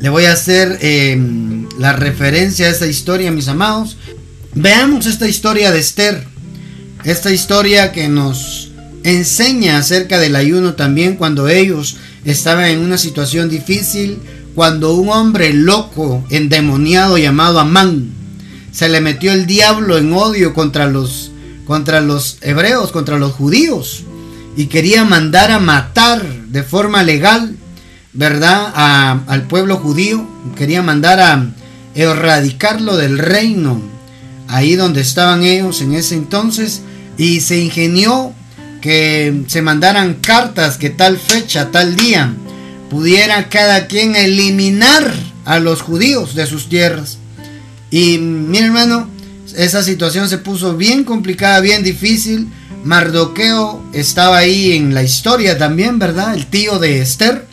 le 0.00 0.08
voy 0.08 0.26
a 0.26 0.32
hacer 0.32 0.78
em, 0.82 1.68
la 1.78 1.92
referencia 1.92 2.66
a 2.66 2.70
esta 2.70 2.86
historia, 2.86 3.30
mis 3.30 3.48
amados. 3.48 3.96
Veamos 4.54 5.06
esta 5.06 5.28
historia 5.28 5.70
de 5.72 5.80
Esther, 5.80 6.24
esta 7.04 7.30
historia 7.30 7.92
que 7.92 8.08
nos 8.08 8.72
enseña 9.06 9.78
acerca 9.78 10.18
del 10.18 10.34
ayuno 10.34 10.74
también 10.74 11.14
cuando 11.14 11.48
ellos 11.48 11.96
estaban 12.24 12.64
en 12.66 12.80
una 12.80 12.98
situación 12.98 13.48
difícil, 13.48 14.18
cuando 14.56 14.94
un 14.94 15.10
hombre 15.10 15.52
loco, 15.52 16.24
endemoniado 16.28 17.16
llamado 17.16 17.60
Amán, 17.60 18.10
se 18.72 18.88
le 18.88 19.00
metió 19.00 19.32
el 19.32 19.46
diablo 19.46 19.96
en 19.96 20.12
odio 20.12 20.54
contra 20.54 20.88
los, 20.88 21.30
contra 21.66 22.00
los 22.00 22.38
hebreos, 22.40 22.90
contra 22.90 23.16
los 23.16 23.32
judíos, 23.32 24.02
y 24.56 24.66
quería 24.66 25.04
mandar 25.04 25.52
a 25.52 25.60
matar 25.60 26.24
de 26.48 26.64
forma 26.64 27.04
legal, 27.04 27.56
¿verdad?, 28.12 28.72
al 29.28 29.42
pueblo 29.46 29.76
judío, 29.76 30.26
quería 30.56 30.82
mandar 30.82 31.20
a 31.20 31.46
erradicarlo 31.94 32.96
del 32.96 33.18
reino, 33.18 33.80
ahí 34.48 34.74
donde 34.74 35.00
estaban 35.00 35.44
ellos 35.44 35.80
en 35.80 35.94
ese 35.94 36.16
entonces 36.16 36.82
y 37.16 37.40
se 37.40 37.58
ingenió 37.58 38.32
que 38.86 39.42
se 39.48 39.62
mandaran 39.62 40.14
cartas 40.14 40.78
que 40.78 40.90
tal 40.90 41.18
fecha, 41.18 41.72
tal 41.72 41.96
día, 41.96 42.32
pudiera 42.88 43.48
cada 43.48 43.88
quien 43.88 44.14
eliminar 44.14 45.12
a 45.44 45.58
los 45.58 45.82
judíos 45.82 46.36
de 46.36 46.46
sus 46.46 46.68
tierras. 46.68 47.18
Y 47.90 48.18
mi 48.18 48.58
hermano, 48.58 49.10
esa 49.56 49.82
situación 49.82 50.28
se 50.28 50.38
puso 50.38 50.76
bien 50.76 51.02
complicada, 51.02 51.58
bien 51.58 51.82
difícil. 51.82 52.46
Mardoqueo 52.84 53.82
estaba 53.92 54.36
ahí 54.36 54.76
en 54.76 54.94
la 54.94 55.02
historia 55.02 55.58
también, 55.58 55.98
¿verdad? 55.98 56.36
El 56.36 56.46
tío 56.46 56.78
de 56.78 57.00
Esther. 57.00 57.44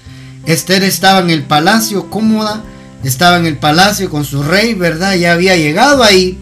Esther 0.45 0.84
estaba 0.84 1.19
en 1.21 1.31
el 1.31 1.41
palacio 1.41 2.11
cómoda, 2.11 2.63
estaba 3.03 3.39
en 3.39 3.47
el 3.47 3.57
palacio 3.57 4.11
con 4.11 4.23
su 4.23 4.43
rey, 4.43 4.75
¿verdad? 4.75 5.15
Ya 5.15 5.34
había 5.34 5.55
llegado 5.55 6.03
ahí. 6.03 6.38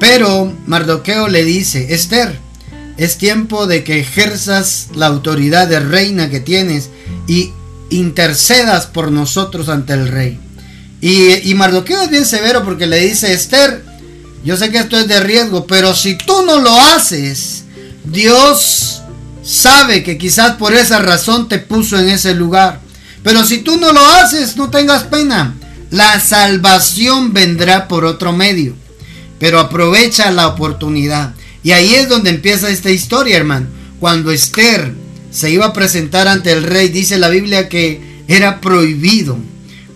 Pero 0.00 0.52
Mardoqueo 0.66 1.28
le 1.28 1.44
dice, 1.44 1.94
Esther, 1.94 2.49
es 2.96 3.18
tiempo 3.18 3.66
de 3.66 3.84
que 3.84 4.00
ejerzas 4.00 4.88
la 4.94 5.06
autoridad 5.06 5.68
de 5.68 5.80
reina 5.80 6.30
que 6.30 6.40
tienes 6.40 6.90
y 7.26 7.52
intercedas 7.90 8.86
por 8.86 9.10
nosotros 9.10 9.68
ante 9.68 9.94
el 9.94 10.08
rey. 10.08 10.38
Y, 11.00 11.50
y 11.50 11.54
Mardoqueo 11.54 12.02
es 12.02 12.10
bien 12.10 12.26
severo 12.26 12.64
porque 12.64 12.86
le 12.86 13.00
dice, 13.00 13.32
Esther, 13.32 13.84
yo 14.44 14.56
sé 14.56 14.70
que 14.70 14.78
esto 14.78 14.98
es 14.98 15.08
de 15.08 15.20
riesgo, 15.20 15.66
pero 15.66 15.94
si 15.94 16.16
tú 16.16 16.44
no 16.44 16.60
lo 16.60 16.78
haces, 16.78 17.64
Dios 18.04 19.02
sabe 19.42 20.02
que 20.02 20.18
quizás 20.18 20.56
por 20.56 20.74
esa 20.74 20.98
razón 20.98 21.48
te 21.48 21.58
puso 21.58 21.98
en 21.98 22.08
ese 22.08 22.34
lugar. 22.34 22.80
Pero 23.22 23.44
si 23.44 23.58
tú 23.58 23.76
no 23.76 23.92
lo 23.92 24.04
haces, 24.04 24.56
no 24.56 24.70
tengas 24.70 25.04
pena. 25.04 25.54
La 25.90 26.20
salvación 26.20 27.32
vendrá 27.32 27.88
por 27.88 28.04
otro 28.04 28.32
medio. 28.32 28.74
Pero 29.38 29.58
aprovecha 29.58 30.30
la 30.30 30.48
oportunidad. 30.48 31.34
Y 31.62 31.72
ahí 31.72 31.94
es 31.94 32.08
donde 32.08 32.30
empieza 32.30 32.70
esta 32.70 32.90
historia, 32.90 33.36
hermano. 33.36 33.66
Cuando 33.98 34.30
Esther 34.30 34.94
se 35.30 35.50
iba 35.50 35.66
a 35.66 35.72
presentar 35.72 36.26
ante 36.28 36.52
el 36.52 36.62
rey, 36.62 36.88
dice 36.88 37.18
la 37.18 37.28
Biblia 37.28 37.68
que 37.68 38.00
era 38.28 38.60
prohibido. 38.60 39.36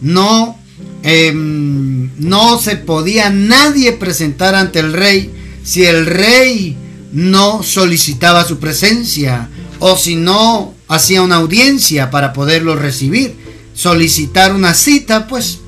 No, 0.01 0.59
em, 1.03 2.11
no 2.19 2.59
se 2.59 2.77
podía 2.77 3.31
nadie 3.31 3.93
presentar 3.93 4.55
ante 4.55 4.81
el 4.81 4.93
rey 4.93 5.31
si 5.65 5.85
el 5.85 6.05
rey 6.07 6.77
no 7.13 7.63
solicitaba 7.63 8.45
su 8.45 8.59
presencia 8.59 9.49
o 9.79 9.97
si 9.97 10.17
no 10.17 10.75
hacía 10.89 11.23
una 11.23 11.37
audiencia 11.37 12.11
para 12.11 12.33
poderlo 12.33 12.77
recibir, 12.77 13.35
solicitar 13.73 14.55
una 14.55 14.75
cita, 14.75 15.27
pues 15.27 15.61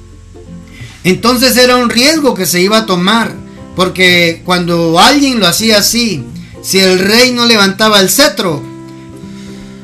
entonces 1.05 1.57
era 1.57 1.77
un 1.77 1.89
riesgo 1.89 2.35
que 2.35 2.47
se 2.47 2.61
iba 2.61 2.79
a 2.79 2.87
tomar, 2.87 3.33
porque 3.77 4.41
cuando 4.45 4.99
alguien 4.99 5.39
lo 5.39 5.47
hacía 5.47 5.79
así, 5.79 6.25
si 6.63 6.81
el 6.81 6.99
rey 6.99 7.33
no 7.33 7.47
levantaba 7.47 8.01
el 8.01 8.09
cetro, 8.09 8.63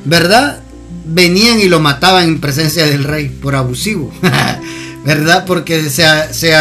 ¿verdad? 0.05 0.63
Venían 1.05 1.61
y 1.61 1.69
lo 1.69 1.79
mataban 1.79 2.25
en 2.25 2.41
presencia 2.41 2.87
del 2.87 3.05
rey 3.05 3.29
por 3.29 3.55
abusivo, 3.55 4.11
¿verdad? 5.05 5.45
Porque 5.47 5.91
se, 5.91 6.05
se, 6.33 6.55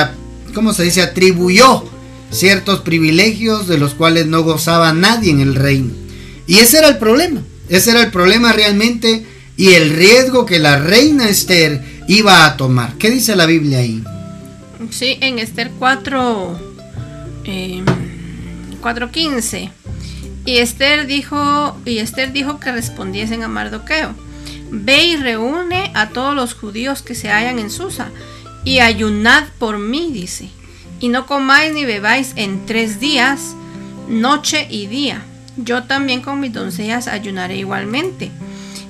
¿cómo 0.53 0.73
se 0.73 0.84
dice? 0.84 1.01
Atribuyó 1.01 1.86
ciertos 2.32 2.82
privilegios 2.82 3.67
de 3.67 3.77
los 3.77 3.93
cuales 3.93 4.27
no 4.27 4.43
gozaba 4.43 4.93
nadie 4.93 5.32
en 5.32 5.39
el 5.39 5.55
reino. 5.55 5.93
Y 6.47 6.57
ese 6.57 6.79
era 6.79 6.89
el 6.89 6.97
problema. 6.97 7.41
Ese 7.69 7.91
era 7.91 8.01
el 8.01 8.11
problema 8.11 8.51
realmente 8.51 9.25
y 9.55 9.69
el 9.69 9.91
riesgo 9.91 10.45
que 10.45 10.59
la 10.59 10.79
reina 10.79 11.29
Esther 11.29 11.82
iba 12.07 12.45
a 12.45 12.57
tomar. 12.57 12.95
¿Qué 12.97 13.09
dice 13.09 13.36
la 13.36 13.45
Biblia 13.45 13.79
ahí? 13.79 14.03
Sí, 14.89 15.17
en 15.21 15.39
Esther 15.39 15.71
4, 15.77 16.70
4.15. 17.44 19.58
Em, 19.58 19.70
y 20.46 20.58
Esther 20.58 21.08
dijo, 21.08 21.78
y 21.86 22.00
Esther 22.00 22.34
dijo 22.34 22.60
que 22.60 22.72
respondiesen 22.72 23.44
a 23.44 23.48
Mardoqueo. 23.48 24.14
Ve 24.72 25.04
y 25.04 25.16
reúne 25.18 25.92
a 25.94 26.10
todos 26.10 26.36
los 26.36 26.54
judíos 26.54 27.02
que 27.02 27.16
se 27.16 27.30
hallan 27.30 27.60
en 27.60 27.70
Susa 27.70 28.10
y 28.64 28.80
ayunad 28.80 29.44
por 29.60 29.80
mí, 29.80 30.12
dice 30.12 30.50
y 31.02 31.10
no 31.10 31.26
comáis 31.26 31.74
ni 31.74 31.84
bebáis 31.84 32.34
en 32.36 32.66
tres 32.66 33.00
días, 33.00 33.56
noche 34.08 34.68
y 34.70 34.86
día. 34.86 35.24
Yo 35.58 35.84
también 35.84 36.22
con 36.22 36.39
mis 36.39 36.54
doncellas 36.54 37.08
ayunaré 37.08 37.58
igualmente. 37.58 38.32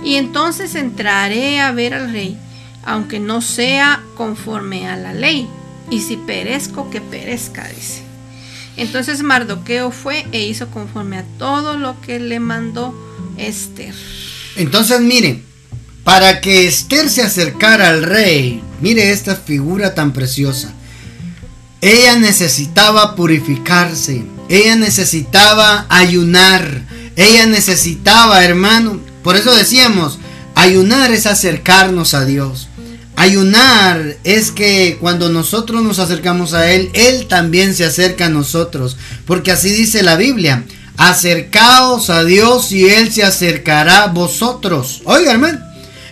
Y 0.04 0.16
entonces 0.16 0.76
entraré 0.76 1.62
a 1.62 1.72
ver 1.72 1.94
al 1.94 2.12
rey, 2.12 2.38
aunque 2.84 3.20
no 3.20 3.42
sea 3.42 4.04
conforme 4.16 4.90
a 4.90 4.98
la 4.98 5.14
ley. 5.14 5.48
Y 5.90 6.02
si 6.02 6.18
perezco, 6.18 6.90
que 6.90 7.00
perezca, 7.00 7.68
dice. 7.70 8.04
Entonces 8.82 9.22
Mardoqueo 9.22 9.92
fue 9.92 10.26
e 10.32 10.44
hizo 10.44 10.68
conforme 10.70 11.20
a 11.20 11.24
todo 11.38 11.78
lo 11.78 12.02
que 12.02 12.20
le 12.20 12.40
mandó 12.40 12.96
Esther. 13.38 13.94
Entonces 14.56 15.00
miren, 15.02 15.44
para 16.04 16.42
que 16.42 16.68
Esther 16.68 17.08
se 17.08 17.22
acercara 17.22 17.90
al 17.90 18.02
rey, 18.02 18.64
mire 18.82 19.12
esta 19.12 19.36
figura 19.36 19.94
tan 19.94 20.14
preciosa. 20.14 20.74
Ella 21.80 22.16
necesitaba 22.16 23.16
purificarse. 23.16 24.24
Ella 24.50 24.76
necesitaba 24.76 25.86
ayunar. 25.88 26.88
Ella 27.16 27.46
necesitaba, 27.46 28.44
hermano. 28.44 29.00
Por 29.24 29.36
eso 29.36 29.54
decíamos, 29.54 30.18
ayunar 30.56 31.12
es 31.12 31.28
acercarnos 31.28 32.16
a 32.16 32.26
Dios. 32.26 32.68
Ayunar 33.22 34.18
es 34.24 34.50
que 34.50 34.98
cuando 35.00 35.30
nosotros 35.30 35.84
nos 35.84 36.00
acercamos 36.00 36.56
a 36.56 36.72
Él, 36.72 36.90
Él 36.94 37.28
también 37.28 37.76
se 37.76 37.86
acerca 37.86 38.26
a 38.26 38.30
nosotros. 38.30 38.98
Porque 39.28 39.52
así 39.52 39.70
dice 39.70 40.02
la 40.02 40.16
Biblia. 40.16 40.64
Acercaos 40.98 42.10
a 42.10 42.24
Dios 42.24 42.72
y 42.72 42.90
Él 42.90 43.14
se 43.14 43.24
acercará 43.24 44.06
a 44.06 44.08
vosotros. 44.08 45.04
Oiga, 45.06 45.34
hermano. 45.34 45.60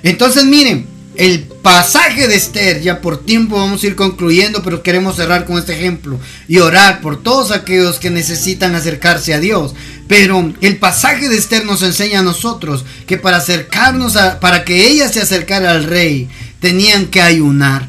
Entonces 0.04 0.46
miren, 0.46 0.86
el 1.16 1.42
pasaje 1.64 2.28
de 2.28 2.36
Esther, 2.36 2.80
ya 2.82 3.02
por 3.02 3.26
tiempo 3.26 3.56
vamos 3.56 3.82
a 3.82 3.88
ir 3.88 3.96
concluyendo, 3.96 4.62
pero 4.62 4.84
queremos 4.84 5.16
cerrar 5.16 5.46
con 5.46 5.58
este 5.58 5.74
ejemplo 5.74 6.20
y 6.48 6.60
orar 6.60 7.02
por 7.02 7.24
todos 7.24 7.50
aquellos 7.50 7.98
que 7.98 8.12
necesitan 8.12 8.76
acercarse 8.76 9.34
a 9.34 9.40
Dios. 9.40 9.74
Pero 10.08 10.54
el 10.62 10.78
pasaje 10.78 11.28
de 11.28 11.38
Esther 11.38 11.66
nos 11.66 11.82
enseña 11.82 12.20
a 12.20 12.24
nosotros 12.24 12.86
que 13.08 13.18
para 13.18 13.38
acercarnos 13.38 14.16
a, 14.16 14.40
para 14.40 14.64
que 14.64 14.88
ella 14.88 15.10
se 15.10 15.22
acercara 15.22 15.72
al 15.72 15.86
rey, 15.86 16.30
tenían 16.60 17.08
que 17.08 17.22
ayunar. 17.22 17.88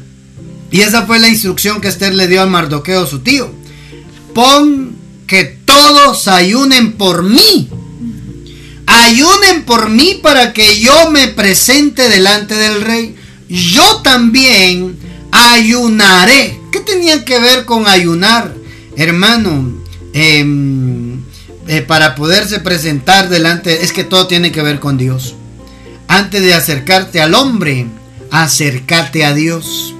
Y 0.71 0.81
esa 0.81 1.05
fue 1.05 1.19
la 1.19 1.27
instrucción 1.27 1.81
que 1.81 1.89
Esther 1.89 2.13
le 2.13 2.27
dio 2.27 2.41
a 2.41 2.45
Mardoqueo, 2.45 3.05
su 3.05 3.19
tío. 3.19 3.51
Pon 4.33 4.95
que 5.27 5.43
todos 5.43 6.27
ayunen 6.27 6.93
por 6.93 7.23
mí. 7.23 7.69
Ayunen 8.85 9.63
por 9.63 9.89
mí 9.89 10.19
para 10.21 10.53
que 10.53 10.79
yo 10.79 11.11
me 11.11 11.27
presente 11.27 12.09
delante 12.09 12.55
del 12.55 12.81
rey 12.81 13.15
yo 13.51 13.97
también 13.97 14.97
ayunaré. 15.31 16.57
¿Qué 16.71 16.79
tenía 16.79 17.25
que 17.25 17.37
ver 17.39 17.65
con 17.65 17.85
ayunar, 17.85 18.53
hermano? 18.95 19.83
Em, 20.13 21.21
eh, 21.67 21.81
para 21.81 22.15
poderse 22.15 22.59
presentar 22.59 23.27
delante, 23.27 23.83
es 23.83 23.91
que 23.91 24.05
todo 24.05 24.27
tiene 24.27 24.53
que 24.53 24.61
ver 24.61 24.79
con 24.79 24.97
Dios. 24.97 25.35
Antes 26.07 26.41
de 26.41 26.53
acercarte 26.53 27.21
al 27.21 27.35
hombre, 27.35 27.87
acércate 28.31 29.25
a 29.25 29.33
Dios. 29.33 29.93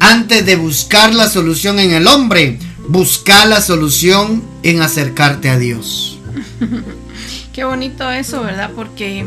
Antes 0.00 0.44
de 0.46 0.56
buscar 0.56 1.14
la 1.14 1.28
solución 1.28 1.78
en 1.78 1.92
el 1.92 2.06
hombre, 2.06 2.58
busca 2.88 3.44
la 3.44 3.60
solución 3.60 4.42
en 4.62 4.82
acercarte 4.82 5.50
a 5.50 5.58
Dios. 5.58 6.18
Qué 7.52 7.64
bonito 7.64 8.10
eso, 8.10 8.42
¿verdad? 8.42 8.70
Porque 8.74 9.26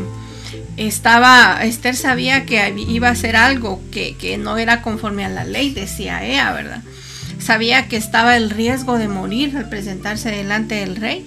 estaba, 0.76 1.62
Esther 1.62 1.94
sabía 1.94 2.44
que 2.44 2.74
iba 2.88 3.08
a 3.08 3.12
hacer 3.12 3.36
algo 3.36 3.80
que, 3.92 4.16
que, 4.16 4.36
no 4.36 4.58
era 4.58 4.82
conforme 4.82 5.24
a 5.24 5.28
la 5.28 5.44
ley, 5.44 5.70
decía 5.70 6.24
ella, 6.24 6.52
¿verdad? 6.52 6.82
Sabía 7.38 7.88
que 7.88 7.96
estaba 7.96 8.36
el 8.36 8.50
riesgo 8.50 8.98
de 8.98 9.06
morir 9.06 9.56
al 9.56 9.68
presentarse 9.68 10.30
delante 10.30 10.76
del 10.76 10.96
rey, 10.96 11.26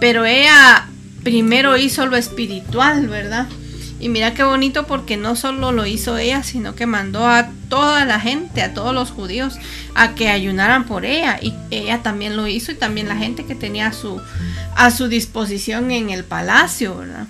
pero 0.00 0.26
ella 0.26 0.88
primero 1.22 1.78
hizo 1.78 2.06
lo 2.06 2.16
espiritual, 2.16 3.08
¿verdad? 3.08 3.46
Y 4.04 4.10
mira 4.10 4.34
qué 4.34 4.42
bonito 4.42 4.86
porque 4.86 5.16
no 5.16 5.34
solo 5.34 5.72
lo 5.72 5.86
hizo 5.86 6.18
ella, 6.18 6.42
sino 6.42 6.74
que 6.74 6.84
mandó 6.84 7.26
a 7.26 7.48
toda 7.70 8.04
la 8.04 8.20
gente, 8.20 8.60
a 8.60 8.74
todos 8.74 8.92
los 8.92 9.10
judíos, 9.10 9.54
a 9.94 10.14
que 10.14 10.28
ayunaran 10.28 10.84
por 10.84 11.06
ella. 11.06 11.38
Y 11.40 11.54
ella 11.70 12.02
también 12.02 12.36
lo 12.36 12.46
hizo 12.46 12.70
y 12.70 12.74
también 12.74 13.08
la 13.08 13.16
gente 13.16 13.46
que 13.46 13.54
tenía 13.54 13.94
su, 13.94 14.20
a 14.76 14.90
su 14.90 15.08
disposición 15.08 15.90
en 15.90 16.10
el 16.10 16.22
palacio, 16.22 16.98
¿verdad? 16.98 17.26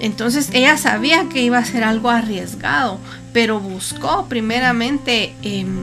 Entonces 0.00 0.50
ella 0.52 0.76
sabía 0.76 1.28
que 1.28 1.42
iba 1.42 1.58
a 1.58 1.64
ser 1.64 1.84
algo 1.84 2.10
arriesgado, 2.10 2.98
pero 3.32 3.60
buscó 3.60 4.26
primeramente 4.28 5.32
em, 5.42 5.76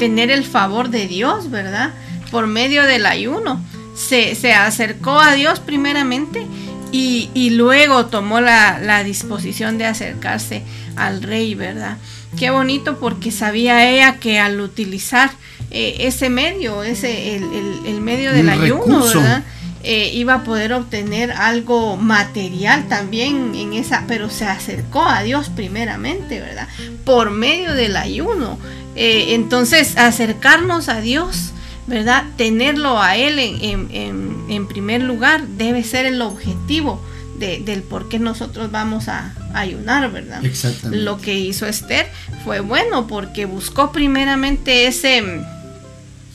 tener 0.00 0.32
el 0.32 0.44
favor 0.44 0.88
de 0.88 1.06
Dios, 1.06 1.52
¿verdad? 1.52 1.92
Por 2.32 2.48
medio 2.48 2.82
del 2.82 3.06
ayuno. 3.06 3.64
Se, 3.94 4.34
acercó 4.54 5.20
a 5.20 5.34
Dios 5.34 5.60
primeramente 5.60 6.44
y, 6.92 7.50
luego 7.50 8.06
tomó 8.06 8.40
la, 8.40 8.78
la, 8.80 9.04
disposición 9.04 9.78
de 9.78 9.86
acercarse 9.86 10.62
al 10.96 11.22
rey, 11.22 11.54
¿verdad? 11.54 11.96
Qué 12.38 12.50
bonito 12.50 12.98
porque 12.98 13.30
sabía 13.30 13.88
ella 13.90 14.16
que 14.18 14.38
al 14.38 14.60
utilizar 14.60 15.30
eh, 15.70 15.96
ese 16.00 16.30
medio, 16.30 16.82
ese 16.82 17.36
el, 17.36 18.00
medio 18.00 18.32
del 18.32 18.48
ayuno, 18.48 19.04
¿verdad? 19.04 19.44
Eh, 19.82 20.10
iba 20.12 20.34
a 20.34 20.44
poder 20.44 20.72
obtener 20.74 21.32
algo 21.32 21.96
material 21.96 22.86
también 22.88 23.54
en 23.54 23.72
esa, 23.72 24.04
pero 24.06 24.28
se 24.28 24.44
acercó 24.44 25.04
a 25.06 25.22
Dios 25.22 25.48
primeramente, 25.48 26.40
¿verdad? 26.40 26.68
Por 27.04 27.30
medio 27.30 27.72
del 27.74 27.96
ayuno. 27.96 28.58
Eh, 28.94 29.34
entonces, 29.34 29.96
acercarnos 29.96 30.88
a 30.88 31.00
Dios, 31.00 31.52
¿verdad? 31.90 32.24
Tenerlo 32.36 33.02
a 33.02 33.16
Él 33.16 33.38
en, 33.38 34.66
primer 34.68 35.02
lugar 35.02 35.46
debe 35.46 35.82
ser 35.82 36.06
el 36.06 36.22
objetivo 36.22 37.02
del 37.38 37.82
por 37.82 38.08
qué 38.08 38.18
nosotros 38.18 38.70
vamos 38.70 39.08
a, 39.08 39.34
ayunar, 39.52 40.12
¿verdad? 40.12 40.44
Exactamente. 40.44 41.04
Lo 41.04 41.18
que 41.18 41.34
hizo 41.34 41.66
Esther 41.66 42.06
fue 42.44 42.60
bueno 42.60 43.08
porque 43.08 43.46
buscó 43.46 43.90
primeramente 43.90 44.86
ese, 44.86 45.42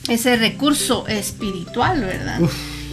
ese 0.08 0.36
recurso 0.36 1.06
espiritual, 1.08 2.02
¿verdad? 2.02 2.40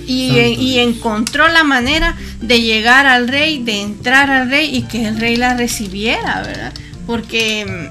y, 0.07 0.79
encontró 0.79 1.49
la 1.49 1.63
manera 1.65 2.15
de 2.39 2.61
llegar 2.61 3.05
al 3.05 3.27
rey, 3.27 3.61
de 3.61 3.81
entrar 3.81 4.29
al 4.29 4.49
rey 4.49 4.73
y 4.73 4.83
que 4.83 5.05
el 5.07 5.19
rey 5.19 5.35
la 5.35 5.57
recibiera, 5.57 6.41
¿verdad? 6.41 6.73
Porque 7.05 7.89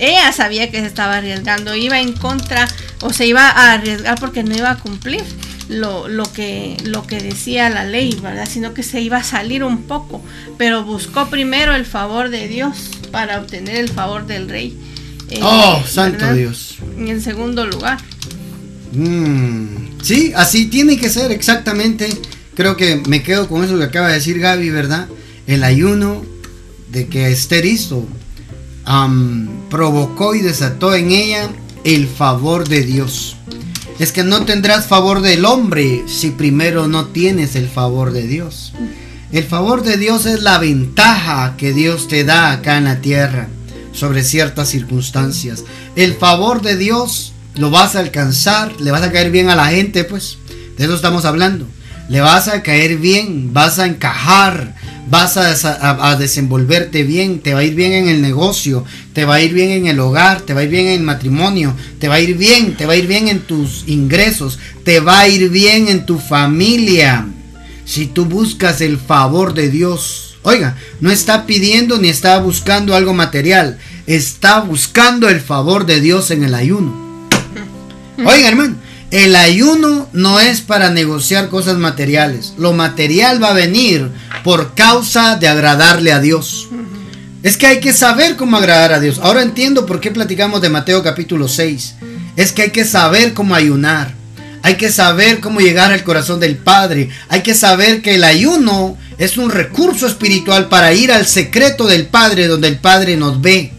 ella 0.00 0.32
sabía 0.32 0.70
que 0.70 0.80
se 0.80 0.86
estaba 0.86 1.18
arriesgando, 1.18 1.76
iba 1.76 2.00
en 2.00 2.12
contra 2.12 2.66
o 3.02 3.12
se 3.12 3.26
iba 3.26 3.48
a 3.48 3.74
arriesgar 3.74 4.18
porque 4.18 4.42
no 4.42 4.56
iba 4.56 4.70
a 4.70 4.78
cumplir 4.78 5.22
lo, 5.68 6.08
lo, 6.08 6.30
que, 6.32 6.76
lo 6.84 7.06
que 7.06 7.20
decía 7.20 7.70
la 7.70 7.84
ley, 7.84 8.18
¿verdad? 8.22 8.48
Sino 8.50 8.74
que 8.74 8.82
se 8.82 9.00
iba 9.00 9.18
a 9.18 9.24
salir 9.24 9.62
un 9.62 9.82
poco, 9.82 10.22
pero 10.58 10.84
buscó 10.84 11.28
primero 11.28 11.74
el 11.74 11.86
favor 11.86 12.30
de 12.30 12.48
Dios 12.48 12.90
para 13.12 13.40
obtener 13.40 13.76
el 13.76 13.88
favor 13.88 14.26
del 14.26 14.48
rey. 14.48 14.76
Eh, 15.30 15.40
oh, 15.42 15.82
santo 15.86 16.34
Dios. 16.34 16.76
En 16.98 17.20
segundo 17.20 17.66
lugar. 17.66 17.98
Mm. 18.92 20.00
Sí, 20.02 20.32
así 20.34 20.66
tiene 20.66 20.98
que 20.98 21.08
ser 21.08 21.30
exactamente. 21.30 22.08
Creo 22.54 22.76
que 22.76 22.96
me 23.06 23.22
quedo 23.22 23.48
con 23.48 23.62
eso 23.62 23.78
que 23.78 23.84
acaba 23.84 24.08
de 24.08 24.14
decir 24.14 24.40
Gaby, 24.40 24.70
¿verdad? 24.70 25.06
El 25.46 25.62
ayuno 25.62 26.24
de 26.90 27.06
que 27.06 27.30
Esther 27.30 27.64
provocó 29.68 30.34
y 30.34 30.40
desató 30.40 30.94
en 30.94 31.10
ella 31.10 31.50
el 31.84 32.06
favor 32.06 32.68
de 32.68 32.82
Dios. 32.82 33.36
Es 33.98 34.12
que 34.12 34.24
no 34.24 34.44
tendrás 34.44 34.86
favor 34.86 35.20
del 35.20 35.44
hombre 35.44 36.04
si 36.06 36.30
primero 36.30 36.88
no 36.88 37.06
tienes 37.06 37.54
el 37.54 37.68
favor 37.68 38.12
de 38.12 38.26
Dios. 38.26 38.72
El 39.32 39.44
favor 39.44 39.82
de 39.82 39.96
Dios 39.96 40.26
es 40.26 40.42
la 40.42 40.58
ventaja 40.58 41.54
que 41.56 41.72
Dios 41.72 42.08
te 42.08 42.24
da 42.24 42.50
acá 42.50 42.78
en 42.78 42.84
la 42.84 43.00
tierra 43.00 43.48
sobre 43.92 44.24
ciertas 44.24 44.68
circunstancias. 44.68 45.64
El 45.96 46.14
favor 46.14 46.62
de 46.62 46.76
Dios 46.76 47.32
lo 47.54 47.70
vas 47.70 47.94
a 47.94 48.00
alcanzar, 48.00 48.72
le 48.80 48.90
vas 48.90 49.02
a 49.02 49.12
caer 49.12 49.30
bien 49.30 49.50
a 49.50 49.56
la 49.56 49.66
gente, 49.66 50.04
pues. 50.04 50.38
De 50.76 50.84
eso 50.84 50.94
estamos 50.94 51.24
hablando. 51.24 51.66
Le 52.08 52.20
vas 52.20 52.48
a 52.48 52.62
caer 52.62 52.96
bien, 52.96 53.52
vas 53.52 53.78
a 53.78 53.86
encajar, 53.86 54.74
vas 55.10 55.36
a, 55.36 56.16
desenvolverte 56.16 57.02
bien, 57.02 57.40
te 57.40 57.52
va 57.52 57.60
a 57.60 57.64
ir 57.64 57.74
bien 57.74 57.92
en 57.92 58.08
el 58.08 58.22
negocio, 58.22 58.84
te 59.12 59.24
va 59.24 59.34
a 59.34 59.40
ir 59.40 59.52
bien 59.52 59.70
en 59.70 59.86
el 59.88 59.98
hogar, 59.98 60.40
te 60.42 60.54
va 60.54 60.60
a 60.60 60.64
ir 60.64 60.70
bien 60.70 60.86
en 60.86 61.00
el 61.00 61.02
matrimonio, 61.02 61.74
te 61.98 62.06
va 62.06 62.14
a 62.14 62.20
ir 62.20 62.36
bien, 62.36 62.76
te 62.76 62.86
va 62.86 62.92
a 62.92 62.96
ir 62.96 63.08
bien 63.08 63.26
en 63.26 63.40
tus 63.40 63.84
ingresos, 63.88 64.60
te 64.84 65.00
va 65.00 65.20
a 65.20 65.28
ir 65.28 65.50
bien 65.50 65.88
en 65.88 66.06
tu 66.06 66.18
familia. 66.18 67.26
Si 67.84 68.06
tú 68.06 68.24
buscas 68.24 68.80
el 68.80 68.98
favor 68.98 69.52
de 69.52 69.68
Dios, 69.68 70.38
oiga, 70.42 70.76
no 71.00 71.10
está 71.10 71.44
pidiendo 71.44 71.98
ni 71.98 72.08
está 72.08 72.38
buscando 72.38 72.94
algo 72.94 73.12
material, 73.12 73.78
está 74.06 74.60
buscando 74.60 75.28
el 75.28 75.40
favor 75.40 75.86
de 75.86 76.00
Dios 76.00 76.30
en 76.30 76.44
el 76.44 76.54
ayuno. 76.54 77.28
Oiga, 78.18 78.48
hermano, 78.48 78.76
el 79.10 79.34
ayuno 79.34 80.08
no 80.12 80.38
es 80.38 80.60
para 80.60 80.90
negociar 80.90 81.48
cosas 81.48 81.76
materiales. 81.78 82.54
Lo 82.58 82.72
material 82.72 83.42
va 83.42 83.48
a 83.48 83.54
venir 83.54 84.08
por 84.44 84.74
causa 84.74 85.36
de 85.36 85.48
agradarle 85.48 86.12
a 86.12 86.20
Dios. 86.20 86.68
Es 87.42 87.56
que 87.56 87.66
hay 87.66 87.80
que 87.80 87.92
saber 87.92 88.36
cómo 88.36 88.56
agradar 88.56 88.92
a 88.92 89.00
Dios. 89.00 89.18
Ahora 89.22 89.42
entiendo 89.42 89.84
por 89.84 90.00
qué 90.00 90.10
platicamos 90.10 90.60
de 90.60 90.68
Mateo 90.68 91.02
capítulo 91.02 91.48
6. 91.48 91.94
Es 92.36 92.52
que 92.52 92.62
hay 92.62 92.70
que 92.70 92.84
saber 92.84 93.34
cómo 93.34 93.54
ayunar. 93.54 94.14
Hay 94.62 94.76
que 94.76 94.92
saber 94.92 95.40
cómo 95.40 95.60
llegar 95.60 95.90
al 95.92 96.04
corazón 96.04 96.38
del 96.38 96.56
Padre. 96.56 97.08
Hay 97.28 97.42
que 97.42 97.54
saber 97.54 98.02
que 98.02 98.14
el 98.14 98.24
ayuno 98.24 98.96
es 99.18 99.38
un 99.38 99.50
recurso 99.50 100.06
espiritual 100.06 100.68
para 100.68 100.92
ir 100.92 101.10
al 101.10 101.26
secreto 101.26 101.86
del 101.86 102.06
Padre 102.06 102.46
donde 102.46 102.68
el 102.68 102.78
Padre 102.78 103.16
nos 103.16 103.40
ve 103.40 103.72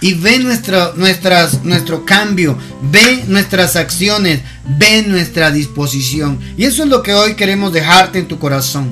y 0.00 0.14
ve 0.14 0.38
nuestro, 0.38 0.94
nuestras, 0.94 1.64
nuestro 1.64 2.04
cambio, 2.04 2.58
ve 2.82 3.24
nuestras 3.28 3.76
acciones, 3.76 4.40
ve 4.78 5.04
nuestra 5.06 5.50
disposición. 5.50 6.38
Y 6.56 6.64
eso 6.64 6.82
es 6.82 6.88
lo 6.88 7.02
que 7.02 7.14
hoy 7.14 7.34
queremos 7.34 7.72
dejarte 7.72 8.18
en 8.18 8.28
tu 8.28 8.38
corazón. 8.38 8.90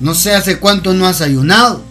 No 0.00 0.14
sé 0.14 0.34
hace 0.34 0.58
cuánto 0.58 0.94
no 0.94 1.06
has 1.06 1.20
ayunado, 1.20 1.82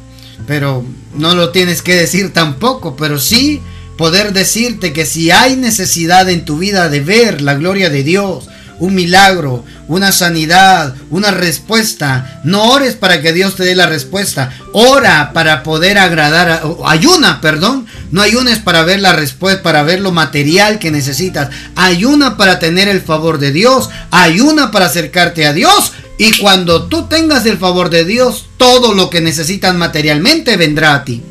pero 0.45 0.85
no 1.15 1.35
lo 1.35 1.49
tienes 1.49 1.81
que 1.81 1.95
decir 1.95 2.31
tampoco, 2.31 2.95
pero 2.95 3.19
sí 3.19 3.61
poder 3.97 4.31
decirte 4.33 4.93
que 4.93 5.05
si 5.05 5.31
hay 5.31 5.55
necesidad 5.55 6.29
en 6.29 6.45
tu 6.45 6.59
vida 6.59 6.89
de 6.89 7.01
ver 7.01 7.41
la 7.41 7.55
gloria 7.55 7.89
de 7.89 8.03
Dios, 8.03 8.47
un 8.79 8.93
milagro, 8.93 9.65
una 9.87 10.11
sanidad, 10.11 10.95
una 11.09 11.31
respuesta. 11.31 12.41
No 12.43 12.71
ores 12.71 12.95
para 12.95 13.21
que 13.21 13.33
Dios 13.33 13.55
te 13.55 13.63
dé 13.63 13.75
la 13.75 13.87
respuesta. 13.87 14.51
Ora 14.73 15.31
para 15.33 15.63
poder 15.63 15.97
agradar, 15.97 16.63
ayuna, 16.85 17.41
perdón. 17.41 17.85
No 18.11 18.21
ayunes 18.21 18.59
para 18.59 18.83
ver 18.83 18.99
la 18.99 19.13
respuesta, 19.13 19.63
para 19.63 19.83
ver 19.83 20.01
lo 20.01 20.11
material 20.11 20.79
que 20.79 20.91
necesitas. 20.91 21.49
Ayuna 21.75 22.37
para 22.37 22.59
tener 22.59 22.87
el 22.87 23.01
favor 23.01 23.39
de 23.39 23.51
Dios. 23.51 23.89
Ayuna 24.11 24.71
para 24.71 24.85
acercarte 24.85 25.45
a 25.45 25.53
Dios. 25.53 25.93
Y 26.17 26.37
cuando 26.39 26.87
tú 26.87 27.07
tengas 27.07 27.45
el 27.45 27.57
favor 27.57 27.89
de 27.89 28.03
Dios, 28.03 28.47
todo 28.57 28.93
lo 28.93 29.09
que 29.09 29.21
necesitas 29.21 29.75
materialmente 29.75 30.57
vendrá 30.57 30.95
a 30.95 31.03
ti. 31.03 31.21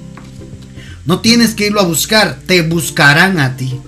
No 1.05 1.21
tienes 1.21 1.55
que 1.55 1.67
irlo 1.67 1.81
a 1.81 1.85
buscar, 1.85 2.39
te 2.47 2.63
buscarán 2.63 3.39
a 3.39 3.57
ti. 3.57 3.81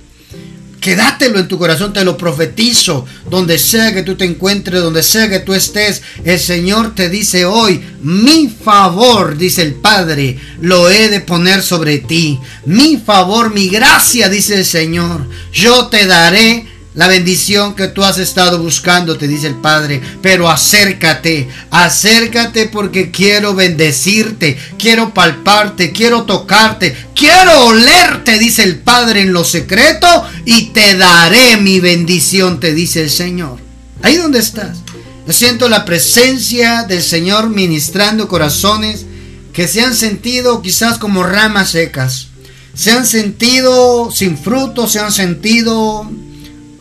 Quédatelo 0.88 1.38
en 1.38 1.48
tu 1.48 1.58
corazón, 1.58 1.92
te 1.92 2.02
lo 2.02 2.16
profetizo. 2.16 3.04
Donde 3.28 3.58
sea 3.58 3.92
que 3.92 4.02
tú 4.02 4.16
te 4.16 4.24
encuentres, 4.24 4.80
donde 4.80 5.02
sea 5.02 5.28
que 5.28 5.40
tú 5.40 5.52
estés, 5.52 6.00
el 6.24 6.40
Señor 6.40 6.94
te 6.94 7.10
dice 7.10 7.44
hoy, 7.44 7.84
mi 8.00 8.48
favor, 8.48 9.36
dice 9.36 9.60
el 9.60 9.74
Padre, 9.74 10.38
lo 10.62 10.88
he 10.88 11.10
de 11.10 11.20
poner 11.20 11.60
sobre 11.60 11.98
ti. 11.98 12.40
Mi 12.64 12.96
favor, 12.96 13.52
mi 13.52 13.68
gracia, 13.68 14.30
dice 14.30 14.54
el 14.54 14.64
Señor. 14.64 15.26
Yo 15.52 15.88
te 15.88 16.06
daré 16.06 16.66
la 16.98 17.06
bendición 17.06 17.76
que 17.76 17.86
tú 17.86 18.02
has 18.02 18.18
estado 18.18 18.58
buscando, 18.58 19.16
te 19.16 19.28
dice 19.28 19.46
el 19.46 19.54
Padre. 19.54 20.02
Pero 20.20 20.50
acércate, 20.50 21.48
acércate 21.70 22.66
porque 22.66 23.12
quiero 23.12 23.54
bendecirte, 23.54 24.58
quiero 24.76 25.14
palparte, 25.14 25.92
quiero 25.92 26.24
tocarte, 26.24 26.96
quiero 27.14 27.66
olerte, 27.66 28.40
dice 28.40 28.64
el 28.64 28.80
Padre 28.80 29.20
en 29.20 29.32
lo 29.32 29.44
secreto, 29.44 30.08
y 30.44 30.70
te 30.70 30.96
daré 30.96 31.58
mi 31.58 31.78
bendición, 31.78 32.58
te 32.58 32.74
dice 32.74 33.02
el 33.02 33.10
Señor. 33.10 33.60
Ahí 34.02 34.16
donde 34.16 34.40
estás. 34.40 34.78
Yo 35.24 35.32
siento 35.32 35.68
la 35.68 35.84
presencia 35.84 36.82
del 36.82 37.04
Señor 37.04 37.48
ministrando 37.48 38.26
corazones 38.26 39.06
que 39.52 39.68
se 39.68 39.82
han 39.82 39.94
sentido 39.94 40.62
quizás 40.62 40.98
como 40.98 41.22
ramas 41.22 41.70
secas. 41.70 42.26
Se 42.74 42.90
han 42.90 43.06
sentido 43.06 44.10
sin 44.10 44.36
fruto, 44.36 44.88
se 44.88 44.98
han 44.98 45.12
sentido 45.12 46.10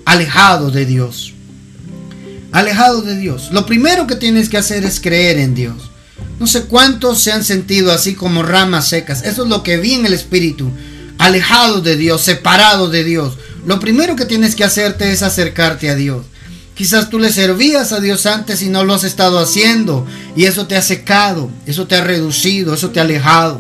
alejado 0.07 0.71
de 0.71 0.85
Dios. 0.85 1.33
Alejado 2.53 3.01
de 3.01 3.17
Dios. 3.17 3.49
Lo 3.51 3.65
primero 3.65 4.07
que 4.07 4.15
tienes 4.15 4.47
que 4.47 4.57
hacer 4.57 4.85
es 4.85 5.01
creer 5.01 5.37
en 5.37 5.53
Dios. 5.53 5.91
No 6.39 6.47
sé 6.47 6.63
cuántos 6.63 7.21
se 7.21 7.33
han 7.33 7.43
sentido 7.43 7.91
así 7.91 8.15
como 8.15 8.41
ramas 8.41 8.87
secas. 8.87 9.23
Eso 9.23 9.43
es 9.43 9.49
lo 9.49 9.63
que 9.63 9.75
vi 9.75 9.95
en 9.95 10.05
el 10.05 10.13
Espíritu. 10.13 10.71
Alejado 11.17 11.81
de 11.81 11.97
Dios, 11.97 12.21
separado 12.21 12.89
de 12.89 13.03
Dios. 13.03 13.37
Lo 13.65 13.81
primero 13.81 14.15
que 14.15 14.23
tienes 14.23 14.55
que 14.55 14.63
hacerte 14.63 15.11
es 15.11 15.23
acercarte 15.23 15.89
a 15.89 15.95
Dios. 15.95 16.25
Quizás 16.73 17.09
tú 17.09 17.19
le 17.19 17.33
servías 17.33 17.91
a 17.91 17.99
Dios 17.99 18.27
antes 18.27 18.61
y 18.61 18.69
no 18.69 18.85
lo 18.85 18.93
has 18.93 19.03
estado 19.03 19.39
haciendo. 19.39 20.07
Y 20.37 20.45
eso 20.45 20.67
te 20.67 20.77
ha 20.77 20.81
secado, 20.81 21.51
eso 21.65 21.85
te 21.85 21.97
ha 21.97 22.03
reducido, 22.03 22.73
eso 22.75 22.91
te 22.91 23.01
ha 23.01 23.03
alejado. 23.03 23.59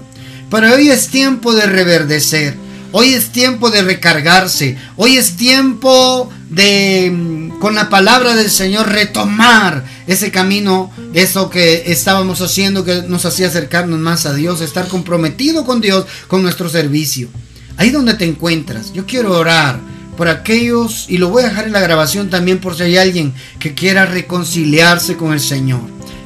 Pero 0.49 0.73
hoy 0.73 0.91
es 0.91 1.09
tiempo 1.09 1.53
de 1.53 1.65
reverdecer. 1.65 2.66
Hoy 2.93 3.13
es 3.13 3.29
tiempo 3.31 3.69
de 3.69 3.81
recargarse. 3.81 4.77
Hoy 4.95 5.17
es 5.17 5.35
tiempo 5.35 6.29
de, 6.49 7.11
mm, 7.13 7.59
con 7.59 7.75
la 7.75 7.89
palabra 7.89 8.35
del 8.35 8.49
Señor, 8.49 8.87
retomar 8.87 9.83
ese 10.07 10.31
camino, 10.31 10.91
eso 11.13 11.49
que 11.49 11.91
estábamos 11.91 12.39
haciendo, 12.39 12.85
que 12.85 13.03
nos 13.03 13.25
hacía 13.25 13.47
acercarnos 13.47 13.99
más 13.99 14.25
a 14.25 14.33
Dios, 14.33 14.61
estar 14.61 14.87
comprometido 14.87 15.65
con 15.65 15.81
Dios, 15.81 16.05
con 16.27 16.41
nuestro 16.41 16.69
servicio. 16.69 17.27
Ahí 17.75 17.89
donde 17.89 18.13
te 18.13 18.25
encuentras, 18.25 18.93
yo 18.93 19.05
quiero 19.05 19.37
orar 19.37 19.79
por 20.15 20.29
aquellos, 20.29 21.05
y 21.09 21.17
lo 21.17 21.29
voy 21.29 21.43
a 21.43 21.49
dejar 21.49 21.65
en 21.65 21.73
la 21.73 21.81
grabación 21.81 22.29
también 22.29 22.59
por 22.59 22.75
si 22.75 22.83
hay 22.83 22.97
alguien 22.97 23.33
que 23.59 23.75
quiera 23.75 24.05
reconciliarse 24.05 25.15
con 25.17 25.33
el 25.33 25.41
Señor, 25.41 25.81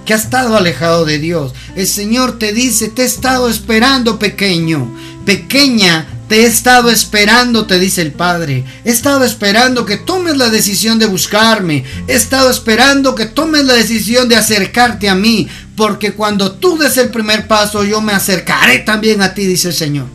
que 0.06 0.14
ha 0.14 0.18
estado 0.18 0.56
alejado 0.56 1.06
de 1.06 1.20
Dios. 1.20 1.54
El 1.76 1.88
Señor 1.88 2.40
te 2.40 2.54
dice, 2.54 2.88
te 2.88 3.02
he 3.02 3.06
estado 3.06 3.50
esperando 3.50 4.18
pequeño, 4.18 4.90
pequeña, 5.26 6.08
Te 6.32 6.44
he 6.44 6.46
estado 6.46 6.90
esperando, 6.90 7.66
te 7.66 7.78
dice 7.78 8.02
el 8.02 8.14
Padre. 8.14 8.64
He 8.86 8.90
estado 8.90 9.26
esperando 9.26 9.86
que 9.86 9.98
tomes 9.98 10.38
la 10.38 10.50
decisión 10.50 10.98
de 10.98 11.06
buscarme. 11.06 11.84
He 12.08 12.14
estado 12.14 12.50
esperando 12.50 13.16
que 13.16 13.26
tomes 13.26 13.66
la 13.66 13.74
decisión 13.74 14.30
de 14.30 14.38
acercarte 14.38 15.10
a 15.10 15.16
mí. 15.16 15.50
Porque 15.76 16.14
cuando 16.14 16.54
tú 16.54 16.78
des 16.78 16.96
el 16.96 17.10
primer 17.10 17.50
paso, 17.50 17.84
yo 17.84 18.00
me 18.00 18.14
acercaré 18.14 18.80
también 18.80 19.22
a 19.22 19.34
ti, 19.34 19.46
dice 19.46 19.68
el 19.68 19.74
Señor. 19.74 20.06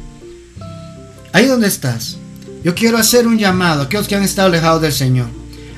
Ahí 1.34 1.44
donde 1.44 1.68
estás. 1.68 2.16
Yo 2.64 2.74
quiero 2.74 2.96
hacer 2.96 3.26
un 3.26 3.36
llamado 3.36 3.82
a 3.82 3.84
aquellos 3.84 4.08
que 4.08 4.16
han 4.16 4.22
estado 4.22 4.48
alejados 4.48 4.80
del 4.80 4.94
Señor. 4.94 5.26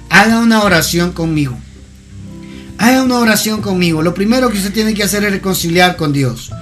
Haga 0.09 0.39
una 0.39 0.63
oración 0.63 1.11
conmigo. 1.11 1.59
Haga 2.79 3.03
una 3.03 3.19
oración 3.19 3.61
conmigo. 3.61 4.03
Lo 4.03 4.15
primero 4.15 4.51
que 4.51 4.59
usted 4.59 4.73
tiene 4.73 4.95
que 4.95 5.03
hacer 5.03 5.25
es 5.25 5.33
reconciliar 5.33 5.97
con 5.97 6.13
Dios. 6.13 6.53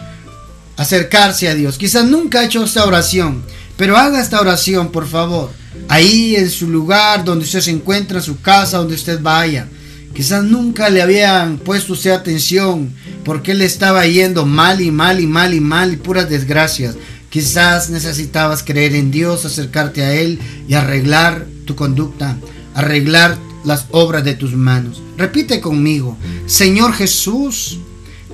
Acercarse 0.78 1.50
a 1.50 1.54
Dios. 1.54 1.76
Quizás 1.76 2.06
nunca 2.06 2.40
ha 2.40 2.44
hecho 2.44 2.64
esta 2.64 2.86
oración. 2.86 3.44
Pero 3.76 3.96
haga 3.96 4.20
esta 4.20 4.40
oración, 4.40 4.90
por 4.90 5.06
favor. 5.06 5.50
Ahí 5.88 6.36
en 6.36 6.50
su 6.50 6.68
lugar 6.68 7.24
donde 7.24 7.44
usted 7.44 7.60
se 7.60 7.70
encuentra, 7.70 8.18
en 8.18 8.24
su 8.24 8.40
casa, 8.40 8.78
donde 8.78 8.94
usted 8.94 9.20
vaya. 9.20 9.68
Quizás 10.14 10.42
nunca 10.44 10.88
le 10.88 11.02
habían 11.02 11.58
puesto 11.58 11.92
usted 11.92 12.10
atención 12.10 12.90
porque 13.22 13.52
le 13.52 13.66
estaba 13.66 14.06
yendo 14.06 14.46
mal 14.46 14.80
y 14.80 14.90
mal 14.90 15.20
y 15.20 15.26
mal 15.26 15.52
y 15.52 15.60
mal 15.60 15.92
y 15.92 15.96
puras 15.96 16.30
desgracias. 16.30 16.96
Quizás 17.28 17.90
necesitabas 17.90 18.62
creer 18.62 18.94
en 18.94 19.10
Dios, 19.10 19.44
acercarte 19.44 20.02
a 20.02 20.14
Él 20.14 20.38
y 20.66 20.72
arreglar 20.72 21.46
tu 21.66 21.76
conducta, 21.76 22.38
arreglar 22.74 23.36
las 23.64 23.86
obras 23.90 24.24
de 24.24 24.34
tus 24.34 24.54
manos. 24.54 25.02
Repite 25.18 25.60
conmigo, 25.60 26.16
Señor 26.46 26.94
Jesús, 26.94 27.78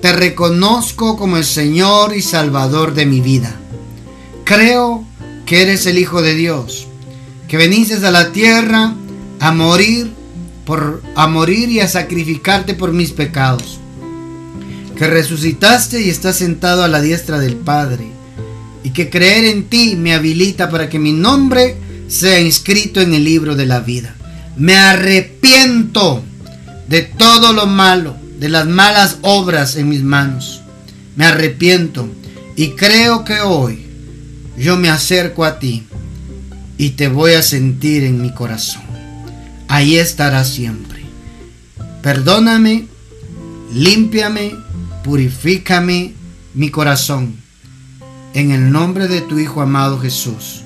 te 0.00 0.12
reconozco 0.12 1.16
como 1.16 1.36
el 1.36 1.44
Señor 1.44 2.14
y 2.14 2.22
Salvador 2.22 2.94
de 2.94 3.06
mi 3.06 3.20
vida. 3.20 3.56
Creo 4.44 5.04
que 5.52 5.60
eres 5.60 5.84
el 5.84 5.98
Hijo 5.98 6.22
de 6.22 6.34
Dios, 6.34 6.86
que 7.46 7.58
veniste 7.58 7.94
a 7.96 8.10
la 8.10 8.32
tierra 8.32 8.94
a 9.38 9.52
morir 9.52 10.10
por 10.64 11.02
a 11.14 11.26
morir 11.26 11.68
y 11.68 11.80
a 11.80 11.88
sacrificarte 11.88 12.72
por 12.72 12.94
mis 12.94 13.10
pecados. 13.10 13.78
Que 14.96 15.08
resucitaste 15.08 16.00
y 16.00 16.08
estás 16.08 16.36
sentado 16.36 16.84
a 16.84 16.88
la 16.88 17.02
diestra 17.02 17.38
del 17.38 17.56
Padre, 17.56 18.06
y 18.82 18.92
que 18.92 19.10
creer 19.10 19.44
en 19.44 19.64
ti 19.64 19.94
me 19.94 20.14
habilita 20.14 20.70
para 20.70 20.88
que 20.88 20.98
mi 20.98 21.12
nombre 21.12 21.76
sea 22.08 22.40
inscrito 22.40 23.02
en 23.02 23.12
el 23.12 23.22
libro 23.22 23.54
de 23.54 23.66
la 23.66 23.80
vida. 23.80 24.14
Me 24.56 24.76
arrepiento 24.76 26.24
de 26.88 27.02
todo 27.02 27.52
lo 27.52 27.66
malo, 27.66 28.16
de 28.38 28.48
las 28.48 28.66
malas 28.66 29.18
obras 29.20 29.76
en 29.76 29.90
mis 29.90 30.02
manos. 30.02 30.62
Me 31.14 31.26
arrepiento 31.26 32.08
y 32.56 32.70
creo 32.70 33.26
que 33.26 33.42
hoy 33.42 33.91
yo 34.56 34.76
me 34.76 34.88
acerco 34.88 35.44
a 35.44 35.58
ti 35.58 35.86
y 36.78 36.90
te 36.90 37.08
voy 37.08 37.32
a 37.32 37.42
sentir 37.42 38.04
en 38.04 38.20
mi 38.20 38.32
corazón. 38.32 38.82
Ahí 39.68 39.96
estará 39.96 40.44
siempre. 40.44 41.02
Perdóname, 42.02 42.88
límpiame, 43.72 44.54
purifícame 45.04 46.14
mi 46.54 46.70
corazón. 46.70 47.36
En 48.34 48.50
el 48.50 48.70
nombre 48.72 49.08
de 49.08 49.20
tu 49.20 49.38
Hijo 49.38 49.60
amado 49.60 49.98
Jesús, 49.98 50.62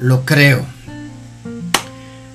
lo 0.00 0.24
creo. 0.24 0.64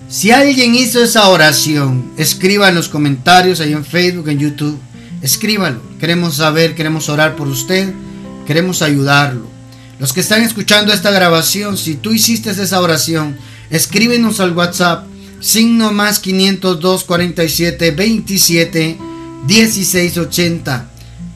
Si 0.10 0.32
alguien 0.32 0.76
hizo 0.76 1.02
esa 1.02 1.30
oración, 1.30 2.12
escriba 2.18 2.68
en 2.68 2.76
los 2.76 2.90
comentarios 2.90 3.62
ahí 3.62 3.72
en 3.72 3.86
Facebook, 3.86 4.28
en 4.28 4.40
YouTube. 4.40 4.78
Escríbalo. 5.22 5.82
Queremos 6.00 6.36
saber, 6.36 6.76
queremos 6.76 7.08
orar 7.08 7.36
por 7.36 7.48
usted, 7.48 7.94
queremos 8.46 8.82
ayudarlo. 8.82 9.48
Los 10.02 10.14
que 10.14 10.22
están 10.22 10.42
escuchando 10.42 10.92
esta 10.92 11.12
grabación, 11.12 11.78
si 11.78 11.94
tú 11.94 12.12
hiciste 12.12 12.50
esa 12.50 12.82
oración, 12.82 13.38
escríbenos 13.70 14.40
al 14.40 14.58
WhatsApp, 14.58 15.06
signo 15.40 15.92
más 15.92 16.18
502 16.18 17.04
47 17.04 17.92
27 17.92 18.98
16 19.46 20.18
80. 20.18 20.90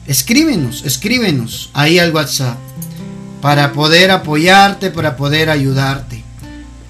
Escríbenos, 0.08 0.82
escríbenos 0.84 1.70
ahí 1.74 2.00
al 2.00 2.12
WhatsApp 2.12 2.58
para 3.40 3.72
poder 3.72 4.10
apoyarte, 4.10 4.90
para 4.90 5.16
poder 5.16 5.48
ayudarte. 5.48 6.24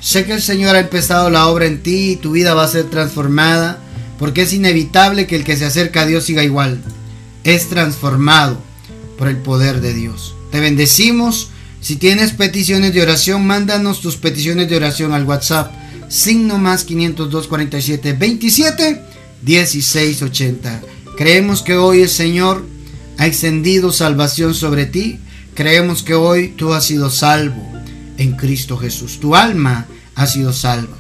Sé 0.01 0.25
que 0.25 0.33
el 0.33 0.41
Señor 0.41 0.77
ha 0.77 0.81
empezado 0.81 1.29
la 1.29 1.47
obra 1.47 1.67
en 1.67 1.83
ti 1.83 2.13
y 2.13 2.17
tu 2.17 2.31
vida 2.31 2.55
va 2.55 2.65
a 2.65 2.69
ser 2.69 2.85
transformada, 2.85 3.81
porque 4.19 4.41
es 4.41 4.55
inevitable 4.55 5.27
que 5.27 5.37
el 5.37 5.45
que 5.45 5.59
se 5.59 5.67
acerca 5.67 6.01
a 6.01 6.07
Dios 6.07 6.25
siga 6.25 6.43
igual. 6.43 6.81
Es 7.45 7.69
transformado 7.69 8.63
por 9.19 9.29
el 9.29 9.37
poder 9.37 9.83
de 9.83 9.93
Dios. 9.93 10.35
Te 10.51 10.61
bendecimos. 10.61 11.51
Si 11.87 11.95
tienes 11.95 12.33
peticiones 12.33 12.93
de 12.95 13.03
oración, 13.03 13.47
mándanos 13.47 14.01
tus 14.01 14.17
peticiones 14.17 14.69
de 14.69 14.75
oración 14.75 15.13
al 15.13 15.23
WhatsApp. 15.23 15.73
Signo 16.09 16.59
más 16.59 16.83
502 16.83 17.47
47 17.47 18.13
27 18.13 19.03
16 19.43 20.23
80. 20.23 20.83
Creemos 21.17 21.63
que 21.63 21.77
hoy 21.77 22.03
el 22.03 22.09
Señor 22.09 22.67
ha 23.19 23.29
extendido 23.29 23.93
salvación 23.93 24.53
sobre 24.53 24.87
ti. 24.87 25.21
Creemos 25.55 26.03
que 26.03 26.15
hoy 26.15 26.49
tú 26.49 26.75
has 26.75 26.87
sido 26.87 27.09
salvo 27.09 27.65
en 28.19 28.33
Cristo 28.33 28.77
Jesús. 28.77 29.21
Tu 29.21 29.37
alma 29.37 29.87
ha 30.17 30.27
sido 30.27 30.53
salva. 30.53 30.97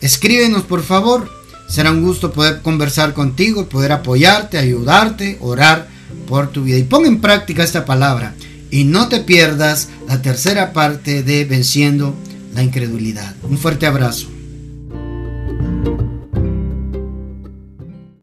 Escríbenos 0.00 0.62
por 0.62 0.84
favor. 0.84 1.28
Será 1.68 1.90
un 1.90 2.04
gusto 2.04 2.32
poder 2.32 2.62
conversar 2.62 3.12
contigo, 3.12 3.68
poder 3.68 3.90
apoyarte, 3.90 4.56
ayudarte, 4.56 5.36
orar 5.40 5.88
por 6.28 6.52
tu 6.52 6.62
vida. 6.62 6.78
Y 6.78 6.84
pon 6.84 7.06
en 7.06 7.20
práctica 7.20 7.64
esta 7.64 7.84
palabra 7.84 8.36
y 8.70 8.84
no 8.84 9.08
te 9.08 9.20
pierdas 9.20 9.88
la 10.06 10.22
tercera 10.22 10.72
parte 10.72 11.22
de 11.22 11.44
Venciendo 11.44 12.14
la 12.54 12.62
Incredulidad. 12.62 13.34
Un 13.42 13.58
fuerte 13.58 13.86
abrazo. 13.86 14.28